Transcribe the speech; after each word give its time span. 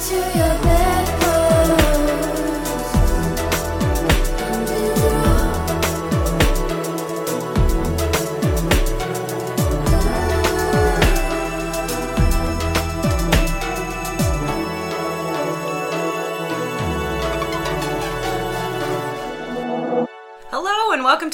to 0.00 0.14
your 0.14 0.54
bedpost. 0.62 0.77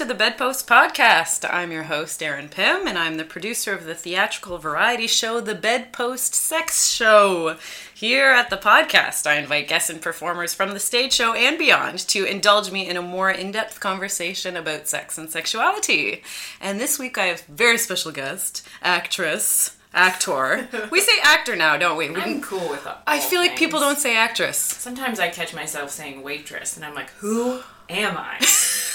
To 0.04 0.08
the 0.08 0.14
Bedpost 0.14 0.66
Podcast. 0.66 1.48
I'm 1.50 1.72
your 1.72 1.84
host, 1.84 2.22
Erin 2.22 2.50
Pym, 2.50 2.86
and 2.86 2.98
I'm 2.98 3.16
the 3.16 3.24
producer 3.24 3.72
of 3.72 3.86
the 3.86 3.94
theatrical 3.94 4.58
variety 4.58 5.06
show, 5.06 5.40
The 5.40 5.54
Bedpost 5.54 6.34
Sex 6.34 6.90
Show. 6.90 7.56
Here 7.94 8.30
at 8.30 8.50
the 8.50 8.58
podcast, 8.58 9.26
I 9.26 9.38
invite 9.38 9.66
guests 9.66 9.88
and 9.88 10.02
performers 10.02 10.52
from 10.52 10.72
the 10.72 10.78
stage 10.78 11.14
show 11.14 11.32
and 11.32 11.56
beyond 11.56 12.00
to 12.08 12.26
indulge 12.26 12.70
me 12.70 12.86
in 12.86 12.98
a 12.98 13.02
more 13.02 13.30
in 13.30 13.50
depth 13.50 13.80
conversation 13.80 14.58
about 14.58 14.88
sex 14.88 15.16
and 15.16 15.30
sexuality. 15.30 16.22
And 16.60 16.78
this 16.78 16.98
week 16.98 17.16
I 17.16 17.26
have 17.26 17.42
a 17.48 17.52
very 17.52 17.78
special 17.78 18.12
guest, 18.12 18.62
actress, 18.82 19.74
actor. 19.94 20.68
we 20.90 21.00
say 21.00 21.18
actor 21.22 21.56
now, 21.56 21.78
don't 21.78 21.96
we? 21.96 22.10
we 22.10 22.20
I'm 22.20 22.42
cool 22.42 22.68
with 22.68 22.86
all 22.86 22.98
I 23.06 23.20
feel 23.20 23.40
like 23.40 23.56
people 23.56 23.80
don't 23.80 23.98
say 23.98 24.18
actress. 24.18 24.58
Sometimes 24.58 25.18
I 25.18 25.30
catch 25.30 25.54
myself 25.54 25.88
saying 25.88 26.22
waitress, 26.22 26.76
and 26.76 26.84
I'm 26.84 26.94
like, 26.94 27.08
who 27.12 27.62
am 27.88 28.18
I? 28.18 28.44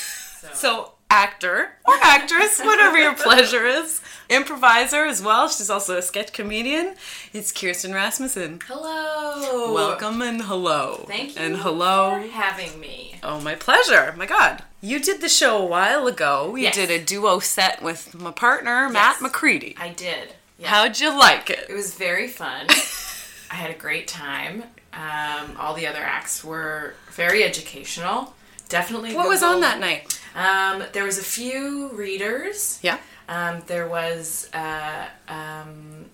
So, 0.54 0.94
actor 1.10 1.70
or 1.86 1.96
actress, 2.02 2.60
whatever 2.64 2.98
your 2.98 3.14
pleasure 3.16 3.66
is. 3.66 4.02
Improviser 4.30 5.06
as 5.06 5.22
well. 5.24 5.48
She's 5.50 5.70
also 5.70 5.98
a 5.98 6.02
sketch 6.04 6.34
comedian. 6.34 6.96
It's 7.34 7.52
Kirsten 7.52 7.94
Rasmussen. 7.94 8.60
Hello. 8.68 9.74
Welcome 9.74 10.22
and 10.22 10.44
hello. 10.44 11.06
Thank 11.08 11.36
you 11.36 11.42
And 11.42 11.58
hello. 11.58 12.22
for 12.22 12.28
having 12.28 12.80
me. 12.80 13.16
Oh, 13.24 13.42
my 13.42 13.56
pleasure. 13.56 14.14
My 14.18 14.28
God. 14.28 14.64
You 14.82 15.00
did 15.00 15.22
the 15.22 15.30
show 15.30 15.58
a 15.58 15.66
while 15.66 16.06
ago. 16.08 16.56
You 16.56 16.64
Yes. 16.64 16.76
did 16.76 16.92
a 16.92 17.04
duo 17.04 17.40
set 17.40 17.82
with 17.82 18.14
my 18.14 18.32
partner, 18.32 18.88
Matt 18.90 19.16
Yes. 19.16 19.22
McCready. 19.22 19.76
I 19.80 19.90
did. 19.90 20.36
How'd 20.64 21.00
you 21.00 21.18
like 21.18 21.50
It 21.50 21.66
it? 21.70 21.74
was 21.74 21.96
very 21.96 22.28
fun. 22.28 22.68
I 23.52 23.56
had 23.56 23.72
a 23.72 23.78
great 23.78 24.08
time. 24.08 24.64
Um, 24.94 25.56
all 25.60 25.74
the 25.74 25.88
other 25.88 26.04
acts 26.04 26.44
were 26.44 26.94
very 27.12 27.44
educational. 27.44 28.36
Definitely. 28.68 29.16
What 29.16 29.24
the 29.24 29.30
was 29.30 29.42
on 29.42 29.62
that 29.62 29.80
night? 29.80 30.19
Um, 30.36 30.84
there 30.94 31.04
was 31.04 31.18
a 31.18 31.24
few 31.24 31.90
readers. 31.94 32.80
Yeah. 32.82 32.98
Um, 33.28 33.62
there 33.68 33.88
was 33.88 34.50
uh, 34.54 35.06
um, 35.28 36.06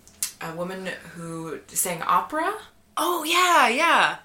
a 0.41 0.53
woman 0.55 0.87
who 1.13 1.59
sang 1.67 2.01
opera. 2.03 2.53
Oh, 2.97 3.23
yeah, 3.23 3.67
yeah. 3.69 4.17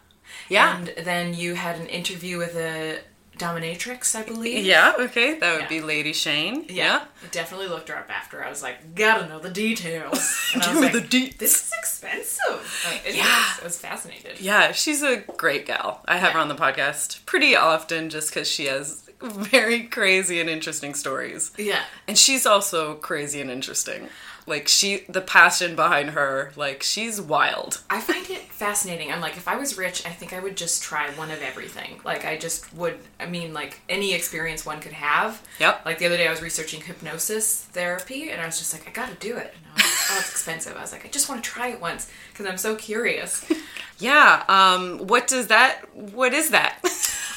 Yeah. 0.48 0.76
And 0.78 0.92
then 1.04 1.34
you 1.34 1.54
had 1.54 1.76
an 1.78 1.86
interview 1.86 2.38
with 2.38 2.56
a 2.56 2.98
dominatrix, 3.38 4.14
I 4.14 4.22
believe. 4.22 4.64
yeah, 4.66 4.92
okay. 4.98 5.38
That 5.38 5.52
would 5.54 5.62
Yeah. 5.62 5.68
be 5.68 5.80
Lady 5.80 6.12
Shane. 6.12 6.66
Yeah. 6.68 7.04
I 7.24 7.26
definitely 7.28 7.68
looked 7.68 7.88
her 7.88 7.96
up 7.96 8.10
after. 8.10 8.44
I 8.44 8.50
was 8.50 8.62
like, 8.62 8.94
gotta 8.94 9.26
know 9.28 9.38
the 9.38 9.50
details. 9.50 10.36
And 10.54 10.62
I 10.64 10.72
was 10.72 10.80
like, 10.82 10.92
the 10.92 11.00
deets. 11.00 11.38
this 11.38 11.54
is 11.66 11.72
expensive. 11.78 12.84
Like, 12.86 13.04
Yeah. 13.16 13.22
is. 13.54 13.60
I 13.60 13.64
was 13.64 13.78
fascinated. 13.78 14.40
Yeah, 14.40 14.72
she's 14.72 15.02
a 15.02 15.18
great 15.18 15.64
gal. 15.66 16.02
I 16.06 16.18
have 16.18 16.32
her 16.32 16.38
on 16.40 16.48
the 16.48 16.54
podcast 16.56 17.24
pretty 17.24 17.54
often 17.56 18.10
just 18.10 18.30
because 18.30 18.48
she 18.50 18.66
has 18.66 19.08
very 19.22 19.84
crazy 19.84 20.40
and 20.40 20.48
interesting 20.48 20.94
stories. 20.94 21.52
Yeah. 21.58 21.82
And 22.08 22.16
she's 22.16 22.46
also 22.46 22.94
crazy 22.94 23.40
and 23.40 23.50
interesting. 23.50 24.08
Like, 24.46 24.66
she, 24.66 25.04
the 25.08 25.20
passion 25.20 25.76
behind 25.76 26.10
her, 26.10 26.50
like, 26.56 26.82
she's 26.82 27.20
wild. 27.20 27.82
I 27.90 28.00
find 28.00 28.28
it 28.30 28.40
fascinating. 28.40 29.12
I'm 29.12 29.20
like, 29.20 29.36
if 29.36 29.46
I 29.46 29.56
was 29.56 29.76
rich, 29.76 30.04
I 30.06 30.10
think 30.10 30.32
I 30.32 30.40
would 30.40 30.56
just 30.56 30.82
try 30.82 31.10
one 31.10 31.30
of 31.30 31.42
everything. 31.42 32.00
Like, 32.04 32.24
I 32.24 32.38
just 32.38 32.72
would, 32.74 32.98
I 33.20 33.26
mean, 33.26 33.52
like, 33.52 33.80
any 33.88 34.14
experience 34.14 34.64
one 34.64 34.80
could 34.80 34.94
have. 34.94 35.46
Yep. 35.60 35.84
Like, 35.84 35.98
the 35.98 36.06
other 36.06 36.16
day 36.16 36.26
I 36.26 36.30
was 36.30 36.40
researching 36.42 36.80
hypnosis 36.80 37.64
therapy, 37.64 38.30
and 38.30 38.40
I 38.40 38.46
was 38.46 38.58
just 38.58 38.72
like, 38.72 38.88
I 38.88 38.90
gotta 38.90 39.14
do 39.16 39.36
it. 39.36 39.54
And 39.54 39.66
I 39.66 39.74
was 39.74 39.82
like, 39.84 40.10
oh, 40.10 40.16
it's 40.20 40.30
expensive. 40.32 40.76
I 40.76 40.80
was 40.80 40.92
like, 40.92 41.04
I 41.04 41.08
just 41.08 41.28
wanna 41.28 41.42
try 41.42 41.68
it 41.68 41.80
once, 41.80 42.10
because 42.32 42.46
I'm 42.46 42.58
so 42.58 42.74
curious. 42.76 43.44
Yeah, 44.00 44.44
um, 44.48 45.06
what 45.08 45.26
does 45.26 45.48
that, 45.48 45.82
what 45.94 46.32
is 46.32 46.50
that? 46.50 46.78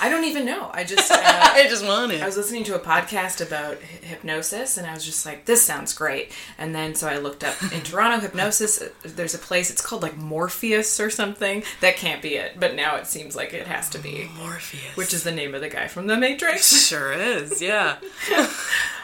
I 0.05 0.09
don't 0.09 0.25
even 0.25 0.45
know. 0.45 0.69
I 0.73 0.83
just, 0.83 1.09
uh, 1.11 1.17
I 1.21 1.65
just 1.69 1.85
want 1.85 2.11
I 2.11 2.25
was 2.25 2.35
listening 2.37 2.63
to 2.65 2.75
a 2.75 2.79
podcast 2.79 3.45
about 3.45 3.75
hy- 3.81 4.05
hypnosis, 4.07 4.77
and 4.77 4.85
I 4.85 4.93
was 4.93 5.05
just 5.05 5.25
like, 5.25 5.45
"This 5.45 5.63
sounds 5.65 5.93
great." 5.93 6.31
And 6.57 6.75
then 6.75 6.93
so 6.95 7.07
I 7.07 7.17
looked 7.19 7.43
up 7.43 7.55
in 7.71 7.81
Toronto 7.89 8.19
hypnosis. 8.19 8.81
uh, 8.81 8.89
There's 9.03 9.33
a 9.33 9.39
place. 9.39 9.71
It's 9.71 9.81
called 9.81 10.01
like 10.03 10.17
Morpheus 10.17 10.99
or 10.99 11.09
something. 11.09 11.63
That 11.81 11.95
can't 11.95 12.21
be 12.21 12.35
it, 12.35 12.59
but 12.59 12.75
now 12.75 12.97
it 12.97 13.07
seems 13.07 13.35
like 13.35 13.53
it 13.53 13.67
has 13.67 13.89
to 13.91 13.97
be, 13.99 14.29
Morpheus. 14.37 14.95
which 14.97 15.13
is 15.13 15.23
the 15.23 15.31
name 15.31 15.55
of 15.55 15.61
the 15.61 15.69
guy 15.69 15.87
from 15.87 16.07
The 16.07 16.17
Matrix. 16.17 16.87
Sure 16.87 17.13
is, 17.13 17.61
yeah. 17.61 17.97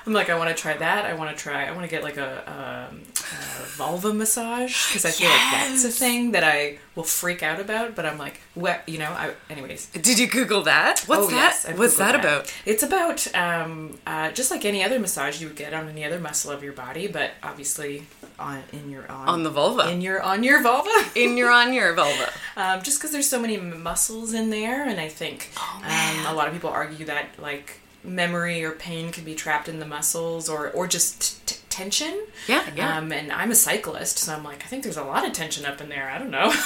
I'm 0.05 0.13
like, 0.13 0.29
I 0.29 0.37
want 0.37 0.55
to 0.55 0.59
try 0.59 0.75
that. 0.75 1.05
I 1.05 1.13
want 1.13 1.35
to 1.35 1.41
try. 1.41 1.65
I 1.65 1.71
want 1.71 1.83
to 1.83 1.89
get 1.89 2.03
like 2.03 2.17
a, 2.17 2.89
um, 2.91 3.01
a 3.17 3.65
vulva 3.77 4.13
massage 4.13 4.87
because 4.87 5.05
I 5.05 5.11
feel 5.11 5.29
like 5.29 5.39
that's 5.51 5.83
a 5.83 5.87
Yes. 5.87 5.99
thing 5.99 6.31
that 6.31 6.43
I 6.43 6.79
will 6.95 7.03
freak 7.03 7.41
out 7.43 7.59
about. 7.59 7.95
But 7.95 8.05
I'm 8.05 8.17
like, 8.17 8.41
what? 8.55 8.81
You 8.87 8.99
know. 8.99 9.09
I, 9.09 9.31
anyways, 9.49 9.87
Did 9.87 10.19
you 10.19 10.27
Google 10.27 10.63
that? 10.63 11.01
What's 11.07 11.23
Oh, 11.23 11.29
that? 11.29 11.35
yes, 11.65 11.77
What's 11.77 11.95
Googled 11.95 11.97
that 11.99 12.15
about? 12.15 12.53
It's 12.65 12.83
about 12.83 13.35
um, 13.35 13.97
uh, 14.07 14.31
just 14.31 14.51
like 14.51 14.65
any 14.65 14.83
other 14.83 14.99
massage 14.99 15.41
you 15.41 15.47
would 15.47 15.55
get 15.57 15.73
on 15.73 15.87
any 15.89 16.03
other 16.03 16.19
muscle 16.19 16.51
of 16.51 16.63
your 16.63 16.73
body, 16.73 17.07
but 17.07 17.31
obviously 17.43 18.03
on 18.37 18.63
in 18.71 18.89
your 18.89 19.09
on, 19.11 19.27
On 19.27 19.43
the 19.43 19.49
vulva. 19.49 19.89
in 19.91 20.01
your 20.01 20.21
on 20.21 20.43
your 20.43 20.61
vulva. 20.63 20.89
In 21.15 21.35
your 21.37 21.51
on 21.51 21.73
your 21.73 21.93
vulva. 21.93 22.29
um, 22.57 22.81
just 22.81 22.99
because 22.99 23.11
there's 23.11 23.27
so 23.29 23.39
many 23.39 23.57
muscles 23.57 24.33
in 24.33 24.49
there, 24.49 24.87
and 24.87 24.99
I 24.99 25.09
think 25.09 25.49
Oh, 25.57 25.81
um, 25.83 26.33
a 26.33 26.35
lot 26.37 26.47
of 26.47 26.53
people 26.53 26.69
argue 26.69 27.05
that 27.05 27.27
like 27.37 27.79
memory 28.03 28.63
or 28.63 28.71
pain 28.71 29.11
can 29.11 29.25
be 29.25 29.35
trapped 29.35 29.67
in 29.67 29.79
the 29.79 29.85
muscles, 29.85 30.47
or 30.47 30.69
or 30.69 30.87
just 30.87 31.48
tension. 31.69 32.25
Yeah, 32.47 32.69
yeah. 32.75 32.97
Um, 32.97 33.11
and 33.11 33.31
I'm 33.31 33.51
a 33.51 33.55
cyclist, 33.55 34.17
so 34.19 34.33
I'm 34.33 34.43
like, 34.43 34.63
I 34.63 34.67
think 34.67 34.83
there's 34.83 34.97
a 34.97 35.03
lot 35.03 35.25
of 35.25 35.33
tension 35.33 35.65
up 35.65 35.81
in 35.81 35.89
there. 35.89 36.09
I 36.09 36.17
don't 36.17 36.31
know. 36.31 36.51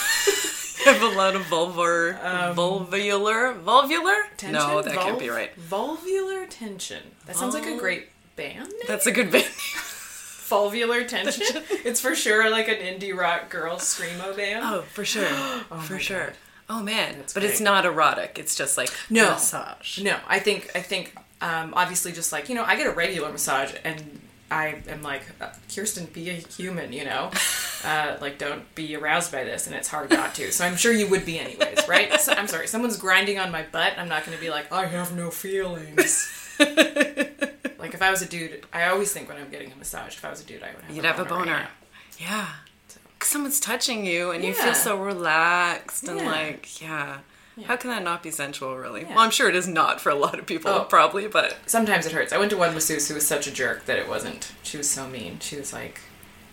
have 0.85 1.01
a 1.01 1.07
lot 1.09 1.35
of 1.35 1.43
vulvar, 1.43 2.19
vulvular, 2.55 3.61
vulvular? 3.63 4.23
Um, 4.23 4.29
tension. 4.37 4.53
No, 4.53 4.81
that 4.81 4.93
can't 4.93 5.19
be 5.19 5.29
right. 5.29 5.51
Vulvular 5.59 6.49
tension. 6.49 7.01
That 7.25 7.35
sounds 7.35 7.53
like 7.53 7.65
a 7.65 7.77
great 7.77 8.09
band. 8.35 8.69
name. 8.69 8.79
That's 8.87 9.05
a 9.05 9.11
good 9.11 9.31
band. 9.31 9.45
Vulvular 10.49 11.07
tension. 11.07 11.63
it's 11.85 12.01
for 12.01 12.15
sure 12.15 12.49
like 12.49 12.67
an 12.67 12.75
indie 12.75 13.15
rock 13.15 13.49
girl 13.49 13.77
screamo 13.77 14.35
band. 14.35 14.63
Oh, 14.63 14.81
for 14.81 15.05
sure, 15.05 15.25
for 15.81 15.99
sure. 15.99 16.33
Oh 16.69 16.81
man, 16.81 17.15
That's 17.17 17.33
but 17.33 17.43
it's 17.43 17.59
not 17.59 17.85
erotic. 17.85 18.37
It's 18.39 18.55
just 18.55 18.77
like 18.77 18.89
No. 19.09 19.31
massage. 19.31 19.99
No, 19.99 20.17
I 20.27 20.39
think 20.39 20.71
I 20.75 20.81
think 20.81 21.15
um, 21.41 21.73
obviously 21.75 22.11
just 22.11 22.31
like 22.31 22.49
you 22.49 22.55
know 22.55 22.63
I 22.63 22.75
get 22.75 22.87
a 22.87 22.91
regular 22.91 23.31
massage 23.31 23.73
and 23.83 24.21
I 24.53 24.81
am 24.87 25.01
like 25.01 25.23
uh, 25.41 25.49
Kirsten, 25.73 26.05
be 26.07 26.29
a 26.29 26.33
human, 26.33 26.93
you 26.93 27.05
know, 27.05 27.31
uh, 27.83 28.17
like 28.21 28.37
don't 28.37 28.63
be 28.75 28.95
aroused 28.95 29.31
by 29.31 29.43
this, 29.43 29.67
and 29.67 29.75
it's 29.75 29.87
hard 29.87 30.09
not 30.11 30.35
to. 30.35 30.51
So 30.51 30.65
I'm 30.65 30.75
sure 30.75 30.91
you 30.93 31.07
would 31.09 31.25
be 31.25 31.39
anyways, 31.39 31.87
right? 31.87 32.19
So, 32.21 32.33
I'm 32.33 32.47
sorry, 32.47 32.67
someone's 32.67 32.97
grinding 32.97 33.39
on 33.39 33.51
my 33.51 33.63
butt. 33.63 33.93
I'm 33.97 34.07
not 34.09 34.25
going 34.25 34.37
to 34.37 34.41
be 34.43 34.49
like 34.49 34.71
I 34.71 34.85
have 34.85 35.15
no 35.15 35.29
feelings. 35.31 36.29
like 36.59 37.93
if 37.93 38.01
I 38.01 38.11
was 38.11 38.21
a 38.21 38.25
dude, 38.27 38.65
I 38.73 38.85
always 38.85 39.11
think 39.11 39.27
when 39.29 39.37
I'm 39.37 39.49
getting 39.49 39.71
a 39.71 39.75
massage, 39.75 40.15
if 40.15 40.23
I 40.25 40.29
was 40.29 40.41
a 40.41 40.45
dude, 40.45 40.63
I 40.63 40.67
would 40.75 40.83
have. 40.85 40.95
You'd 40.95 41.05
a 41.05 41.07
have 41.07 41.19
a 41.19 41.23
right 41.23 41.29
boner. 41.29 41.45
now. 41.45 41.67
Yeah. 42.19 42.47
someone's 43.21 43.59
touching 43.59 44.05
you 44.05 44.31
and 44.31 44.43
you 44.43 44.53
feel 44.53 44.73
so 44.75 45.01
relaxed 45.01 46.07
and 46.07 46.19
Yeah. 46.19 46.25
like, 46.31 46.81
yeah. 46.81 47.17
How 47.65 47.75
can 47.75 47.89
that 47.91 48.03
not 48.03 48.23
be 48.23 48.31
sensual, 48.31 48.75
really? 48.75 49.01
Yeah. 49.01 49.09
Well, 49.09 49.19
I'm 49.19 49.29
sure 49.31 49.47
it 49.47 49.55
is 49.55 49.67
not 49.67 50.01
for 50.01 50.09
a 50.09 50.15
lot 50.15 50.39
of 50.39 50.45
people, 50.45 50.71
Oh. 50.71 50.83
probably, 50.85 51.27
but 51.27 51.57
Sometimes 51.67 52.05
it 52.05 52.11
hurts. 52.11 52.33
I 52.33 52.37
went 52.37 52.49
to 52.51 52.57
one 52.57 52.73
masseuse 52.73 53.07
who 53.07 53.13
was 53.15 53.27
such 53.27 53.45
a 53.47 53.51
jerk 53.51 53.85
that 53.85 53.99
it 53.99 54.07
wasn't. 54.09 54.51
She 54.63 54.77
was 54.77 54.89
so 54.89 55.07
mean. 55.07 55.37
She 55.39 55.55
was 55.57 55.71
like, 55.71 56.01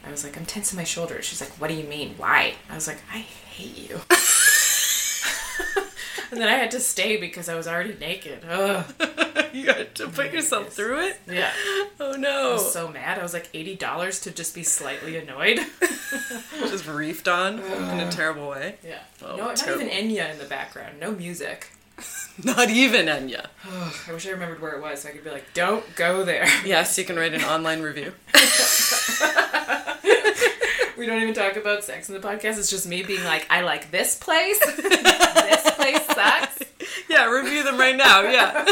I 0.07 0.11
was 0.11 0.25
like, 0.25 0.37
I'm 0.37 0.45
tensing 0.47 0.77
my 0.77 0.85
shoulders. 0.85 1.25
She's 1.25 1.41
like, 1.41 1.51
What 1.61 1.69
do 1.69 1.75
you 1.75 1.85
mean? 1.85 2.15
Why? 2.19 2.55
I 2.71 2.75
was 2.75 2.87
like, 2.87 2.99
I 3.13 3.19
hate 3.19 3.79
you. 3.91 4.01
and 6.31 6.41
then 6.41 6.49
I 6.49 6.55
had 6.55 6.71
to 6.73 6.81
stay 6.81 7.17
because 7.17 7.49
I 7.49 7.55
was 7.55 7.67
already 7.67 7.95
naked. 7.99 8.45
You 9.53 9.67
had 9.67 9.97
to 9.97 10.07
put 10.07 10.33
yourself 10.33 10.67
Yes. 10.67 10.75
through 10.77 11.01
it. 11.09 11.19
Yeah. 11.27 11.51
Oh 11.99 12.13
I 12.15 12.17
no! 12.19 12.53
was 12.53 12.73
so 12.73 12.87
mad. 12.87 13.19
I 13.19 13.23
was 13.25 13.33
like 13.35 13.49
eighty 13.53 13.75
dollars 13.75 14.21
to 14.21 14.31
just 14.31 14.55
be 14.55 14.63
slightly 14.63 15.17
annoyed. 15.17 15.59
Just 16.71 16.85
reefed 16.87 17.29
on 17.29 17.59
in 17.61 18.01
a 18.01 18.11
terrible 18.11 18.49
way. 18.49 18.77
yeah. 18.87 18.99
Oh, 19.23 19.37
no, 19.37 19.47
not 19.49 19.69
even 19.69 19.89
Enya 19.89 20.31
in 20.33 20.39
the 20.39 20.45
background. 20.47 21.01
No 21.01 21.11
music. 21.13 21.69
Not 22.45 22.71
even 22.71 23.05
Enya. 23.07 23.49
I 24.09 24.13
wish 24.15 24.27
I 24.27 24.31
remembered 24.31 24.63
where 24.63 24.73
it 24.73 24.81
was 24.81 25.03
so 25.03 25.11
I 25.11 25.13
could 25.13 25.23
be 25.23 25.29
like, 25.31 25.53
Don't 25.53 25.85
go 25.97 26.25
there. 26.25 26.47
Yes, 26.65 26.97
you 26.97 27.05
can 27.05 27.17
write 27.17 27.35
an 27.35 27.43
online 27.45 27.83
review. 27.83 28.15
We 30.97 31.07
don't 31.07 31.23
even 31.23 31.33
talk 31.33 31.57
about 31.57 31.83
sex 31.83 32.11
in 32.11 32.15
the 32.15 32.21
podcast. 32.21 32.59
It's 32.59 32.69
just 32.69 32.87
me 32.87 33.03
being 33.03 33.25
like, 33.25 33.47
I 33.49 33.63
like 33.63 33.91
this 33.91 34.17
place. 34.19 34.59
this 34.61 35.71
place 35.71 36.05
sucks. 36.07 36.59
Yeah, 37.09 37.25
review 37.31 37.63
them 37.63 37.79
right 37.79 37.97
now. 37.97 38.21
Yeah. 38.21 38.65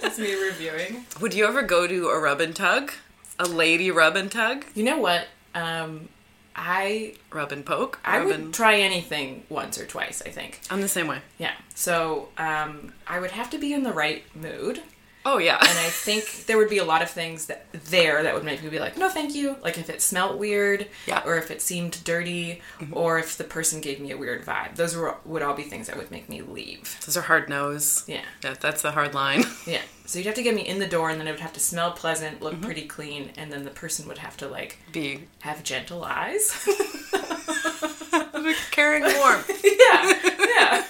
That's 0.00 0.16
me 0.16 0.32
reviewing. 0.34 1.04
Would 1.20 1.34
you 1.34 1.44
ever 1.46 1.62
go 1.62 1.88
to 1.88 2.06
a 2.08 2.20
rub 2.20 2.40
and 2.40 2.54
tug? 2.54 2.92
A 3.40 3.46
lady 3.46 3.90
rub 3.90 4.14
and 4.14 4.30
tug? 4.30 4.64
You 4.76 4.84
know 4.84 4.98
what? 4.98 5.26
Um, 5.56 6.08
I 6.56 7.14
Rub 7.32 7.52
and 7.52 7.64
poke? 7.66 7.98
I 8.04 8.18
Rub 8.18 8.26
would 8.26 8.36
and- 8.40 8.54
try 8.54 8.76
anything 8.80 9.44
once 9.48 9.78
or 9.78 9.86
twice. 9.86 10.22
I 10.24 10.30
think. 10.30 10.60
I'm 10.70 10.80
the 10.80 10.88
same 10.88 11.06
way. 11.08 11.18
Yeah. 11.38 11.52
So 11.74 12.28
um, 12.38 12.92
I 13.06 13.18
would 13.20 13.32
have 13.32 13.50
to 13.50 13.58
be 13.58 13.72
in 13.72 13.82
the 13.82 13.92
right 13.92 14.22
mood. 14.36 14.82
Oh, 15.26 15.38
yeah. 15.38 15.56
And 15.58 15.78
I 15.78 15.88
think 15.88 16.44
there 16.46 16.58
would 16.58 16.68
be 16.68 16.78
a 16.78 16.84
lot 16.84 17.00
of 17.02 17.08
things 17.10 17.46
that 17.46 17.64
there 17.72 18.22
that 18.22 18.34
would 18.34 18.44
make 18.44 18.62
me 18.62 18.68
be 18.68 18.78
like, 18.78 18.98
no, 18.98 19.08
thank 19.08 19.34
you. 19.34 19.56
Like 19.62 19.78
if 19.78 19.88
it 19.88 20.02
smelled 20.02 20.38
weird, 20.38 20.86
Yeah. 21.06 21.20
Mm-hmm. 21.20 21.28
or 21.28 21.36
if 21.38 21.50
it 21.50 21.62
seemed 21.62 22.02
dirty, 22.04 22.60
or 22.92 23.18
if 23.18 23.38
the 23.38 23.44
person 23.44 23.80
gave 23.80 24.00
me 24.00 24.10
a 24.10 24.16
weird 24.18 24.44
vibe. 24.44 24.76
Those 24.76 24.94
were, 24.94 25.16
would 25.24 25.40
all 25.42 25.54
be 25.54 25.62
things 25.62 25.86
that 25.86 25.96
would 25.96 26.10
make 26.10 26.28
me 26.28 26.42
leave. 26.42 26.98
Those 27.06 27.16
are 27.16 27.22
hard 27.22 27.48
nose. 27.48 28.04
Yeah, 28.06 28.20
Yeah, 28.42 28.54
that's 28.60 28.82
the 28.82 28.92
hard 28.92 29.14
line. 29.14 29.44
yeah. 29.66 29.80
So 30.06 30.18
you'd 30.18 30.26
have 30.26 30.34
to 30.34 30.42
get 30.42 30.54
me 30.54 30.60
in 30.66 30.78
the 30.80 30.86
door, 30.86 31.08
and 31.08 31.18
then 31.18 31.26
it 31.26 31.30
would 31.30 31.40
have 31.40 31.54
to 31.54 31.60
smell 31.60 31.92
pleasant, 31.92 32.42
look 32.42 32.52
Mm-hmm. 32.54 32.62
pretty 32.64 32.82
clean, 32.86 33.30
and 33.38 33.50
then 33.50 33.64
the 33.64 33.70
person 33.70 34.06
would 34.08 34.18
have 34.18 34.36
to 34.38 34.46
like 34.48 34.78
Be 34.92 35.20
have 35.40 35.62
gentle 35.64 36.04
eyes. 36.04 36.52
caring 38.70 39.04
and 39.04 39.14
warm. 39.18 39.40
yeah, 39.64 40.20
yeah. 40.46 40.84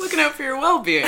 Looking 0.00 0.18
out 0.20 0.32
for 0.32 0.42
your 0.42 0.58
well 0.58 0.80
being. 0.82 1.06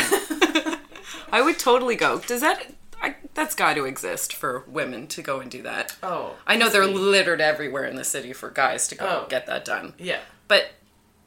I 1.33 1.43
would 1.43 1.59
totally 1.59 1.97
go. 1.97 2.19
Does 2.21 2.41
that. 2.41 2.73
I, 3.01 3.15
that's 3.35 3.55
got 3.55 3.75
to 3.75 3.85
exist 3.85 4.35
for 4.35 4.65
women 4.67 5.07
to 5.09 5.23
go 5.23 5.39
and 5.39 5.49
do 5.51 5.63
that. 5.63 5.95
Oh, 6.03 6.35
I 6.49 6.57
know 6.57 6.69
they're 6.69 6.85
littered 6.87 7.41
everywhere 7.41 7.85
in 7.85 7.95
the 7.95 8.03
city 8.05 8.33
for 8.33 8.51
guys 8.51 8.89
to 8.89 8.97
go 8.97 9.07
Oh. 9.25 9.27
get 9.29 9.47
that 9.47 9.65
done. 9.65 9.95
Yeah. 9.99 10.19
But 10.49 10.71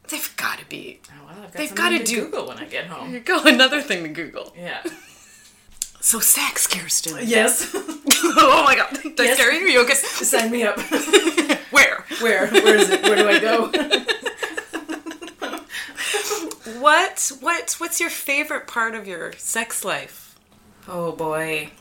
they've 0.10 0.34
got 0.36 0.60
to 0.60 0.66
be. 0.66 1.00
Oh, 1.10 1.26
well, 1.28 1.42
got 1.44 1.54
They've 1.54 1.74
gotta 1.74 2.00
to 2.00 2.04
do- 2.04 2.26
Google 2.26 2.48
when 2.50 2.58
I 2.58 2.66
get 2.66 2.88
home. 2.88 3.14
you 3.14 3.22
go, 3.22 3.42
another 3.46 3.82
thing 3.82 4.04
to 4.04 4.10
Google. 4.10 4.54
Yeah. 4.58 4.84
So 6.02 6.20
sex, 6.20 6.68
Kirsten. 6.68 7.18
Yes. 7.24 7.72
oh 7.76 8.64
my 8.66 8.76
god. 8.76 8.98
I 9.06 9.24
Yes. 9.24 9.38
scare 9.38 9.54
you? 9.54 9.66
Are 9.66 9.70
you 9.70 9.82
okay? 9.84 9.94
Sign 9.94 10.52
me 10.52 10.64
up. 10.64 10.78
Where? 11.72 12.04
Where? 12.20 12.48
Where 12.50 12.76
is 12.76 12.90
it? 12.90 13.02
Where 13.04 13.16
do 13.16 13.30
I 13.30 13.40
go? 13.40 13.72
What? 16.80 17.32
What? 17.40 17.74
What's 17.80 18.00
your 18.00 18.10
favorite 18.10 18.68
part 18.68 18.96
of 18.96 19.08
your 19.08 19.34
sex 19.34 19.84
life? 19.84 20.36
Oh 20.88 21.12
boy. 21.12 21.72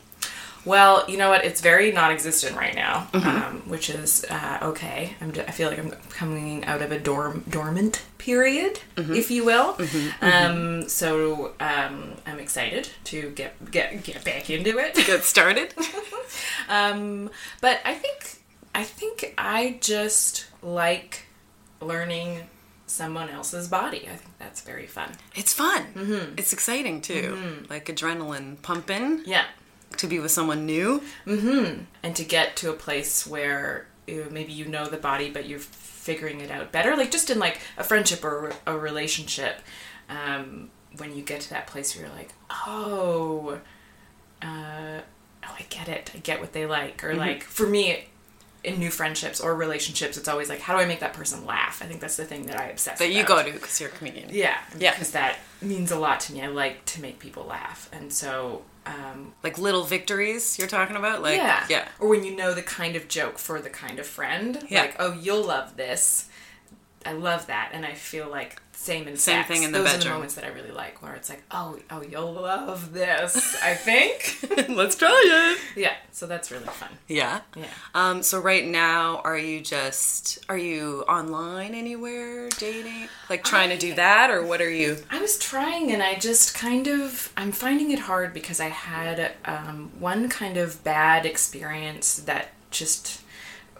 Well, 0.63 1.05
you 1.09 1.17
know 1.17 1.29
what? 1.29 1.43
It's 1.43 1.59
very 1.59 1.91
non-existent 1.91 2.55
right 2.55 2.75
now, 2.75 3.07
um, 3.13 3.63
which 3.67 3.89
is 3.89 4.23
uh, 4.29 4.59
okay. 4.61 5.15
I'm, 5.19 5.31
I 5.47 5.49
feel 5.49 5.69
like 5.69 5.79
I'm 5.79 5.89
coming 6.11 6.63
out 6.65 6.83
of 6.83 6.91
a 6.91 6.99
dorm 6.99 7.43
dormant 7.49 8.03
period, 8.19 8.79
if 8.95 9.31
you 9.31 9.43
will. 9.43 9.75
Um, 10.21 10.87
so 10.87 11.53
um, 11.59 12.13
I'm 12.27 12.37
excited 12.37 12.89
to 13.05 13.31
get 13.31 13.71
get 13.71 14.03
get 14.03 14.23
back 14.23 14.51
into 14.51 14.77
it. 14.77 14.93
To 14.95 15.03
get 15.03 15.23
started. 15.23 15.73
Um, 16.69 17.29
but 17.59 17.81
I 17.83 17.93
think 17.93 18.41
I 18.73 18.83
think 18.85 19.33
I 19.37 19.77
just 19.81 20.45
like 20.61 21.25
learning 21.81 22.47
someone 22.91 23.29
else's 23.29 23.67
body. 23.67 24.01
I 24.11 24.15
think 24.17 24.37
that's 24.37 24.61
very 24.61 24.85
fun. 24.87 25.11
It's 25.35 25.53
fun. 25.53 26.33
It's 26.37 26.53
exciting 26.53 27.01
too. 27.01 27.65
Like 27.69 27.85
adrenaline 27.85 28.61
pumping 28.61 29.21
Yeah. 29.25 29.45
to 29.97 30.07
be 30.07 30.19
with 30.19 30.31
someone 30.31 30.65
new. 30.65 31.01
and 31.25 32.15
to 32.15 32.23
get 32.23 32.55
to 32.57 32.69
a 32.69 32.73
place 32.73 33.25
where 33.25 33.87
you 34.07 34.27
maybe 34.31 34.51
you 34.51 34.65
know 34.65 34.85
the 34.87 34.97
body 34.97 35.29
but 35.29 35.47
you're 35.47 35.59
figuring 35.59 36.41
it 36.41 36.49
out 36.51 36.71
better 36.71 36.95
like 36.97 37.11
just 37.11 37.29
in 37.29 37.37
like 37.39 37.59
a 37.77 37.83
friendship 37.83 38.25
or 38.25 38.51
a 38.65 38.75
relationship 38.75 39.59
um, 40.09 40.69
when 40.97 41.15
you 41.15 41.21
get 41.21 41.39
to 41.39 41.49
that 41.51 41.67
place 41.67 41.95
where 41.95 42.05
you're 42.07 42.15
like 42.15 42.31
oh 42.67 43.59
uh, 44.41 44.99
oh 45.43 45.55
i 45.59 45.65
get 45.69 45.87
it 45.87 46.09
i 46.15 46.17
get 46.17 46.39
what 46.41 46.51
they 46.51 46.65
like 46.65 47.03
or 47.03 47.13
like 47.13 47.43
for 47.43 47.67
me 47.67 48.05
in 48.63 48.77
new 48.79 48.91
friendships 48.91 49.41
or 49.41 49.55
relationships 49.55 50.17
it's 50.17 50.27
always 50.27 50.47
like 50.49 50.59
how 50.59 50.75
do 50.75 50.79
i 50.81 50.85
make 50.85 50.99
that 50.99 51.13
person 51.13 51.45
laugh 51.45 51.81
i 51.81 51.85
think 51.85 51.99
that's 51.99 52.17
the 52.17 52.25
thing 52.25 52.45
that 52.45 52.59
i 52.59 52.65
obsess 52.65 52.99
That 52.99 53.11
you 53.11 53.23
go 53.23 53.41
to 53.43 53.51
because 53.51 53.79
you're 53.81 53.89
a 53.89 53.93
comedian. 53.93 54.29
yeah 54.31 54.57
Yeah. 54.77 54.91
because 54.91 55.11
that 55.11 55.37
means 55.61 55.91
a 55.91 55.97
lot 55.99 56.19
to 56.21 56.33
me 56.33 56.43
i 56.43 56.47
like 56.47 56.85
to 56.85 57.01
make 57.01 57.17
people 57.19 57.43
laugh 57.45 57.89
and 57.91 58.13
so 58.13 58.61
um, 58.85 59.33
Like 59.43 59.59
little 59.59 59.83
victories 59.83 60.57
you're 60.57 60.67
talking 60.67 60.95
about? 60.95 61.21
Like 61.21 61.37
yeah. 61.37 61.65
yeah. 61.69 61.87
Or 61.99 62.07
when 62.09 62.23
you 62.23 62.35
know 62.35 62.55
the 62.55 62.63
kind 62.63 62.95
of 62.95 63.07
joke 63.07 63.37
for 63.37 63.61
the 63.61 63.69
kind 63.69 63.99
of 63.99 64.07
friend. 64.07 64.57
Yeah. 64.69 64.81
Like, 64.81 64.95
oh, 64.97 65.13
you'll 65.13 65.43
love 65.45 65.77
this. 65.77 66.27
I 67.05 67.13
love 67.13 67.47
that. 67.47 67.71
And 67.73 67.85
I 67.85 67.93
feel 67.93 68.29
like 68.29 68.61
same 68.73 69.07
in 69.07 69.15
Same 69.15 69.41
sex. 69.43 69.47
thing 69.47 69.63
in 69.63 69.71
the 69.71 69.79
Those 69.79 69.93
are 69.93 69.97
the 69.99 70.09
moments 70.09 70.33
that 70.35 70.43
I 70.43 70.47
really 70.47 70.71
like 70.71 71.03
where 71.03 71.13
it's 71.13 71.29
like, 71.29 71.43
oh, 71.51 71.77
oh, 71.91 72.01
you'll 72.01 72.33
love 72.33 72.93
this, 72.93 73.55
I 73.61 73.75
think. 73.75 74.39
Let's 74.69 74.95
try 74.95 75.09
it. 75.23 75.79
yeah. 75.79 75.93
So 76.11 76.25
that's 76.25 76.49
really 76.49 76.65
fun. 76.65 76.89
Yeah. 77.07 77.41
Yeah. 77.55 77.65
Um, 77.93 78.23
so 78.23 78.39
right 78.39 78.65
now, 78.65 79.17
are 79.23 79.37
you 79.37 79.61
just 79.61 80.39
are 80.49 80.57
you 80.57 81.03
online 81.07 81.75
anywhere 81.75 82.49
dating, 82.57 83.07
like 83.29 83.43
trying 83.43 83.69
to 83.69 83.77
do 83.77 83.93
that, 83.95 84.31
or 84.31 84.43
what 84.43 84.61
are 84.61 84.69
you? 84.71 84.97
I 85.11 85.21
was 85.21 85.37
trying 85.37 85.91
and 85.91 86.01
I 86.01 86.15
just 86.15 86.55
kind 86.55 86.87
of 86.87 87.31
I'm 87.37 87.51
finding 87.51 87.91
it 87.91 87.99
hard 87.99 88.33
because 88.33 88.59
I 88.59 88.69
had 88.69 89.33
um, 89.45 89.91
one 89.99 90.27
kind 90.27 90.57
of 90.57 90.83
bad 90.83 91.25
experience 91.27 92.15
that 92.17 92.49
just 92.71 93.21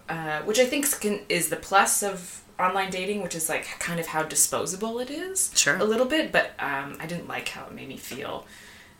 uh, 0.09 0.41
which 0.41 0.59
I 0.59 0.65
think 0.65 0.99
can, 0.99 1.21
is 1.29 1.49
the 1.49 1.55
plus 1.55 2.03
of 2.03 2.40
online 2.61 2.89
dating, 2.89 3.21
which 3.21 3.35
is 3.35 3.49
like 3.49 3.65
kind 3.79 3.99
of 3.99 4.07
how 4.07 4.23
disposable 4.23 4.99
it 4.99 5.09
is. 5.09 5.51
Sure. 5.55 5.77
A 5.77 5.83
little 5.83 6.05
bit, 6.05 6.31
but 6.31 6.51
um, 6.59 6.97
I 6.99 7.05
didn't 7.07 7.27
like 7.27 7.49
how 7.49 7.65
it 7.65 7.73
made 7.73 7.87
me 7.87 7.97
feel. 7.97 8.45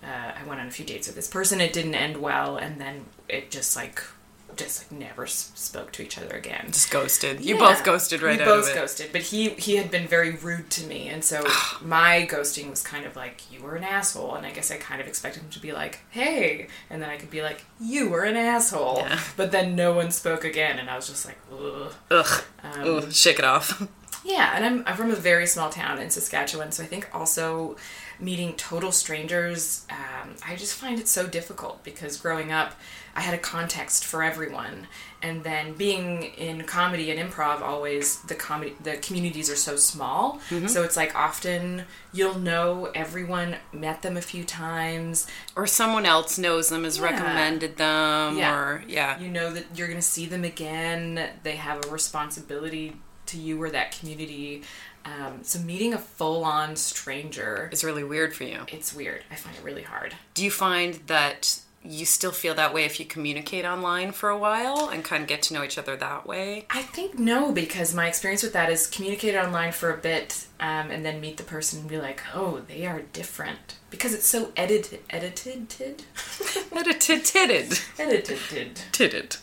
Uh, 0.04 0.31
I 0.40 0.44
went 0.48 0.60
on 0.60 0.68
a 0.68 0.72
few 0.72 0.86
dates 0.86 1.08
with 1.08 1.16
this 1.16 1.28
person. 1.28 1.62
It 1.62 1.74
didn't 1.74 1.96
end 1.96 2.18
well, 2.18 2.58
and 2.58 2.81
then 2.81 3.06
it 3.30 3.52
just 3.52 3.75
like 3.75 4.02
just 4.57 4.92
like 4.92 5.00
never 5.00 5.25
spoke 5.27 5.92
to 5.94 6.03
each 6.03 6.18
other 6.18 6.36
again. 6.36 6.65
Just 6.68 6.92
ghosted. 6.92 7.42
You 7.42 7.56
Yeah. 7.56 7.62
both 7.62 7.83
ghosted 7.83 8.21
right 8.21 8.39
we 8.39 8.45
both 8.45 8.74
ghosted, 8.74 9.12
but 9.12 9.21
he 9.21 9.50
he 9.51 9.75
had 9.77 9.89
been 9.92 10.07
very 10.07 10.31
rude 10.31 10.69
to 10.71 10.86
me, 10.86 11.07
and 11.09 11.24
so 11.24 11.44
my 11.81 12.27
ghosting 12.30 12.69
was 12.69 12.81
kind 12.83 13.06
of 13.06 13.15
like 13.15 13.51
you 13.51 13.62
were 13.62 13.75
an 13.75 13.83
asshole, 13.83 14.36
and 14.36 14.45
I 14.45 14.51
guess 14.51 14.71
I 14.71 14.77
kind 14.77 15.01
of 15.01 15.07
expected 15.07 15.44
him 15.44 15.50
to 15.51 15.59
be 15.59 15.71
like, 15.71 16.00
hey, 16.09 16.68
and 16.89 17.01
then 17.01 17.09
I 17.09 17.18
could 17.18 17.30
be 17.31 17.42
like, 17.42 17.65
you 17.80 18.09
were 18.09 18.24
an 18.24 18.36
asshole, 18.36 18.98
Yeah. 19.00 19.19
but 19.38 19.51
then 19.51 19.75
no 19.75 19.94
one 19.94 20.12
spoke 20.12 20.44
again, 20.44 20.80
and 20.80 20.89
I 20.89 20.95
was 20.95 21.07
just 21.07 21.25
like, 21.25 21.38
ugh. 21.51 21.94
Ugh. 22.12 22.44
Um, 22.63 22.81
Ugh. 23.03 23.12
Shake 23.12 23.39
it 23.39 23.45
off. 23.45 23.81
Yeah, 24.24 24.51
and 24.56 24.63
I'm 24.63 24.83
I'm 24.86 24.95
from 24.95 25.09
a 25.09 25.15
very 25.15 25.48
small 25.48 25.71
town 25.71 25.98
in 25.98 26.12
Saskatchewan, 26.12 26.71
so 26.71 26.83
I 26.83 26.86
think 26.86 27.09
also 27.12 27.75
meeting 28.19 28.53
total 28.53 28.92
strangers, 28.92 29.83
um, 29.89 30.36
I 30.48 30.56
just 30.56 30.75
find 30.75 31.00
it 31.00 31.07
so 31.07 31.25
difficult 31.25 31.83
because 31.83 32.17
growing 32.17 32.51
up, 32.51 32.74
I 33.15 33.22
had 33.22 33.34
a 33.34 33.38
context 33.38 34.06
for 34.06 34.24
everyone, 34.24 34.88
and 35.22 35.44
then 35.44 35.74
being 35.74 36.24
in 36.24 36.63
comedy 36.63 37.12
and 37.12 37.20
improv, 37.20 37.62
always 37.62 38.20
the 38.22 38.36
comedy 38.36 38.75
the 38.82 38.98
communities 38.98 39.50
are 39.50 39.56
so 39.56 39.75
small, 39.75 40.39
so 40.68 40.84
it's 40.84 40.96
like 40.98 41.13
often 41.15 41.84
you'll 42.13 42.39
know 42.39 42.89
everyone, 42.96 43.58
met 43.74 44.01
them 44.01 44.18
a 44.18 44.22
few 44.22 44.44
times, 44.44 45.27
or 45.56 45.68
someone 45.68 46.06
else 46.06 46.38
knows 46.38 46.70
them, 46.70 46.84
has 46.86 46.98
Yeah. 46.98 47.03
recommended 47.03 47.77
them, 47.77 48.38
Yeah. 48.38 48.56
or 48.56 48.84
yeah. 48.88 49.20
you 49.20 49.27
know 49.30 49.51
that 49.53 49.65
you're 49.75 49.88
going 49.88 50.00
to 50.00 50.01
see 50.08 50.25
them 50.25 50.44
again. 50.44 51.30
They 51.44 51.58
have 51.58 51.86
a 51.86 51.89
responsibility 51.89 52.98
to 53.27 53.38
you 53.38 53.62
or 53.62 53.70
that 53.70 53.98
community. 53.98 54.63
Um, 55.03 55.39
so 55.44 55.58
meeting 55.60 55.94
a 55.94 55.98
full 55.98 56.44
on 56.44 56.75
stranger, 56.75 57.70
is 57.72 57.84
really 57.84 58.03
weird 58.03 58.36
for 58.36 58.44
you. 58.44 58.62
it's 58.68 58.94
weird. 58.94 59.24
I 59.32 59.36
find 59.36 59.56
it 59.56 59.63
really 59.63 59.82
hard. 59.84 60.15
Do 60.34 60.44
you 60.46 60.51
find 60.51 60.96
that 61.08 61.60
you 61.83 62.05
still 62.05 62.31
feel 62.31 62.53
that 62.55 62.73
way 62.73 62.85
if 62.85 63.00
you 63.00 63.05
communicate 63.05 63.65
online 63.65 64.11
for 64.11 64.29
a 64.29 64.38
while 64.38 64.89
and 64.89 65.03
kind 65.03 65.23
of 65.23 65.27
get 65.27 65.41
to 65.43 65.53
know 65.53 65.63
each 65.63 65.77
other 65.77 65.95
that 65.95 66.27
way? 66.27 66.65
I 66.69 66.81
think 66.81 67.17
no, 67.17 67.51
because 67.51 67.93
my 67.93 68.07
experience 68.07 68.43
with 68.43 68.53
that 68.53 68.69
is 68.69 68.88
communicate 68.88 69.35
online 69.35 69.71
for 69.71 69.91
a 69.91 69.97
bit 69.97 70.45
um, 70.59 70.91
and 70.91 71.03
then 71.05 71.19
meet 71.19 71.38
the 71.38 71.43
person 71.43 71.79
and 71.79 71.89
be 71.89 71.97
like, 71.97 72.21
oh, 72.35 72.61
they 72.67 72.85
are 72.85 73.01
different. 73.13 73.77
Because 73.89 74.13
it's 74.13 74.27
so 74.27 74.51
edited, 74.55 75.00
edited, 75.09 75.69
tid? 75.69 76.03
Edited, 76.71 77.35
edited, 78.00 78.38
tid. 78.38 78.75
titted, 78.91 79.38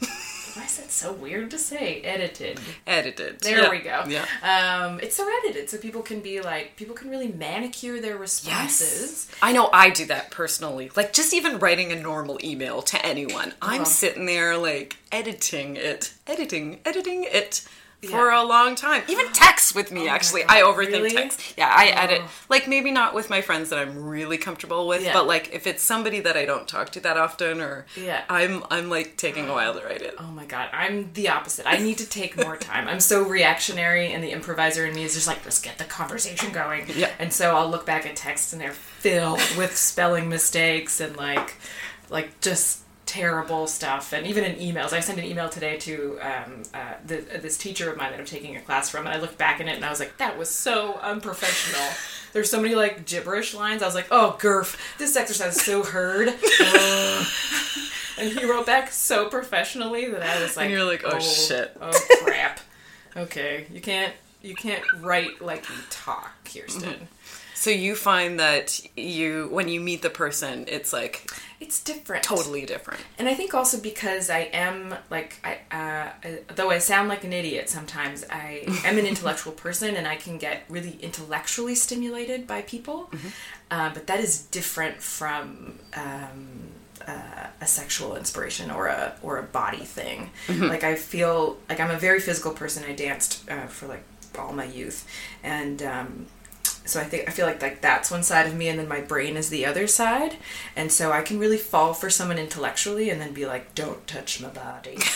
Why 0.58 0.64
is 0.64 0.76
that 0.78 0.90
so 0.90 1.12
weird 1.12 1.52
to 1.52 1.58
say? 1.58 2.00
Edited. 2.02 2.58
edited. 2.84 3.38
There 3.42 3.62
Yeah. 3.62 3.70
we 3.70 3.78
go. 3.78 4.02
Yeah. 4.08 4.24
Um, 4.42 4.98
it's 5.00 5.14
so 5.14 5.24
edited, 5.44 5.70
so 5.70 5.78
people 5.78 6.02
can 6.02 6.18
be 6.20 6.40
like, 6.40 6.74
people 6.74 6.96
can 6.96 7.10
really 7.10 7.28
manicure 7.28 8.00
their 8.00 8.16
responses. 8.16 9.26
Yes. 9.30 9.38
I 9.40 9.52
know 9.52 9.70
I 9.72 9.90
do 9.90 10.04
that 10.06 10.32
personally. 10.32 10.90
Like 10.96 11.12
just 11.12 11.32
even 11.32 11.60
writing 11.60 11.92
a 11.92 11.96
normal 11.96 12.40
email 12.42 12.82
to 12.82 13.06
anyone. 13.06 13.52
I'm 13.62 13.82
Uh-huh. 13.82 13.84
sitting 13.84 14.26
there 14.26 14.56
like 14.56 14.96
editing 15.12 15.76
it, 15.76 16.12
editing, 16.26 16.80
editing 16.84 17.22
it. 17.24 17.62
For 18.02 18.28
Yeah. 18.30 18.42
a 18.42 18.44
long 18.44 18.76
time. 18.76 19.02
Even 19.08 19.32
texts 19.32 19.74
with 19.74 19.90
me, 19.90 20.08
oh 20.08 20.12
actually. 20.12 20.44
I 20.48 20.60
overthink 20.60 20.92
really? 20.92 21.10
text. 21.10 21.54
Yeah, 21.56 21.66
I 21.74 21.86
edit. 21.88 22.20
Oh. 22.24 22.30
Like, 22.48 22.68
maybe 22.68 22.92
not 22.92 23.12
with 23.12 23.28
my 23.28 23.40
friends 23.40 23.70
that 23.70 23.78
I'm 23.80 24.04
really 24.04 24.38
comfortable 24.38 24.86
with, 24.86 25.02
Yeah. 25.02 25.12
but 25.12 25.26
like 25.26 25.52
if 25.52 25.66
it's 25.66 25.82
somebody 25.82 26.20
that 26.20 26.36
I 26.36 26.44
don't 26.44 26.68
talk 26.68 26.90
to 26.90 27.00
that 27.00 27.16
often 27.16 27.60
or 27.60 27.86
Yeah. 27.96 28.22
I'm 28.28 28.62
I'm 28.70 28.88
like 28.88 29.16
taking 29.16 29.48
a 29.48 29.52
while 29.52 29.74
to 29.74 29.84
write 29.84 30.02
it. 30.02 30.14
Oh 30.18 30.30
my 30.30 30.44
god, 30.44 30.68
I'm 30.72 31.12
the 31.14 31.28
opposite. 31.30 31.66
I 31.66 31.78
need 31.78 31.98
to 31.98 32.08
take 32.08 32.36
more 32.36 32.56
time. 32.56 32.86
I'm 32.88 33.00
so 33.00 33.22
reactionary, 33.24 34.12
and 34.12 34.22
the 34.22 34.30
improviser 34.30 34.86
in 34.86 34.94
me 34.94 35.02
is 35.02 35.14
just 35.14 35.26
like, 35.26 35.44
let's 35.44 35.60
get 35.60 35.78
the 35.78 35.84
conversation 35.84 36.52
going. 36.52 36.86
Yeah. 36.94 37.10
And 37.18 37.32
so 37.32 37.56
I'll 37.56 37.68
look 37.68 37.84
back 37.84 38.06
at 38.06 38.14
texts, 38.14 38.52
and 38.52 38.62
they're 38.62 38.72
filled 38.72 39.40
with 39.56 39.76
spelling 39.76 40.28
mistakes 40.28 41.00
and 41.00 41.16
like, 41.16 41.56
like 42.10 42.40
just 42.40 42.80
terrible 43.08 43.66
stuff. 43.66 44.12
And 44.12 44.26
even 44.26 44.44
in 44.44 44.56
emails, 44.56 44.92
I 44.92 45.00
sent 45.00 45.18
an 45.18 45.24
email 45.24 45.48
today 45.48 45.78
to 45.78 46.18
um, 46.20 46.62
uh, 46.74 46.94
the, 47.06 47.16
this 47.40 47.56
teacher 47.56 47.90
of 47.90 47.96
mine 47.96 48.10
that 48.10 48.20
I'm 48.20 48.26
taking 48.26 48.54
a 48.56 48.60
class 48.60 48.90
from, 48.90 49.06
and 49.06 49.14
I 49.14 49.18
looked 49.18 49.38
back 49.38 49.60
in 49.60 49.68
it, 49.68 49.76
and 49.76 49.84
I 49.84 49.90
was 49.90 49.98
like, 49.98 50.18
that 50.18 50.38
was 50.38 50.50
so 50.50 51.00
unprofessional. 51.02 51.88
There's 52.34 52.50
so 52.50 52.60
many 52.60 52.74
like 52.74 53.06
gibberish 53.06 53.54
lines. 53.54 53.82
I 53.82 53.86
was 53.86 53.94
like, 53.94 54.08
oh, 54.10 54.36
Gurf, 54.38 54.76
this 54.98 55.16
exercise 55.16 55.56
is 55.56 55.62
so 55.62 55.82
hard. 55.82 56.28
And 58.18 58.36
he 58.36 58.44
wrote 58.44 58.66
back 58.66 58.90
so 58.90 59.28
professionally 59.28 60.10
that 60.10 60.22
I 60.22 60.42
was 60.42 60.56
like, 60.56 60.64
And 60.64 60.72
you're 60.72 60.84
like, 60.84 61.02
oh, 61.04 61.20
shit. 61.20 61.76
oh 61.80 61.92
crap, 62.24 62.58
okay, 63.16 63.66
you 63.72 63.80
can't 63.80 64.12
you 64.42 64.56
can't 64.56 64.82
write 65.00 65.40
like 65.40 65.68
you 65.68 65.76
talk, 65.88 66.32
Kirsten. 66.44 67.06
So 67.60 67.70
you 67.70 67.96
find 67.96 68.38
that 68.38 68.80
you 68.96 69.48
when 69.50 69.68
you 69.68 69.80
meet 69.80 70.00
the 70.02 70.10
person, 70.10 70.64
it's 70.68 70.92
like 70.92 71.28
It's 71.60 71.82
different, 71.82 72.22
totally 72.22 72.64
different. 72.66 73.00
And 73.18 73.28
I 73.28 73.34
think 73.34 73.52
also 73.52 73.80
because 73.80 74.30
I 74.30 74.42
am 74.66 74.94
like 75.10 75.30
I, 75.42 75.52
uh, 75.80 76.08
I- 76.28 76.40
though 76.54 76.70
I 76.70 76.78
sound 76.78 77.08
like 77.08 77.24
an 77.24 77.32
idiot 77.32 77.68
sometimes, 77.68 78.24
I 78.30 78.62
am 78.84 78.96
an 78.96 79.06
intellectual 79.06 79.52
person 79.52 79.96
and 79.96 80.06
I 80.06 80.14
can 80.24 80.38
get 80.38 80.62
really 80.68 80.96
intellectually 81.02 81.74
stimulated 81.74 82.46
by 82.46 82.62
people. 82.62 83.10
Uh, 83.72 83.90
but 83.92 84.06
that 84.06 84.20
is 84.20 84.42
different 84.58 85.02
from 85.02 85.78
um, 85.94 86.46
uh, 87.06 87.46
a 87.60 87.66
sexual 87.66 88.14
inspiration 88.16 88.70
or 88.70 88.86
a 88.86 89.14
or 89.22 89.38
a 89.38 89.42
body 89.42 89.84
thing. 89.98 90.30
Like 90.48 90.84
I 90.84 90.94
feel 90.94 91.56
like 91.68 91.80
I'm 91.80 91.90
a 91.90 91.98
very 91.98 92.20
physical 92.20 92.52
person. 92.52 92.84
I 92.84 92.92
danced 92.94 93.50
uh, 93.50 93.66
for 93.66 93.86
like 93.88 94.04
all 94.38 94.52
my 94.52 94.64
youth, 94.80 95.00
and 95.42 95.82
um, 95.82 96.26
so 96.88 97.00
I 97.00 97.04
think 97.04 97.28
I 97.28 97.32
feel 97.32 97.46
like 97.46 97.60
like 97.62 97.80
that's 97.80 98.10
one 98.10 98.22
side 98.22 98.46
of 98.46 98.54
me, 98.54 98.68
and 98.68 98.78
then 98.78 98.88
my 98.88 99.00
brain 99.00 99.36
is 99.36 99.50
the 99.50 99.66
other 99.66 99.86
side, 99.86 100.36
and 100.76 100.90
so 100.90 101.12
I 101.12 101.22
can 101.22 101.38
really 101.38 101.58
fall 101.58 101.94
for 101.94 102.10
someone 102.10 102.38
intellectually, 102.38 103.10
and 103.10 103.20
then 103.20 103.32
be 103.32 103.46
like, 103.46 103.74
"Don't 103.74 104.06
touch 104.06 104.40
my 104.40 104.48
body, 104.48 104.96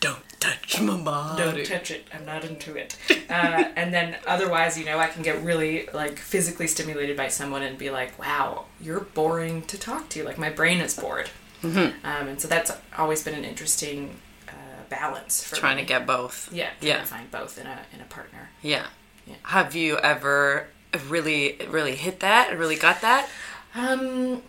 Don't 0.00 0.18
touch 0.40 0.80
my 0.80 0.96
body. 0.96 1.42
don't 1.42 1.64
touch 1.66 1.90
it. 1.92 2.06
I'm 2.12 2.24
not 2.24 2.44
into 2.44 2.74
it." 2.76 2.96
Uh, 3.30 3.64
and 3.76 3.94
then 3.94 4.16
otherwise, 4.26 4.76
you 4.78 4.84
know, 4.84 4.98
I 4.98 5.06
can 5.08 5.22
get 5.22 5.42
really 5.42 5.88
like 5.94 6.18
physically 6.18 6.66
stimulated 6.66 7.16
by 7.16 7.28
someone 7.28 7.62
and 7.62 7.78
be 7.78 7.90
like, 7.90 8.18
"Wow, 8.18 8.64
you're 8.80 9.00
boring 9.00 9.62
to 9.62 9.78
talk 9.78 10.08
to." 10.10 10.24
Like 10.24 10.38
my 10.38 10.50
brain 10.50 10.80
is 10.80 10.94
bored, 10.98 11.30
Mm-hmm. 11.62 12.04
um, 12.04 12.26
and 12.28 12.40
so 12.40 12.48
that's 12.48 12.72
always 12.98 13.22
been 13.22 13.34
an 13.34 13.44
interesting 13.44 14.16
balance 14.94 15.42
for 15.44 15.56
Trying 15.56 15.76
me. 15.76 15.82
to 15.82 15.88
get 15.88 16.06
both. 16.06 16.48
yeah, 16.52 16.70
trying 16.80 16.88
Yeah. 16.90 17.00
to 17.00 17.06
find 17.06 17.30
both 17.30 17.58
in 17.58 17.66
a 17.66 17.78
in 17.94 18.00
a 18.00 18.04
partner. 18.04 18.50
Yeah. 18.62 18.86
Yeah. 19.26 19.36
Have 19.44 19.74
you 19.74 19.98
ever 19.98 20.66
really 21.08 21.58
really 21.68 21.94
hit 21.96 22.20
that? 22.20 22.56
Really 22.58 22.76
got 22.76 23.00
that? 23.02 23.28
Um, 23.74 24.42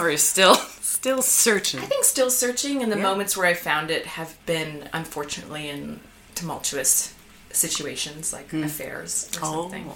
Or 0.00 0.08
you're 0.08 0.18
still 0.18 0.54
still 0.80 1.22
searching? 1.22 1.80
I 1.80 1.86
think 1.86 2.04
still 2.04 2.30
searching, 2.30 2.82
and 2.82 2.90
the 2.92 2.96
Yeah. 2.96 3.02
moments 3.10 3.36
where 3.36 3.46
I 3.46 3.54
found 3.54 3.90
it 3.90 4.06
have 4.06 4.34
been 4.46 4.88
unfortunately 4.92 5.68
in 5.68 6.00
tumultuous 6.34 7.14
situations 7.58 8.32
like 8.32 8.52
affairs 8.52 9.28
or 9.36 9.40
Oh. 9.44 9.70
something. 9.70 9.92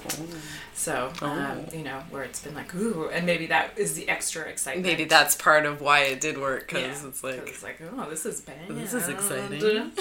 So, 0.75 1.13
um, 1.23 1.67
you 1.73 1.83
know, 1.83 2.03
where 2.11 2.23
it's 2.25 2.41
been 2.41 2.55
like, 2.55 2.75
ooh, 2.75 3.09
and 3.13 3.25
maybe 3.25 3.47
that 3.47 3.79
is 3.79 3.95
the 3.95 4.09
extra 4.09 4.43
excitement. 4.45 4.87
Maybe 4.87 5.05
that's 5.05 5.35
part 5.37 5.65
of 5.67 5.81
why 5.81 6.01
it 6.01 6.21
did 6.21 6.39
work 6.39 6.73
yeah, 6.73 6.81
because 6.89 7.05
it's 7.05 7.23
like 7.25 7.47
it's 7.49 7.63
like, 7.63 7.81
oh, 7.97 8.09
this 8.11 8.27
is 8.27 8.41
bad. 8.41 8.69
This 8.69 8.93
is 8.95 9.09
exciting. 9.09 9.93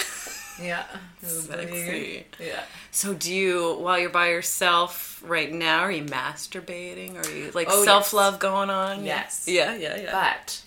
Yeah. 0.62 0.84
Sexy. 1.24 2.26
Yeah. 2.40 2.64
So 2.92 3.14
do 3.14 3.34
you 3.34 3.76
while 3.80 3.98
you're 4.00 4.10
by 4.10 4.30
yourself 4.30 5.24
right 5.26 5.52
now? 5.52 5.80
Are 5.80 5.92
you 5.92 6.04
masturbating? 6.04 7.16
Are 7.24 7.30
you 7.32 7.52
like 7.52 7.68
Oh, 7.70 7.84
self 7.84 8.14
love 8.14 8.40
going 8.40 8.70
on? 8.70 9.04
Yes. 9.06 9.46
Yeah, 9.48 9.76
yeah, 9.76 9.98
yeah. 9.98 10.12
But 10.12 10.62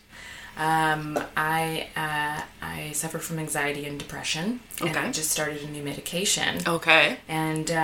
um, 0.57 1.19
I 1.37 1.89
uh, 1.97 2.43
I 2.65 2.93
suffer 2.93 3.19
from 3.19 3.39
anxiety 3.39 3.87
and 3.87 3.99
depression, 3.99 4.61
and 4.81 4.97
I 4.97 5.11
just 5.11 5.31
started 5.31 5.63
a 5.63 5.69
new 5.71 5.83
medication. 5.83 6.59
okay. 6.67 7.19
and 7.29 7.71
uh, 7.71 7.75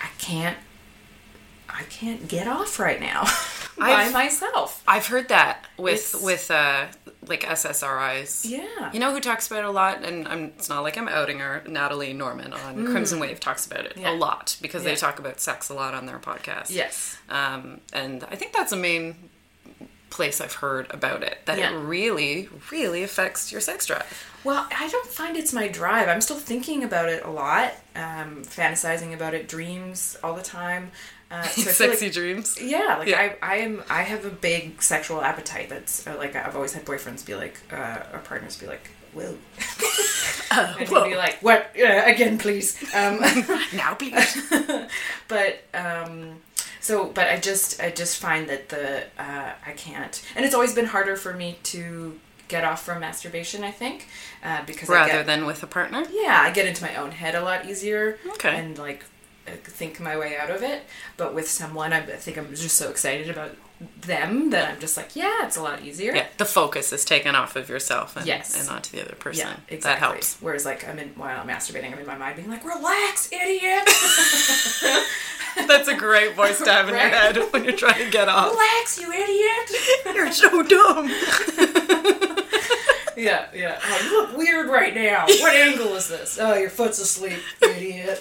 I 0.00 0.08
can't 0.18 0.56
I 1.68 1.82
can't 1.84 2.26
get 2.28 2.48
off 2.48 2.78
right 2.78 3.00
now 3.00 3.22
by 3.78 3.90
I've- 3.92 4.12
myself. 4.12 4.82
I've 4.88 5.06
heard 5.06 5.28
that 5.28 5.66
with 5.76 6.14
It's- 6.14 6.22
with 6.22 6.50
uh 6.50 6.86
like 7.26 7.42
SSRIs. 7.42 8.48
Yeah. 8.48 8.90
You 8.92 9.00
know 9.00 9.12
who 9.12 9.20
talks 9.20 9.46
about 9.48 9.64
it 9.64 9.66
a 9.66 9.70
lot, 9.70 10.02
and 10.02 10.26
I'm, 10.26 10.44
it's 10.56 10.70
not 10.70 10.82
like 10.82 10.96
I'm 10.96 11.08
outing 11.08 11.40
her. 11.40 11.62
Natalie 11.68 12.14
Norman 12.14 12.54
on 12.54 12.86
Crimson 12.86 13.18
Wave 13.20 13.38
talks 13.38 13.66
about 13.66 13.84
it 13.84 13.96
Mm. 13.96 14.02
Yeah. 14.02 14.12
a 14.12 14.14
lot 14.14 14.56
because 14.62 14.82
they 14.82 14.94
talk 14.94 15.18
about 15.18 15.38
sex 15.40 15.68
a 15.68 15.74
lot 15.74 15.92
on 15.92 16.06
their 16.06 16.18
podcast. 16.18 16.70
Yes. 16.70 17.18
Um, 17.28 17.80
and 17.92 18.24
I 18.30 18.36
think 18.36 18.54
that's 18.54 18.70
the 18.70 18.76
main 18.78 19.28
place 20.10 20.40
I've 20.40 20.54
heard 20.54 20.86
about 20.90 21.22
it 21.22 21.38
that 21.46 21.58
Yeah. 21.58 21.70
it 21.72 21.76
really, 21.78 22.48
really 22.70 23.02
affects 23.02 23.50
your 23.52 23.60
sex 23.60 23.86
drive. 23.86 24.24
Well, 24.44 24.66
I 24.76 24.88
don't 24.88 25.06
find 25.08 25.36
it's 25.36 25.52
my 25.52 25.68
drive. 25.68 26.08
I'm 26.08 26.20
still 26.20 26.38
thinking 26.38 26.84
about 26.84 27.08
it 27.08 27.24
a 27.24 27.30
lot, 27.30 27.72
um, 27.96 28.42
fantasizing 28.44 29.12
about 29.12 29.34
it, 29.34 29.48
dreams 29.48 30.16
all 30.22 30.34
the 30.34 30.42
time. 30.42 30.92
Uh, 31.30 31.42
so 31.42 31.62
Sexy 31.70 32.06
like- 32.06 32.14
dreams. 32.14 32.56
Yeah, 32.60 32.96
like 32.98 33.08
Yeah. 33.08 33.34
I, 33.42 33.54
I 33.54 33.56
am. 33.56 33.82
I 33.90 34.02
have 34.02 34.24
a 34.24 34.30
big 34.30 34.80
sexual 34.82 35.20
appetite. 35.22 35.68
That's 35.68 36.06
uh, 36.06 36.16
like 36.16 36.34
I've 36.36 36.56
always 36.56 36.72
had 36.72 36.84
boyfriends 36.86 37.26
be 37.26 37.34
like, 37.34 37.58
uh, 37.70 37.98
or 38.14 38.20
partners 38.20 38.56
be 38.56 38.66
like, 38.66 38.88
"Whoa," 39.12 39.36
and 40.50 40.78
he'd 40.78 40.88
be 40.88 41.16
like, 41.16 41.36
"What? 41.42 41.70
Uh, 41.78 42.02
again, 42.06 42.38
please." 42.38 42.82
Um, 42.94 43.20
Now, 43.74 43.94
please. 43.94 44.42
but 45.28 45.62
um 45.74 46.36
so 46.80 47.06
but 47.06 47.26
i 47.28 47.36
just 47.38 47.80
i 47.80 47.90
just 47.90 48.18
find 48.18 48.48
that 48.48 48.68
the 48.68 49.04
uh 49.18 49.52
i 49.66 49.72
can't 49.72 50.22
and 50.36 50.44
it's 50.44 50.54
always 50.54 50.74
been 50.74 50.86
harder 50.86 51.16
for 51.16 51.32
me 51.34 51.58
to 51.62 52.18
get 52.48 52.64
off 52.64 52.82
from 52.84 53.00
masturbation 53.00 53.62
i 53.64 53.70
think 53.70 54.06
uh 54.44 54.64
because 54.64 54.88
Rather 54.88 55.12
get, 55.12 55.26
than 55.26 55.44
with 55.46 55.62
a 55.62 55.66
partner. 55.66 56.04
yeah 56.10 56.40
i 56.42 56.50
get 56.50 56.66
into 56.66 56.82
my 56.82 56.94
own 56.96 57.10
head 57.10 57.34
a 57.34 57.42
lot 57.42 57.66
easier 57.66 58.18
Okay. 58.34 58.56
and 58.56 58.78
like 58.78 59.04
think 59.56 60.00
my 60.00 60.16
way 60.16 60.36
out 60.36 60.50
of 60.50 60.62
it 60.62 60.82
but 61.16 61.34
with 61.34 61.48
someone 61.48 61.92
i 61.92 62.00
think 62.00 62.36
i'm 62.38 62.48
just 62.54 62.76
so 62.76 62.90
excited 62.90 63.28
about 63.30 63.50
them 64.00 64.50
that 64.50 64.68
i'm 64.74 64.80
just 64.80 64.96
like 64.96 65.14
yeah 65.14 65.44
it's 65.46 65.56
a 65.56 65.62
lot 65.62 65.80
easier 65.82 66.12
Yeah, 66.14 66.26
the 66.36 66.44
focus 66.44 66.92
is 66.92 67.04
taken 67.04 67.34
off 67.36 67.54
of 67.56 67.68
yourself 67.68 68.16
and, 68.16 68.26
Yes. 68.26 68.58
and 68.60 68.68
onto 68.68 68.96
the 68.96 69.04
other 69.04 69.14
person. 69.14 69.46
yeah, 69.46 69.56
exactly. 69.68 69.78
That 69.78 69.98
helps. 69.98 70.36
Whereas, 70.40 70.64
like, 70.64 70.88
I'm 70.88 70.98
in 70.98 71.10
while 71.10 71.40
I'm 71.40 71.46
masturbating, 71.46 71.92
I'm 71.92 71.98
in 72.00 72.06
my 72.06 72.16
mind 72.18 72.34
being 72.36 72.48
like, 72.50 72.64
"Relax, 72.64 73.30
idiot! 73.32 73.84
That's 75.68 75.86
a 75.88 75.94
great 75.94 76.34
voice 76.34 76.58
to 76.58 76.72
have 76.72 76.88
in 76.88 76.94
your 76.94 77.08
head 77.08 77.36
when 77.52 77.62
you're 77.64 77.76
trying 77.76 78.04
to 78.04 78.10
get 78.10 78.28
off. 78.28 78.50
Relax, 78.50 78.98
you 79.00 79.12
idiot!" 79.12 79.70
You're 80.16 80.32
so 80.32 80.62
dumb. 80.64 81.08
Yeah, 83.16 83.46
yeah. 83.52 83.80
Oh, 83.82 84.00
you 84.04 84.16
look 84.22 84.36
weird 84.36 84.68
right 84.68 84.94
now. 84.94 85.24
What 85.26 85.52
angle 85.52 85.96
is 85.96 86.06
this? 86.08 86.38
Oh, 86.40 86.54
your 86.54 86.70
foot's 86.70 87.00
asleep, 87.00 87.40
idiot. 87.60 88.20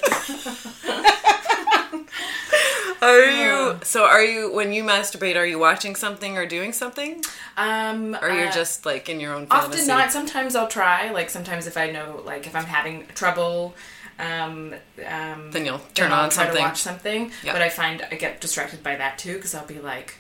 Are 3.02 3.20
you 3.26 3.80
so? 3.84 4.04
Are 4.06 4.24
you 4.24 4.52
when 4.54 4.74
you 4.74 4.84
masturbate? 4.84 5.36
Are 5.36 5.46
you 5.46 5.60
watching 5.60 5.96
something 5.96 6.38
or 6.38 6.46
doing 6.46 6.74
something, 6.74 7.24
Um, 7.58 8.16
or 8.22 8.30
you're 8.30 8.48
uh, 8.48 8.52
just 8.52 8.86
like 8.86 9.08
in 9.10 9.20
your 9.20 9.34
own 9.34 9.48
often 9.52 9.86
not. 9.88 10.12
Sometimes 10.12 10.56
I'll 10.56 10.68
try. 10.68 11.12
Like 11.12 11.30
sometimes 11.30 11.68
if 11.68 11.78
I 11.78 11.92
know, 11.92 12.22
like 12.26 12.48
if 12.48 12.56
I'm 12.56 12.66
having 12.66 13.06
trouble, 13.14 13.76
um, 14.20 14.74
um, 15.08 15.52
Then 15.52 15.66
you'll 15.66 15.78
then 15.78 15.94
turn 15.94 16.12
I'll 16.12 16.24
on 16.26 16.32
something. 16.32 16.62
watch 16.62 16.82
something. 16.82 17.32
Yeah. 17.44 17.54
But 17.54 17.62
I 17.62 17.70
find 17.70 18.06
I 18.12 18.16
get 18.16 18.42
distracted 18.42 18.82
by 18.84 18.96
that 18.96 19.18
too 19.18 19.36
because 19.36 19.54
I'll 19.54 19.66
be 19.68 19.80
like, 19.80 20.16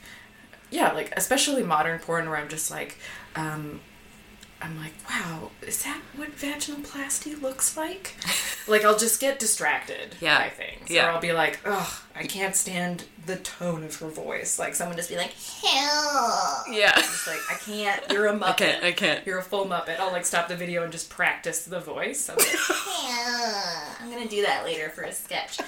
yeah, 0.69 0.91
like 0.93 1.12
especially 1.17 1.63
modern 1.63 2.00
porn 2.00 2.29
where 2.29 2.38
I'm 2.38 2.50
just 2.50 2.69
like, 2.69 2.98
um, 3.36 3.79
I'm 4.61 4.77
like, 4.79 4.93
wow, 5.09 5.51
is 5.61 5.83
that 5.83 6.01
what 6.15 6.35
vaginoplasty 6.35 7.39
looks 7.41 7.77
like? 7.77 8.15
like 8.67 8.83
I'll 8.83 8.97
just 8.97 9.21
get 9.21 9.37
distracted 9.39 10.15
Yeah. 10.19 10.39
by 10.39 10.49
things. 10.49 10.89
Yeah. 10.89 11.07
Or 11.07 11.11
I'll 11.11 11.21
be 11.21 11.31
like, 11.31 11.59
ugh, 11.63 11.93
I 12.15 12.23
can't 12.25 12.55
stand 12.55 13.03
the 13.27 13.35
tone 13.35 13.83
of 13.83 13.95
her 13.97 14.07
voice. 14.09 14.57
Like 14.57 14.73
someone 14.73 14.97
just 14.97 15.09
be 15.09 15.15
like, 15.15 15.31
hell. 15.33 16.63
Yeah. 16.71 16.93
It's 16.97 17.27
like 17.27 17.39
I 17.51 17.55
can't. 17.55 18.03
You're 18.11 18.27
a 18.27 18.33
muppet. 18.33 18.41
I 18.47 18.51
can't. 18.53 18.83
I 18.83 18.91
can't. 18.93 19.27
You're 19.27 19.39
a 19.39 19.43
full 19.43 19.65
muppet. 19.67 19.99
I'll 19.99 20.11
like 20.11 20.25
stop 20.25 20.47
the 20.47 20.55
video 20.55 20.81
and 20.83 20.91
just 20.91 21.09
practice 21.09 21.63
the 21.65 21.79
voice. 21.79 22.27
I'm 22.29 22.37
like, 22.37 22.47
I'm 24.01 24.09
gonna 24.09 24.27
do 24.27 24.41
that 24.41 24.63
later 24.65 24.89
for 24.89 25.03
a 25.03 25.13
sketch. 25.13 25.59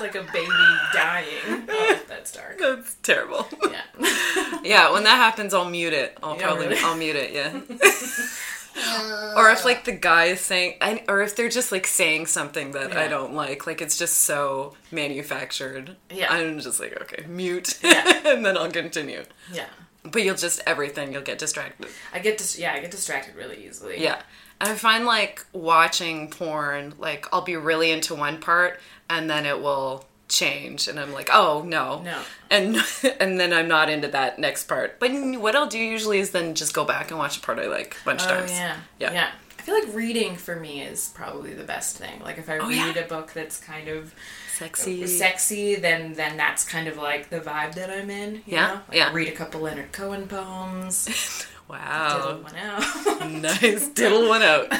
like 0.00 0.14
a 0.14 0.32
baby 0.32 0.48
dying. 0.92 1.64
Oh, 1.68 2.00
that's 2.08 2.32
dark. 2.32 2.58
That's 2.58 2.94
terrible. 2.96 3.46
Yeah. 3.70 3.82
yeah, 4.62 4.92
when 4.92 5.04
that 5.04 5.16
happens, 5.16 5.52
I'll 5.54 5.68
mute 5.68 5.92
it. 5.92 6.16
I'll 6.22 6.36
Yeah, 6.36 6.46
probably 6.46 6.68
really? 6.68 6.80
I'll 6.82 6.96
mute 6.96 7.16
it. 7.16 7.32
Yeah. 7.32 7.52
or 9.36 9.50
if 9.50 9.64
like 9.64 9.84
the 9.84 9.92
guy 9.92 10.26
is 10.26 10.40
saying, 10.40 10.74
and- 10.80 11.02
or 11.08 11.22
if 11.22 11.34
they're 11.36 11.48
just 11.48 11.72
like 11.72 11.86
saying 11.86 12.26
something 12.26 12.72
that 12.72 12.96
I 12.96 13.08
don't 13.08 13.34
like, 13.34 13.66
like 13.66 13.80
it's 13.80 13.96
just 13.98 14.18
so 14.22 14.74
manufactured. 14.92 15.96
Yeah. 16.10 16.32
I'm 16.32 16.60
just 16.60 16.78
like, 16.80 17.00
okay, 17.02 17.24
mute, 17.26 17.78
Yeah. 17.82 18.22
and 18.26 18.44
then 18.44 18.56
I'll 18.56 18.70
continue. 18.70 19.24
yeah. 19.52 19.66
But 20.04 20.22
you'll 20.22 20.36
just 20.36 20.60
everything. 20.66 21.12
You'll 21.12 21.22
get 21.22 21.38
distracted. 21.38 21.88
I 22.14 22.20
get 22.20 22.38
dis- 22.38 22.56
yeah, 22.58 22.74
I 22.74 22.78
get 22.80 22.92
distracted 22.92 23.34
really 23.34 23.66
easily. 23.66 24.00
Yeah. 24.00 24.22
And 24.60 24.70
I 24.70 24.74
find 24.74 25.04
like 25.04 25.44
watching 25.52 26.30
porn, 26.30 26.94
like 26.98 27.26
I'll 27.32 27.42
be 27.42 27.56
really 27.56 27.90
into 27.90 28.14
one 28.14 28.38
part 28.40 28.80
and 29.10 29.28
then 29.28 29.44
it 29.46 29.60
will 29.60 30.04
change 30.28 30.88
and 30.88 30.98
I'm 30.98 31.12
like, 31.12 31.28
"Oh, 31.32 31.62
no." 31.62 32.00
No. 32.02 32.18
And 32.50 32.76
and 33.20 33.38
then 33.38 33.52
I'm 33.52 33.68
not 33.68 33.88
into 33.90 34.08
that 34.08 34.38
next 34.38 34.64
part. 34.64 34.98
But 34.98 35.10
what 35.40 35.54
I'll 35.54 35.66
do 35.68 35.78
usually 35.78 36.18
is 36.18 36.30
then 36.30 36.54
just 36.54 36.72
go 36.74 36.84
back 36.84 37.10
and 37.10 37.18
watch 37.18 37.36
a 37.36 37.40
part 37.40 37.58
I 37.58 37.66
like 37.66 37.96
a 38.00 38.04
bunch 38.04 38.22
of 38.22 38.30
Oh 38.30 38.34
times. 38.38 38.50
yeah. 38.50 38.76
Yeah. 38.98 39.12
Yeah. 39.12 39.30
I 39.58 39.62
feel 39.62 39.74
like 39.74 39.94
reading 39.94 40.36
for 40.36 40.54
me 40.56 40.80
is 40.82 41.10
probably 41.14 41.52
the 41.52 41.64
best 41.64 41.96
thing. 41.98 42.20
Like 42.22 42.38
if 42.38 42.48
I 42.48 42.58
Oh, 42.58 42.68
yeah. 42.68 42.86
read 42.86 42.96
a 42.96 43.02
book 43.02 43.32
that's 43.32 43.58
kind 43.60 43.88
of 43.88 44.14
Sexy. 44.56 45.04
Uh, 45.04 45.06
sexy, 45.06 45.74
then 45.74 46.14
then 46.14 46.38
that's 46.38 46.64
kind 46.64 46.88
of 46.88 46.96
like 46.96 47.28
the 47.28 47.40
vibe 47.40 47.74
that 47.74 47.90
I'm 47.90 48.08
in. 48.08 48.36
you 48.36 48.42
Yeah, 48.46 48.66
know? 48.68 48.74
Like 48.88 48.96
yeah. 48.96 49.12
Read 49.12 49.28
a 49.28 49.32
couple 49.32 49.60
Leonard 49.60 49.92
Cohen 49.92 50.26
poems. 50.28 51.46
Diddle 51.68 51.78
wow. 51.78 52.38
one 52.42 52.56
out. 52.56 53.30
nice. 53.62 53.88
Diddle 53.88 54.28
one 54.28 54.42
out. 54.42 54.70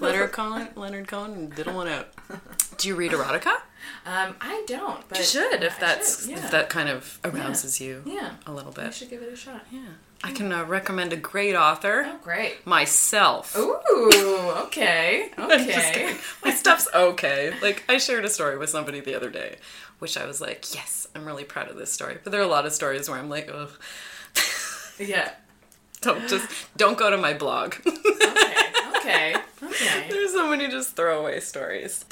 Leonard 0.00 0.32
Cohen, 0.32 0.68
Leonard 0.76 1.08
Cohen 1.08 1.50
diddle 1.50 1.74
one 1.74 1.88
out. 1.88 2.08
Do 2.78 2.88
you 2.88 2.96
read 2.96 3.12
erotica? 3.12 3.54
um, 4.06 4.34
I 4.40 4.64
don't, 4.66 5.06
but 5.08 5.18
You 5.18 5.24
should 5.24 5.62
if 5.62 5.78
that's 5.78 6.22
should, 6.22 6.30
yeah. 6.32 6.44
if 6.44 6.50
that 6.50 6.68
kind 6.68 6.88
of 6.88 7.18
arouses 7.24 7.80
you 7.80 8.02
yeah. 8.04 8.32
a 8.46 8.52
little 8.52 8.72
I 8.78 8.84
bit. 8.84 8.94
should 8.94 9.10
give 9.10 9.22
it 9.22 9.32
a 9.32 9.36
shot. 9.36 9.64
Yeah. 9.70 9.80
I 10.22 10.32
can 10.32 10.50
uh, 10.52 10.64
recommend 10.64 11.12
a 11.12 11.16
great 11.18 11.54
author. 11.54 12.04
Oh, 12.06 12.18
great. 12.22 12.66
myself. 12.66 13.56
Ooh, 13.58 14.52
okay, 14.66 15.30
okay. 15.38 16.16
My 16.42 16.50
stuff's 16.50 16.88
okay. 16.94 17.52
Like 17.62 17.84
I 17.88 17.98
shared 17.98 18.24
a 18.24 18.30
story 18.30 18.56
with 18.58 18.70
somebody 18.70 19.00
the 19.00 19.14
other 19.14 19.30
day, 19.30 19.56
which 19.98 20.16
I 20.16 20.26
was 20.26 20.40
like, 20.40 20.74
yes, 20.74 21.06
I'm 21.14 21.24
really 21.26 21.44
proud 21.44 21.68
of 21.70 21.76
this 21.76 21.92
story. 21.92 22.18
But 22.22 22.32
there 22.32 22.40
are 22.40 22.44
a 22.44 22.48
lot 22.48 22.64
of 22.66 22.72
stories 22.72 23.08
where 23.08 23.18
I'm 23.18 23.28
like, 23.30 23.50
ugh. 23.52 23.70
Yeah. 24.98 25.32
Don't 26.04 26.28
just 26.28 26.46
don't 26.76 26.96
go 26.98 27.10
to 27.10 27.16
my 27.16 27.32
blog. 27.34 27.74
Okay. 27.86 27.94
Okay. 28.96 29.34
Okay. 29.62 30.06
There's 30.08 30.32
so 30.32 30.48
many 30.48 30.68
just 30.68 30.94
throwaway 30.96 31.40
stories. 31.40 32.04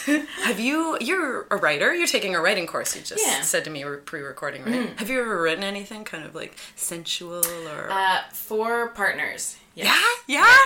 Have 0.43 0.59
you? 0.61 0.99
You're 1.01 1.47
a 1.51 1.57
writer. 1.57 1.95
You're 1.95 2.07
taking 2.07 2.35
a 2.35 2.41
writing 2.41 2.67
course. 2.67 2.95
You 2.97 3.03
just 3.03 3.25
Yeah. 3.25 3.39
Mm. 3.41 3.45
said 3.45 3.65
to 3.65 3.71
me 3.71 3.85
we're 3.85 3.99
pre-recording, 3.99 4.65
right? 4.65 4.99
Have 4.99 5.09
you 5.09 5.21
ever 5.21 5.41
written 5.41 5.65
anything 5.65 6.05
kind 6.05 6.25
of 6.25 6.35
like 6.35 6.57
sensual 6.77 7.43
or? 7.69 7.89
Uh, 7.91 8.23
for 8.33 8.89
partners. 8.89 9.57
yeah, 9.75 9.85
Yes. 9.85 10.19
yeah. 10.27 10.57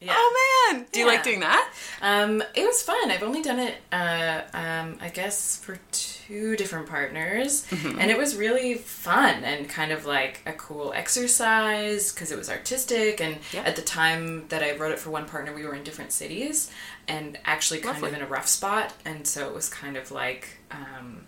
Yeah. 0.00 0.12
Oh 0.16 0.70
man, 0.72 0.86
do 0.92 1.00
you 1.00 1.06
like 1.06 1.24
doing 1.24 1.40
that? 1.40 1.72
Um, 2.00 2.40
it 2.54 2.64
was 2.64 2.82
fun. 2.82 3.10
I've 3.10 3.24
only 3.24 3.42
done 3.42 3.58
it, 3.58 3.74
uh, 3.90 4.42
um, 4.54 4.96
I 5.00 5.08
guess, 5.12 5.56
for 5.56 5.76
two 5.90 6.54
different 6.54 6.88
partners, 6.88 7.66
Mm-hmm. 7.70 7.98
and 7.98 8.08
it 8.08 8.16
was 8.16 8.36
really 8.36 8.74
fun 8.74 9.42
and 9.42 9.68
kind 9.68 9.90
of 9.90 10.06
like 10.06 10.40
a 10.46 10.52
cool 10.52 10.92
exercise 10.94 12.12
because 12.12 12.30
it 12.30 12.38
was 12.38 12.48
artistic. 12.48 13.20
And 13.20 13.38
Yeah. 13.52 13.62
at 13.62 13.74
the 13.74 13.82
time 13.82 14.46
that 14.48 14.62
I 14.62 14.76
wrote 14.76 14.92
it 14.92 15.00
for 15.00 15.10
one 15.10 15.26
partner, 15.26 15.52
we 15.52 15.64
were 15.64 15.74
in 15.74 15.82
different 15.82 16.12
cities 16.12 16.70
and 17.08 17.36
actually 17.44 17.80
kind 17.80 17.94
Lovely. 17.96 18.10
of 18.10 18.14
in 18.16 18.22
a 18.22 18.26
rough 18.26 18.46
spot, 18.48 18.94
and 19.04 19.26
so 19.26 19.48
it 19.48 19.54
was 19.54 19.68
kind 19.68 19.96
of 19.96 20.12
like, 20.12 20.58
um, 20.70 21.24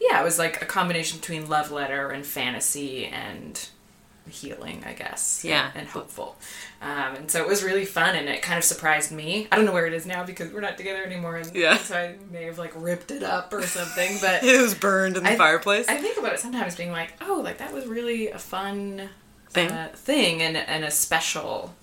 yeah, 0.00 0.20
it 0.20 0.24
was 0.24 0.38
like 0.40 0.60
a 0.60 0.66
combination 0.66 1.20
between 1.20 1.48
love 1.48 1.70
letter 1.70 2.08
and 2.08 2.26
fantasy 2.26 3.06
and 3.06 3.68
healing, 4.28 4.82
I 4.86 4.92
guess. 4.92 5.42
Yeah. 5.44 5.70
And 5.74 5.88
hopeful. 5.88 6.36
Um, 6.80 7.16
and 7.16 7.30
so 7.30 7.40
it 7.42 7.48
was 7.48 7.62
really 7.64 7.84
fun 7.84 8.14
and 8.14 8.28
it 8.28 8.42
kind 8.42 8.58
of 8.58 8.64
surprised 8.64 9.10
me. 9.10 9.48
I 9.50 9.56
don't 9.56 9.64
know 9.64 9.72
where 9.72 9.86
it 9.86 9.92
is 9.92 10.06
now 10.06 10.24
because 10.24 10.52
we're 10.52 10.60
not 10.60 10.76
together 10.76 11.02
anymore. 11.04 11.36
And 11.36 11.54
Yeah. 11.54 11.76
So 11.78 11.96
I 11.96 12.14
may 12.30 12.44
have 12.44 12.58
like 12.58 12.72
ripped 12.76 13.10
it 13.10 13.22
up 13.22 13.52
or 13.52 13.62
something. 13.62 14.18
But 14.20 14.44
It 14.44 14.60
was 14.60 14.74
burned 14.74 15.16
in 15.16 15.24
the 15.24 15.30
I- 15.32 15.36
fireplace. 15.36 15.86
I 15.88 15.96
think 15.96 16.18
about 16.18 16.32
it 16.34 16.40
sometimes 16.40 16.76
being 16.76 16.92
like, 16.92 17.12
oh, 17.20 17.40
like 17.42 17.58
that 17.58 17.72
was 17.72 17.86
really 17.86 18.28
a 18.28 18.38
fun 18.38 19.08
Thing? 19.50 19.70
uh, 19.70 19.88
thing 19.94 20.42
and, 20.42 20.56
and 20.56 20.84
a 20.84 20.90
special 20.90 21.74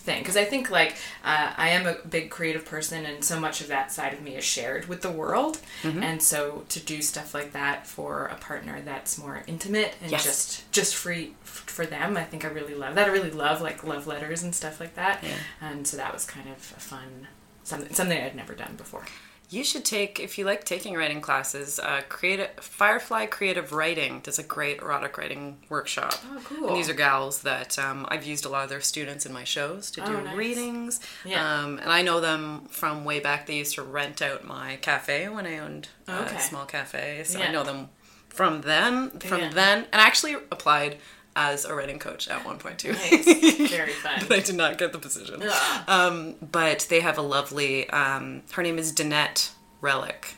thing. 0.00 0.18
Because 0.20 0.36
I 0.36 0.44
think 0.44 0.70
like 0.70 0.96
uh, 1.24 1.52
I 1.56 1.68
am 1.68 1.86
a 1.86 1.94
big 2.08 2.30
creative 2.30 2.64
person 2.64 3.06
and 3.06 3.22
so 3.24 3.38
much 3.38 3.60
of 3.60 3.68
that 3.68 3.92
side 3.92 4.12
of 4.14 4.20
me 4.22 4.34
is 4.34 4.42
shared 4.44 4.88
with 4.88 5.02
the 5.02 5.10
world. 5.12 5.58
Mm-hmm. 5.82 6.02
And 6.02 6.22
so 6.22 6.64
to 6.70 6.80
do 6.80 7.00
stuff 7.02 7.34
like 7.34 7.52
that 7.52 7.86
for 7.86 8.26
a 8.26 8.34
partner 8.36 8.80
that's 8.84 9.16
more 9.18 9.44
intimate 9.46 9.94
and 10.02 10.10
Yes. 10.10 10.24
just 10.24 10.72
just 10.72 10.96
free 10.96 11.34
for 11.66 11.86
them, 11.86 12.16
I 12.16 12.24
think 12.24 12.44
I 12.44 12.48
really 12.48 12.74
love 12.74 12.94
that. 12.96 13.08
I 13.08 13.12
really 13.12 13.30
love 13.30 13.60
like 13.60 13.82
love 13.84 14.06
letters 14.06 14.42
and 14.42 14.54
stuff 14.54 14.80
like 14.80 14.94
that. 14.94 15.22
Yeah. 15.22 15.36
And 15.60 15.86
so 15.86 15.96
that 15.96 16.12
was 16.12 16.24
kind 16.24 16.48
of 16.48 16.56
a 16.56 16.80
fun 16.80 17.28
something 17.64 17.92
something 17.94 18.20
I'd 18.20 18.34
never 18.36 18.54
done 18.54 18.74
before. 18.76 19.04
You 19.50 19.64
should 19.64 19.84
take, 19.84 20.18
if 20.18 20.38
you 20.38 20.46
like 20.46 20.64
taking 20.64 20.94
writing 20.94 21.20
classes, 21.20 21.78
uh, 21.78 22.00
creative 22.08 22.48
Firefly 22.58 23.26
Creative 23.26 23.70
Writing 23.70 24.20
does 24.20 24.38
a 24.38 24.42
great 24.42 24.78
erotic 24.80 25.18
writing 25.18 25.58
workshop. 25.68 26.14
Oh, 26.32 26.40
cool. 26.42 26.68
And 26.68 26.76
these 26.78 26.88
are 26.88 26.94
gals 26.94 27.42
that 27.42 27.78
um, 27.78 28.06
I've 28.08 28.24
used 28.24 28.46
a 28.46 28.48
lot 28.48 28.64
of 28.64 28.70
their 28.70 28.80
students 28.80 29.26
in 29.26 29.32
my 29.34 29.44
shows 29.44 29.90
to 29.90 30.00
do 30.00 30.06
Oh, 30.06 30.20
nice. 30.22 30.34
readings. 30.34 31.00
Yeah. 31.22 31.44
Um, 31.64 31.78
and 31.80 31.90
I 31.92 32.00
know 32.00 32.18
them 32.18 32.64
from 32.70 33.04
way 33.04 33.20
back. 33.20 33.44
They 33.46 33.56
used 33.58 33.74
to 33.74 33.82
rent 33.82 34.22
out 34.22 34.42
my 34.42 34.76
cafe 34.80 35.28
when 35.28 35.44
I 35.44 35.58
owned 35.58 35.88
uh, 36.08 36.24
Okay. 36.26 36.36
a 36.36 36.40
small 36.40 36.64
cafe. 36.64 37.22
So 37.24 37.38
I 37.38 37.52
know 37.52 37.62
them 37.62 37.90
from 38.30 38.62
then, 38.62 39.10
from 39.20 39.40
Yeah. 39.40 39.50
then, 39.52 39.78
and 39.92 40.00
I 40.00 40.06
actually 40.06 40.32
applied 40.50 40.96
as 41.34 41.64
a 41.64 41.74
writing 41.74 41.98
coach 41.98 42.28
at 42.28 42.44
one 42.44 42.58
point 42.58 42.78
too. 42.78 42.92
Nice. 42.92 43.70
Very 43.70 43.92
fun. 44.04 44.20
but 44.28 44.38
I 44.38 44.40
did 44.40 44.54
not 44.56 44.78
get 44.78 44.92
the 44.92 44.98
position. 44.98 45.42
Um, 45.88 46.34
but 46.40 46.86
they 46.90 47.00
have 47.00 47.18
a 47.18 47.22
lovely. 47.22 47.88
Um, 47.90 48.42
her 48.52 48.62
name 48.62 48.78
is 48.78 48.92
Danette 48.92 49.50
Relic, 49.80 50.34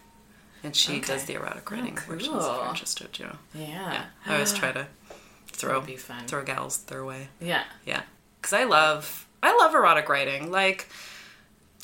and 0.62 0.74
she 0.76 0.98
Okay. 0.98 1.00
does 1.06 1.24
the 1.24 1.34
erotic 1.34 1.70
writing 1.70 1.98
Oh, 1.98 2.02
cool. 2.06 2.16
if 2.16 2.26
you're 2.26 2.68
interested. 2.68 3.18
You 3.18 3.26
know. 3.26 3.36
Yeah. 3.54 3.66
Yeah, 3.92 4.04
I 4.26 4.34
always 4.34 4.52
try 4.52 4.72
to 4.72 4.86
throw 5.48 5.74
That'd 5.80 5.86
be 5.86 5.96
fun. 5.96 6.26
throw 6.26 6.42
gals 6.44 6.78
their 6.84 7.04
way. 7.04 7.28
Yeah. 7.40 7.64
Yeah, 7.84 8.02
because 8.40 8.52
I 8.52 8.64
love 8.64 9.26
I 9.42 9.56
love 9.56 9.74
erotic 9.74 10.08
writing. 10.08 10.50
Like. 10.50 10.88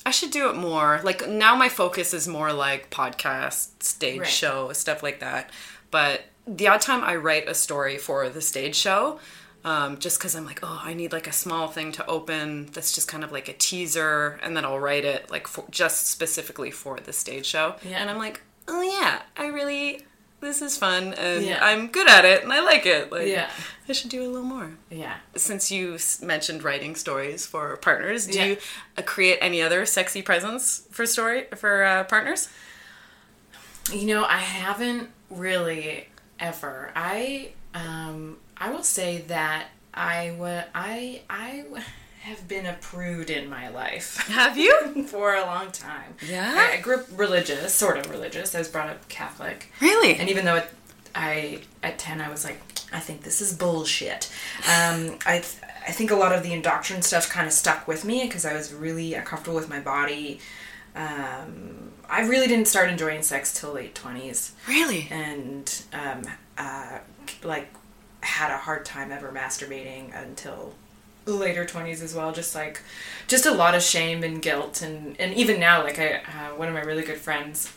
I 0.06 0.12
should 0.12 0.30
do 0.30 0.48
it 0.48 0.56
more. 0.56 0.98
Like 1.04 1.28
now 1.28 1.54
my 1.54 1.68
focus 1.68 2.14
is 2.14 2.26
more 2.26 2.54
like 2.54 2.88
podcast, 2.88 3.82
stage 3.82 4.20
Right. 4.20 4.26
show, 4.28 4.72
stuff 4.72 5.02
like 5.02 5.20
that. 5.20 5.50
But 5.90 6.22
the 6.46 6.68
odd 6.68 6.80
time 6.80 7.02
I 7.04 7.16
write 7.16 7.48
a 7.48 7.54
story 7.54 7.98
for 7.98 8.28
the 8.28 8.40
stage 8.40 8.74
show, 8.76 9.20
um, 9.64 9.98
just 9.98 10.18
because 10.18 10.34
I'm 10.34 10.46
like, 10.46 10.60
oh, 10.62 10.80
I 10.82 10.94
need 10.94 11.12
like 11.12 11.26
a 11.26 11.32
small 11.32 11.68
thing 11.68 11.92
to 11.92 12.06
open 12.06 12.66
that's 12.72 12.94
just 12.94 13.08
kind 13.08 13.22
of 13.24 13.30
like 13.32 13.48
a 13.48 13.52
teaser, 13.52 14.38
and 14.42 14.56
then 14.56 14.64
I'll 14.64 14.80
write 14.80 15.04
it 15.04 15.30
like 15.30 15.46
for, 15.46 15.64
just 15.70 16.08
specifically 16.08 16.70
for 16.70 16.98
the 16.98 17.12
stage 17.12 17.46
show. 17.46 17.74
Yeah. 17.82 17.98
And 17.98 18.08
I'm 18.10 18.18
like, 18.18 18.40
oh 18.68 18.80
yeah, 18.82 19.20
I 19.36 19.46
really, 19.48 20.02
this 20.40 20.62
is 20.62 20.78
fun, 20.78 21.12
and 21.14 21.44
Yeah. 21.44 21.58
I'm 21.62 21.88
good 21.88 22.08
at 22.08 22.24
it, 22.24 22.42
and 22.42 22.52
I 22.52 22.60
like 22.62 22.86
it. 22.86 23.12
Like, 23.12 23.28
Yeah. 23.28 23.50
I 23.88 23.92
should 23.92 24.10
do 24.10 24.22
a 24.22 24.30
little 24.30 24.44
more 24.44 24.70
Yeah. 24.88 25.16
since 25.36 25.70
you 25.70 25.98
mentioned 26.22 26.62
writing 26.62 26.94
stories 26.94 27.44
for 27.46 27.76
partners, 27.76 28.26
do 28.26 28.38
Yeah. 28.38 28.44
you 28.46 28.56
uh, 28.96 29.02
create 29.02 29.38
any 29.42 29.60
other 29.60 29.84
sexy 29.84 30.22
presents 30.22 30.84
for 30.90 31.04
story 31.04 31.46
for 31.56 31.84
uh, 31.84 32.04
partners? 32.04 32.48
You 33.92 34.06
know, 34.06 34.24
I 34.24 34.36
haven't 34.38 35.10
really 35.28 36.06
ever. 36.40 36.90
I 36.96 37.50
um 37.74 38.38
I 38.56 38.70
will 38.70 38.82
say 38.82 39.18
that 39.28 39.68
I 39.94 40.34
wa- 40.38 40.64
I 40.74 41.22
I 41.30 41.64
have 42.22 42.46
been 42.48 42.66
a 42.66 42.74
prude 42.74 43.30
in 43.30 43.48
my 43.48 43.68
life 43.70 44.18
Have 44.28 44.58
you? 44.58 45.04
for 45.08 45.34
a 45.34 45.40
long 45.40 45.70
time. 45.72 46.14
Yeah? 46.28 46.54
I, 46.54 46.76
I 46.76 46.80
grew 46.80 46.96
up 47.00 47.06
religious, 47.16 47.72
sort 47.74 47.96
of 47.98 48.10
religious. 48.10 48.54
I 48.54 48.58
was 48.58 48.68
brought 48.68 48.90
up 48.90 49.08
Catholic. 49.08 49.72
Really? 49.80 50.16
And 50.16 50.28
even 50.28 50.44
though 50.44 50.56
it, 50.56 50.66
I 51.14 51.60
at 51.82 51.98
ten 51.98 52.20
I 52.20 52.28
was 52.30 52.44
like, 52.44 52.60
I 52.92 53.00
think 53.00 53.22
this 53.22 53.40
is 53.40 53.54
bullshit. 53.56 54.30
Um, 54.68 55.18
I 55.26 55.38
th- 55.38 55.56
I 55.88 55.92
think 55.92 56.10
a 56.10 56.14
lot 56.16 56.32
of 56.32 56.42
the 56.42 56.52
indoctrination 56.52 57.02
stuff 57.02 57.30
kind 57.30 57.46
of 57.46 57.52
stuck 57.54 57.88
with 57.88 58.04
me 58.04 58.24
because 58.24 58.44
I 58.44 58.52
was 58.52 58.72
really 58.72 59.14
uncomfortable 59.14 59.56
with 59.56 59.68
my 59.70 59.80
body. 59.80 60.40
Um, 60.94 61.92
I 62.10 62.22
really 62.26 62.48
didn't 62.48 62.68
start 62.68 62.90
enjoying 62.90 63.22
sex 63.22 63.54
till 63.58 63.72
late 63.72 63.94
twenties, 63.94 64.52
really? 64.68 65.08
and 65.10 65.82
um, 65.92 66.22
uh, 66.58 66.98
like 67.42 67.68
had 68.22 68.50
a 68.50 68.58
hard 68.58 68.84
time 68.84 69.12
ever 69.12 69.32
masturbating 69.32 70.14
until 70.14 70.74
later 71.26 71.64
20s 71.64 72.02
as 72.02 72.14
well. 72.14 72.32
Just 72.32 72.54
like 72.54 72.82
just 73.28 73.46
a 73.46 73.50
lot 73.50 73.74
of 73.74 73.82
shame 73.82 74.22
and 74.22 74.42
guilt. 74.42 74.82
And 74.82 75.18
and 75.20 75.34
even 75.34 75.60
now 75.60 75.82
like 75.82 75.98
i 75.98 76.16
uh, 76.16 76.54
one 76.56 76.68
of 76.68 76.74
my 76.74 76.82
really 76.82 77.02
good 77.02 77.18
friends 77.18 77.72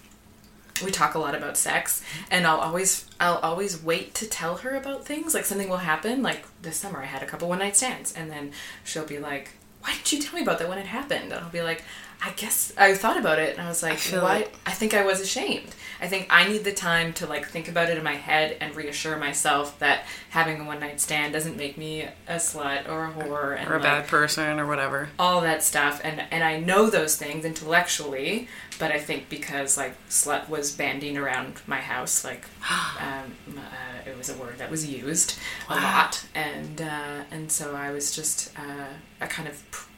we 0.84 0.90
talk 0.92 1.14
a 1.14 1.20
lot 1.20 1.36
about 1.36 1.58
sex. 1.58 2.04
And 2.32 2.46
i'll 2.48 2.60
always 2.60 3.06
i'll 3.20 3.38
always 3.38 3.82
wait 3.82 4.14
to 4.16 4.28
tell 4.28 4.58
her 4.58 4.76
about 4.76 5.06
things. 5.06 5.34
Like 5.34 5.46
something 5.46 5.70
will 5.70 5.78
happen 5.78 6.22
like 6.24 6.46
this 6.62 6.78
summer 6.78 7.02
i 7.02 7.06
had 7.06 7.24
a 7.24 7.26
couple 7.26 7.48
one 7.48 7.60
night 7.60 7.76
stands. 7.78 8.14
And 8.14 8.32
then 8.32 8.52
she'll 8.84 9.06
be 9.06 9.20
like 9.20 9.52
why 9.82 9.92
didn't 9.94 10.12
you 10.14 10.22
tell 10.22 10.36
me 10.36 10.42
about 10.42 10.60
that 10.60 10.70
when 10.70 10.78
it 10.78 10.88
happened? 10.88 11.32
And 11.32 11.34
i'll 11.34 11.50
be 11.50 11.62
like 11.62 11.84
I 12.26 12.32
guess 12.38 12.72
I 12.78 12.94
thought 12.94 13.18
about 13.18 13.40
it 13.40 13.58
and 13.58 13.62
I 13.66 13.68
was 13.68 13.84
like, 13.84 14.00
what? 14.00 14.24
like- 14.24 14.56
I 14.66 14.72
think 14.72 14.94
I 14.94 15.06
was 15.06 15.20
ashamed. 15.20 15.76
I 16.02 16.08
think 16.08 16.28
I 16.30 16.48
need 16.48 16.64
the 16.64 16.74
time 16.74 17.14
to 17.14 17.26
like 17.28 17.48
think 17.48 17.68
about 17.70 17.90
it 17.90 17.98
in 17.98 18.04
my 18.04 18.16
head 18.16 18.58
and 18.60 18.76
reassure 18.76 19.18
myself 19.18 19.78
that 19.80 20.06
having 20.30 20.60
a 20.60 20.64
one 20.66 20.80
night 20.80 21.00
stand 21.00 21.34
doesn't 21.34 21.56
make 21.56 21.78
me 21.78 22.08
a 22.28 22.36
slut 22.36 22.90
or 22.90 23.06
a 23.06 23.12
whore 23.12 23.58
and 23.58 23.70
or 23.70 23.74
a 23.74 23.76
like, 23.76 23.84
bad 23.84 24.08
person 24.08 24.60
or 24.60 24.66
whatever. 24.66 25.10
all 25.18 25.42
that 25.42 25.64
stuff 25.64 26.02
and 26.04 26.22
and 26.32 26.44
I 26.44 26.60
know 26.60 26.90
those 26.90 27.16
things 27.16 27.46
intellectually, 27.46 28.48
but 28.80 28.92
I 28.92 29.00
think 29.00 29.30
because 29.30 29.78
like 29.78 29.96
slut 30.10 30.50
was 30.50 30.72
bandying 30.72 31.18
around 31.18 31.62
my 31.68 31.80
house, 31.80 32.24
like 32.26 32.46
um, 33.00 33.58
uh, 33.58 34.10
it 34.10 34.18
was 34.18 34.30
a 34.30 34.38
word 34.38 34.58
that 34.58 34.70
was 34.70 34.86
used 34.86 35.36
a 35.70 35.76
lot, 35.76 36.26
and 36.36 36.82
uh, 36.82 37.24
and 37.32 37.52
so 37.52 37.76
I 37.76 37.92
was 37.92 38.14
just 38.16 38.52
uh, 38.58 38.88
a 39.22 39.28
kind 39.28 39.48
of 39.48 39.72
pr- 39.72 39.90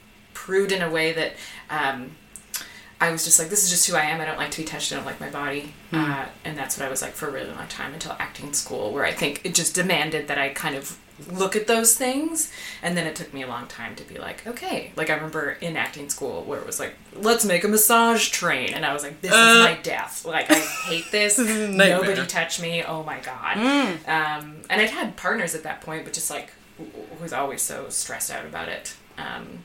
prude 0.45 0.71
in 0.71 0.81
a 0.81 0.89
way 0.89 1.11
that. 1.13 1.33
Um, 1.69 2.11
I 3.01 3.11
was 3.11 3.25
just 3.25 3.39
like, 3.39 3.49
this 3.49 3.65
is 3.65 3.69
just 3.69 3.85
who 3.89 3.95
I 3.97 4.03
am. 4.03 4.21
I 4.21 4.25
don't 4.25 4.37
like 4.37 4.51
to 4.51 4.59
be 4.61 4.63
touched. 4.63 4.93
I 4.93 4.95
don't 4.95 5.05
like 5.05 5.19
my 5.19 5.29
body. 5.29 5.73
Uh, 5.91 6.27
and 6.45 6.57
that's 6.57 6.77
what 6.77 6.87
I 6.87 6.89
was 6.89 7.01
like 7.01 7.11
for 7.11 7.27
a 7.27 7.31
really 7.31 7.51
long 7.51 7.67
time 7.67 7.93
until 7.93 8.13
acting 8.19 8.53
school, 8.53 8.93
where 8.93 9.03
I 9.03 9.11
think 9.11 9.41
it 9.43 9.53
just 9.53 9.75
demanded 9.75 10.29
that 10.29 10.37
I 10.37 10.47
kind 10.49 10.75
of 10.75 10.97
look 11.29 11.57
at 11.57 11.67
those 11.67 11.97
things. 11.97 12.53
And 12.81 12.95
then 12.95 13.05
it 13.05 13.13
took 13.13 13.33
me 13.33 13.43
a 13.43 13.47
long 13.47 13.67
time 13.67 13.97
to 13.97 14.03
be 14.05 14.17
like, 14.17 14.47
okay. 14.47 14.93
Like, 14.95 15.09
I 15.09 15.15
remember 15.15 15.57
in 15.59 15.75
acting 15.75 16.07
school 16.07 16.43
where 16.45 16.57
it 16.57 16.65
was 16.65 16.79
like, 16.79 16.95
let's 17.13 17.43
make 17.43 17.65
a 17.65 17.67
massage 17.67 18.29
train. 18.29 18.73
And 18.73 18.85
I 18.85 18.93
was 18.93 19.03
like, 19.03 19.19
this 19.19 19.31
is 19.31 19.59
my 19.59 19.77
death. 19.83 20.23
Like, 20.23 20.49
I 20.49 20.59
hate 20.87 21.05
this. 21.11 21.37
is 21.37 21.49
a 21.49 21.67
nightmare. 21.67 21.99
Nobody 21.99 22.25
touch 22.27 22.61
me. 22.61 22.81
Oh 22.81 23.03
my 23.03 23.19
God. 23.19 23.57
Um, 23.57 24.61
and 24.69 24.81
I'd 24.81 24.89
had 24.89 25.17
partners 25.17 25.53
at 25.53 25.63
that 25.63 25.81
point, 25.81 26.05
but 26.05 26.13
just 26.13 26.29
like, 26.29 26.51
who 26.77 26.85
was 27.21 27.33
always 27.33 27.61
so 27.61 27.89
stressed 27.89 28.31
out 28.31 28.45
about 28.45 28.69
it. 28.69 28.95
Um, 29.17 29.59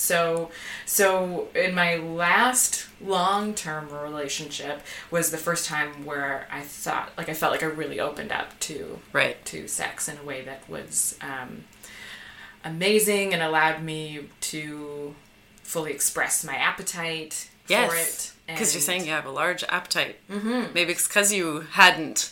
so 0.00 0.50
so 0.86 1.48
in 1.54 1.74
my 1.74 1.96
last 1.96 2.86
long-term 3.00 3.88
relationship 3.92 4.80
was 5.10 5.30
the 5.30 5.36
first 5.38 5.66
time 5.66 6.04
where 6.04 6.46
i 6.50 6.60
thought 6.60 7.10
like 7.18 7.28
i 7.28 7.34
felt 7.34 7.52
like 7.52 7.62
i 7.62 7.66
really 7.66 8.00
opened 8.00 8.32
up 8.32 8.58
to 8.60 8.98
Right. 9.12 9.42
to 9.46 9.68
sex 9.68 10.08
in 10.08 10.16
a 10.18 10.22
way 10.22 10.42
that 10.42 10.68
was 10.68 11.16
um, 11.20 11.64
amazing 12.64 13.32
and 13.32 13.42
allowed 13.42 13.82
me 13.82 14.28
to 14.40 15.14
fully 15.62 15.92
express 15.92 16.44
my 16.44 16.54
appetite 16.56 17.48
for 17.64 17.72
Yes. 17.72 18.34
it 18.46 18.52
Because 18.54 18.74
you're 18.74 18.80
saying 18.82 19.04
you 19.06 19.12
have 19.12 19.26
a 19.26 19.30
large 19.30 19.62
appetite. 19.68 20.16
Mm-hmm. 20.30 20.72
Maybe 20.74 20.92
it's 20.92 21.06
because 21.06 21.32
you 21.32 21.60
hadn't 21.72 22.30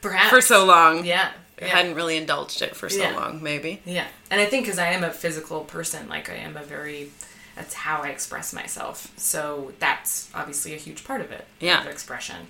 perhaps 0.00 0.30
for 0.30 0.40
so 0.40 0.64
long. 0.64 1.04
yeah, 1.04 1.30
yeah. 1.60 1.68
hadn't 1.68 1.94
really 1.94 2.16
indulged 2.16 2.62
it 2.62 2.74
for 2.76 2.88
so 2.88 3.00
Yeah. 3.02 3.16
long, 3.16 3.42
maybe. 3.42 3.80
Yeah, 3.84 4.06
and 4.30 4.40
I 4.40 4.46
think 4.46 4.64
because 4.64 4.78
I 4.78 4.88
am 4.92 5.04
a 5.04 5.10
physical 5.12 5.60
person, 5.64 6.08
like 6.08 6.28
I 6.30 6.34
am 6.34 6.56
a 6.56 6.62
very, 6.62 7.10
that's 7.56 7.74
how 7.74 8.02
I 8.02 8.08
express 8.08 8.52
myself. 8.52 9.12
So 9.16 9.72
that's 9.78 10.30
obviously 10.34 10.74
a 10.74 10.78
huge 10.78 11.04
part 11.04 11.20
of 11.20 11.30
it. 11.32 11.46
Yeah. 11.60 11.80
of 11.82 11.86
expression. 11.88 12.48